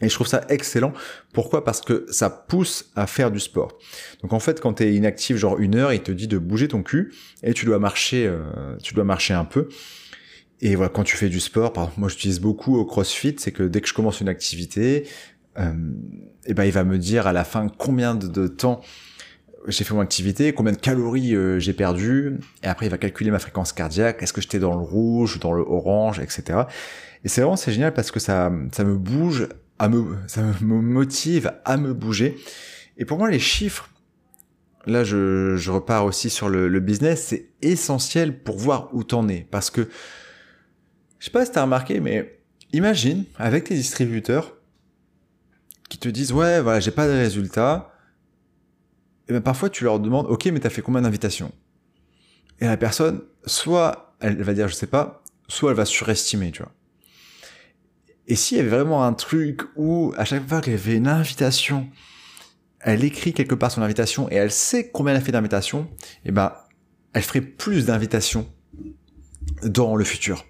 et 0.00 0.08
je 0.08 0.14
trouve 0.14 0.26
ça 0.26 0.44
excellent. 0.48 0.92
Pourquoi? 1.32 1.64
Parce 1.64 1.80
que 1.80 2.06
ça 2.10 2.30
pousse 2.30 2.90
à 2.94 3.06
faire 3.06 3.30
du 3.30 3.40
sport. 3.40 3.76
Donc 4.22 4.32
en 4.32 4.38
fait, 4.40 4.60
quand 4.60 4.74
tu 4.74 4.84
es 4.84 4.94
inactif, 4.94 5.36
genre 5.36 5.58
une 5.58 5.74
heure, 5.74 5.92
il 5.92 6.02
te 6.02 6.12
dit 6.12 6.28
de 6.28 6.38
bouger 6.38 6.68
ton 6.68 6.82
cul 6.82 7.12
et 7.42 7.52
tu 7.52 7.66
dois 7.66 7.78
marcher, 7.78 8.26
euh, 8.26 8.76
tu 8.82 8.94
dois 8.94 9.04
marcher 9.04 9.34
un 9.34 9.44
peu. 9.44 9.68
Et 10.60 10.74
voilà, 10.74 10.90
quand 10.90 11.04
tu 11.04 11.16
fais 11.16 11.28
du 11.28 11.40
sport, 11.40 11.72
par 11.72 11.84
exemple, 11.84 12.00
moi 12.00 12.08
j'utilise 12.08 12.40
beaucoup 12.40 12.76
au 12.76 12.84
CrossFit, 12.84 13.36
c'est 13.38 13.52
que 13.52 13.62
dès 13.62 13.80
que 13.80 13.88
je 13.88 13.94
commence 13.94 14.20
une 14.20 14.28
activité, 14.28 15.06
euh, 15.58 15.72
et 16.46 16.54
ben 16.54 16.64
il 16.64 16.72
va 16.72 16.84
me 16.84 16.98
dire 16.98 17.26
à 17.26 17.32
la 17.32 17.44
fin 17.44 17.68
combien 17.68 18.14
de, 18.14 18.46
temps 18.46 18.80
j'ai 19.66 19.84
fait 19.84 19.94
mon 19.94 20.00
activité, 20.00 20.52
combien 20.52 20.72
de 20.72 20.78
calories 20.78 21.34
euh, 21.34 21.58
j'ai 21.58 21.72
perdu, 21.72 22.38
et 22.62 22.66
après 22.66 22.86
il 22.86 22.88
va 22.88 22.98
calculer 22.98 23.30
ma 23.30 23.38
fréquence 23.38 23.72
cardiaque, 23.72 24.22
est-ce 24.22 24.32
que 24.32 24.40
j'étais 24.40 24.60
dans 24.60 24.74
le 24.74 24.82
rouge, 24.82 25.40
dans 25.40 25.52
le 25.52 25.62
orange, 25.62 26.20
etc. 26.20 26.60
Et 27.24 27.28
c'est 27.28 27.40
vraiment 27.40 27.56
c'est 27.56 27.72
génial 27.72 27.92
parce 27.92 28.10
que 28.10 28.20
ça 28.20 28.50
ça 28.72 28.84
me 28.84 28.96
bouge 28.96 29.48
à 29.78 29.88
me, 29.88 30.16
ça 30.26 30.42
me 30.42 30.80
motive 30.80 31.52
à 31.64 31.76
me 31.76 31.94
bouger. 31.94 32.36
Et 32.96 33.04
pour 33.04 33.18
moi, 33.18 33.30
les 33.30 33.38
chiffres, 33.38 33.90
là, 34.86 35.04
je, 35.04 35.56
je 35.56 35.70
repars 35.70 36.04
aussi 36.04 36.30
sur 36.30 36.48
le, 36.48 36.68
le 36.68 36.80
business, 36.80 37.26
c'est 37.26 37.50
essentiel 37.62 38.42
pour 38.42 38.58
voir 38.58 38.94
où 38.94 39.04
t'en 39.04 39.28
es. 39.28 39.46
Parce 39.50 39.70
que, 39.70 39.88
je 41.18 41.24
sais 41.26 41.30
pas 41.30 41.44
si 41.44 41.52
t'as 41.52 41.62
remarqué, 41.62 42.00
mais 42.00 42.40
imagine, 42.72 43.24
avec 43.36 43.64
tes 43.64 43.74
distributeurs, 43.74 44.54
qui 45.88 45.98
te 45.98 46.08
disent 46.08 46.32
ouais, 46.32 46.60
voilà, 46.60 46.80
j'ai 46.80 46.90
pas 46.90 47.06
de 47.06 47.12
résultats, 47.12 47.92
et 49.28 49.32
bien 49.32 49.40
parfois 49.40 49.70
tu 49.70 49.84
leur 49.84 50.00
demandes 50.00 50.26
ok, 50.26 50.46
mais 50.46 50.60
t'as 50.60 50.70
fait 50.70 50.82
combien 50.82 51.02
d'invitations? 51.02 51.52
Et 52.60 52.66
la 52.66 52.76
personne, 52.76 53.22
soit 53.46 54.16
elle 54.20 54.42
va 54.42 54.52
dire 54.52 54.68
je 54.68 54.74
sais 54.74 54.86
pas, 54.86 55.22
soit 55.48 55.70
elle 55.70 55.76
va 55.76 55.84
surestimer, 55.84 56.50
tu 56.50 56.62
vois. 56.62 56.72
Et 58.28 58.36
s'il 58.36 58.58
y 58.58 58.60
avait 58.60 58.68
vraiment 58.68 59.04
un 59.04 59.14
truc 59.14 59.62
où 59.74 60.12
à 60.16 60.24
chaque 60.24 60.46
fois 60.46 60.60
qu'elle 60.60 60.74
avait 60.74 60.96
une 60.96 61.08
invitation, 61.08 61.88
elle 62.80 63.02
écrit 63.02 63.32
quelque 63.32 63.54
part 63.54 63.70
son 63.70 63.82
invitation 63.82 64.30
et 64.30 64.34
elle 64.34 64.52
sait 64.52 64.90
combien 64.90 65.14
elle 65.14 65.20
a 65.20 65.24
fait 65.24 65.32
d'invitations, 65.32 65.88
et 66.24 66.30
ben 66.30 66.52
elle 67.14 67.22
ferait 67.22 67.40
plus 67.40 67.86
d'invitations 67.86 68.46
dans 69.62 69.96
le 69.96 70.04
futur 70.04 70.44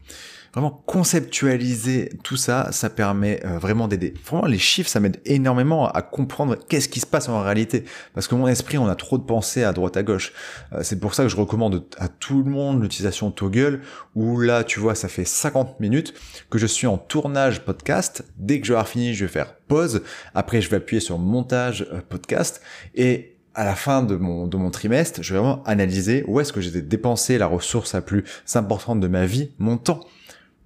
vraiment 0.58 0.82
conceptualiser 0.86 2.10
tout 2.22 2.36
ça, 2.36 2.68
ça 2.72 2.90
permet 2.90 3.40
euh, 3.44 3.58
vraiment 3.58 3.88
d'aider. 3.88 4.14
Vraiment, 4.24 4.46
les 4.46 4.58
chiffres, 4.58 4.90
ça 4.90 5.00
m'aide 5.00 5.20
énormément 5.24 5.88
à 5.88 6.02
comprendre 6.02 6.56
qu'est-ce 6.68 6.88
qui 6.88 7.00
se 7.00 7.06
passe 7.06 7.28
en 7.28 7.40
réalité. 7.42 7.84
Parce 8.14 8.26
que 8.26 8.34
mon 8.34 8.48
esprit, 8.48 8.78
on 8.78 8.88
a 8.88 8.94
trop 8.94 9.18
de 9.18 9.22
pensées 9.22 9.64
à 9.64 9.72
droite 9.72 9.96
à 9.96 10.02
gauche. 10.02 10.32
Euh, 10.72 10.80
c'est 10.82 10.98
pour 10.98 11.14
ça 11.14 11.22
que 11.22 11.28
je 11.28 11.36
recommande 11.36 11.84
à 11.98 12.08
tout 12.08 12.42
le 12.42 12.50
monde 12.50 12.82
l'utilisation 12.82 13.30
de 13.30 13.34
Toggle, 13.34 13.80
où 14.14 14.40
là, 14.40 14.64
tu 14.64 14.80
vois, 14.80 14.94
ça 14.94 15.08
fait 15.08 15.24
50 15.24 15.80
minutes 15.80 16.14
que 16.50 16.58
je 16.58 16.66
suis 16.66 16.86
en 16.86 16.98
tournage 16.98 17.64
podcast. 17.64 18.24
Dès 18.36 18.60
que 18.60 18.66
je 18.66 18.72
vais 18.72 18.76
avoir 18.76 18.88
fini, 18.88 19.14
je 19.14 19.24
vais 19.24 19.30
faire 19.30 19.54
pause. 19.68 20.02
Après, 20.34 20.60
je 20.60 20.68
vais 20.68 20.78
appuyer 20.78 21.00
sur 21.00 21.18
montage 21.18 21.86
euh, 21.92 22.00
podcast. 22.08 22.60
Et 22.94 23.36
à 23.54 23.64
la 23.64 23.74
fin 23.74 24.02
de 24.02 24.16
mon, 24.16 24.46
de 24.46 24.56
mon 24.56 24.70
trimestre, 24.70 25.22
je 25.22 25.34
vais 25.34 25.40
vraiment 25.40 25.62
analyser 25.64 26.24
où 26.28 26.40
est-ce 26.40 26.52
que 26.52 26.60
j'ai 26.60 26.82
dépensé 26.82 27.38
la 27.38 27.46
ressource 27.46 27.92
la 27.92 28.02
plus 28.02 28.24
importante 28.54 29.00
de 29.00 29.08
ma 29.08 29.26
vie, 29.26 29.50
mon 29.58 29.76
temps. 29.76 30.00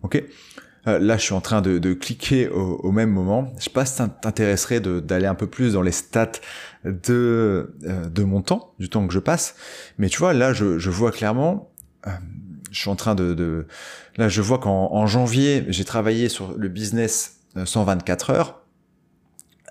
Ok 0.02 0.22
euh, 0.86 0.98
Là, 0.98 1.16
je 1.16 1.22
suis 1.22 1.34
en 1.34 1.40
train 1.40 1.62
de, 1.62 1.92
cliquer 1.94 2.48
au, 2.48 2.90
même 2.90 3.10
moment. 3.10 3.52
Je 3.58 3.64
sais 3.64 3.70
pas 3.70 3.84
si 3.86 3.94
ça 3.94 4.08
t'intéresserait 4.08 4.80
d'aller 4.80 5.26
un 5.26 5.34
peu 5.34 5.46
plus 5.46 5.74
dans 5.74 5.82
les 5.82 5.92
stats 5.92 6.32
de, 6.84 7.74
euh, 7.84 8.08
de 8.08 8.24
mon 8.24 8.42
temps, 8.42 8.74
du 8.78 8.88
temps 8.88 9.06
que 9.06 9.14
je 9.14 9.20
passe. 9.20 9.54
Mais 9.98 10.08
tu 10.08 10.18
vois, 10.18 10.32
là, 10.32 10.52
je, 10.52 10.78
je 10.78 10.90
vois 10.90 11.12
clairement, 11.12 11.70
euh, 12.06 12.10
je 12.70 12.80
suis 12.80 12.90
en 12.90 12.96
train 12.96 13.14
de... 13.14 13.66
là, 14.16 14.28
je 14.28 14.42
vois 14.42 14.58
qu'en 14.58 15.06
janvier, 15.06 15.64
j'ai 15.68 15.84
travaillé 15.84 16.28
sur 16.28 16.56
le 16.56 16.68
business 16.68 17.40
124 17.64 18.30
heures. 18.30 18.58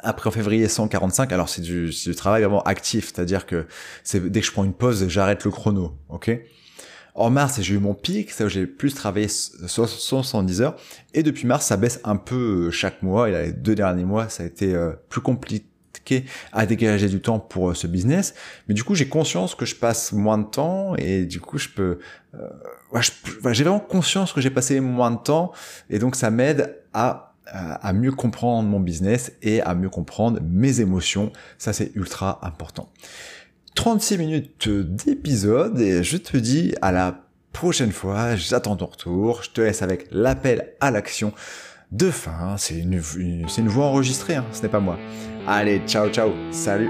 Après 0.04 0.30
en 0.30 0.32
février 0.32 0.68
145, 0.68 1.32
alors 1.32 1.48
c'est 1.48 1.62
du, 1.62 1.90
du 1.90 2.16
travail 2.16 2.42
vraiment 2.42 2.64
actif, 2.64 3.12
c'est-à-dire 3.14 3.46
que 3.46 3.68
c'est 4.04 4.32
dès 4.32 4.42
que 4.42 4.48
je 4.48 4.52
prends 4.52 4.64
une 4.64 4.74
pause, 4.74 5.08
j'arrête 5.08 5.46
le 5.46 5.52
chrono, 5.52 5.96
ok 6.10 6.42
en 7.16 7.30
mars, 7.30 7.60
j'ai 7.62 7.76
eu 7.76 7.80
mon 7.80 7.94
pic, 7.94 8.34
où 8.40 8.48
j'ai 8.48 8.66
plus 8.66 8.94
travaillé 8.94 9.28
70 9.28 10.62
heures. 10.62 10.76
Et 11.14 11.24
depuis 11.24 11.46
mars, 11.46 11.66
ça 11.66 11.78
baisse 11.78 12.00
un 12.04 12.16
peu 12.16 12.68
euh, 12.68 12.72
chaque 12.72 13.02
mois. 13.04 13.30
Et 13.30 13.32
les 13.32 13.52
deux 13.52 13.76
derniers 13.76 14.06
mois, 14.06 14.30
ça 14.30 14.44
a 14.44 14.46
été 14.46 14.74
euh, 14.74 14.92
plus 15.10 15.22
compliqué 15.22 15.66
à 16.52 16.66
dégager 16.66 17.10
du 17.10 17.22
temps 17.22 17.40
pour 17.40 17.70
euh, 17.70 17.74
ce 17.74 17.88
business. 17.88 18.34
Mais 18.68 18.74
du 18.74 18.84
coup, 18.84 18.96
j'ai 18.96 19.08
conscience 19.08 19.56
que 19.56 19.66
je 19.66 19.76
passe 19.76 20.14
moins 20.14 20.38
de 20.38 20.46
temps 20.46 20.96
et 20.96 21.26
du 21.26 21.40
coup, 21.40 21.58
je 21.58 21.70
peux... 21.70 22.00
j'ai 23.52 23.64
vraiment 23.64 23.80
conscience 23.80 24.34
que 24.34 24.42
j'ai 24.42 24.50
passé 24.50 24.80
moins 24.80 25.12
de 25.12 25.20
temps 25.20 25.52
et 25.90 26.00
donc 26.00 26.16
ça 26.16 26.32
m'aide 26.32 26.78
à 26.94 27.28
à 27.54 27.92
mieux 27.92 28.14
comprendre 28.14 28.70
mon 28.70 28.80
business 28.80 29.34
et 29.42 29.62
à 29.62 29.76
mieux 29.76 29.90
comprendre 29.90 30.40
mes 30.42 30.80
émotions. 30.80 31.34
Ça, 31.58 31.74
c'est 31.74 31.92
ultra 31.96 32.40
important. 32.44 32.90
36 33.76 34.18
minutes 34.18 34.70
d'épisode 34.70 35.80
et 35.80 36.04
je 36.04 36.18
te 36.18 36.38
dis 36.38 36.74
à 36.82 36.92
la 36.92 37.24
prochaine 37.54 37.92
fois, 37.92 38.36
j'attends 38.36 38.76
ton 38.76 38.86
retour, 38.86 39.44
je 39.44 39.52
te 39.52 39.62
laisse 39.62 39.82
avec 39.82 40.08
l'appel 40.12 40.74
à 40.80 40.92
l'action 40.92 41.34
de 41.92 42.10
fin, 42.10 42.56
c'est 42.58 42.78
une, 42.78 43.00
voix 43.00 43.86
enregistrée, 43.86 44.36
hein, 44.36 44.46
ce 44.52 44.62
n'est 44.62 44.70
pas 44.70 44.80
moi. 44.80 44.98
Allez, 45.48 45.82
ciao 45.88 46.10
ciao, 46.10 46.32
salut. 46.52 46.90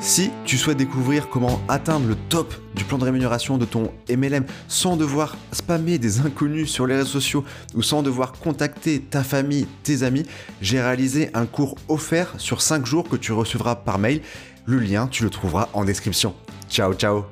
Si 0.00 0.30
tu 0.46 0.56
souhaites 0.56 0.78
découvrir 0.78 1.28
comment 1.28 1.60
atteindre 1.68 2.08
le 2.08 2.16
top 2.30 2.54
du 2.74 2.84
plan 2.84 2.96
de 2.96 3.04
rémunération 3.04 3.58
de 3.58 3.66
ton 3.66 3.92
MLM 4.08 4.46
sans 4.66 4.96
devoir 4.96 5.36
spammer 5.52 5.98
des 5.98 6.20
inconnus 6.20 6.70
sur 6.70 6.86
les 6.86 6.96
réseaux 6.96 7.20
sociaux 7.20 7.44
ou 7.74 7.82
sans 7.82 8.02
devoir 8.02 8.32
contacter 8.32 9.00
ta 9.00 9.22
famille, 9.22 9.66
tes 9.82 10.02
amis, 10.02 10.24
j'ai 10.62 10.80
réalisé 10.80 11.28
un 11.34 11.44
cours 11.44 11.74
offert 11.88 12.32
sur 12.38 12.62
5 12.62 12.86
jours 12.86 13.10
que 13.10 13.16
tu 13.16 13.32
recevras 13.32 13.74
par 13.74 13.98
mail 13.98 14.22
le 14.70 14.78
lien, 14.78 15.06
tu 15.08 15.24
le 15.24 15.30
trouveras 15.30 15.68
en 15.72 15.84
description. 15.84 16.34
Ciao, 16.68 16.94
ciao 16.94 17.26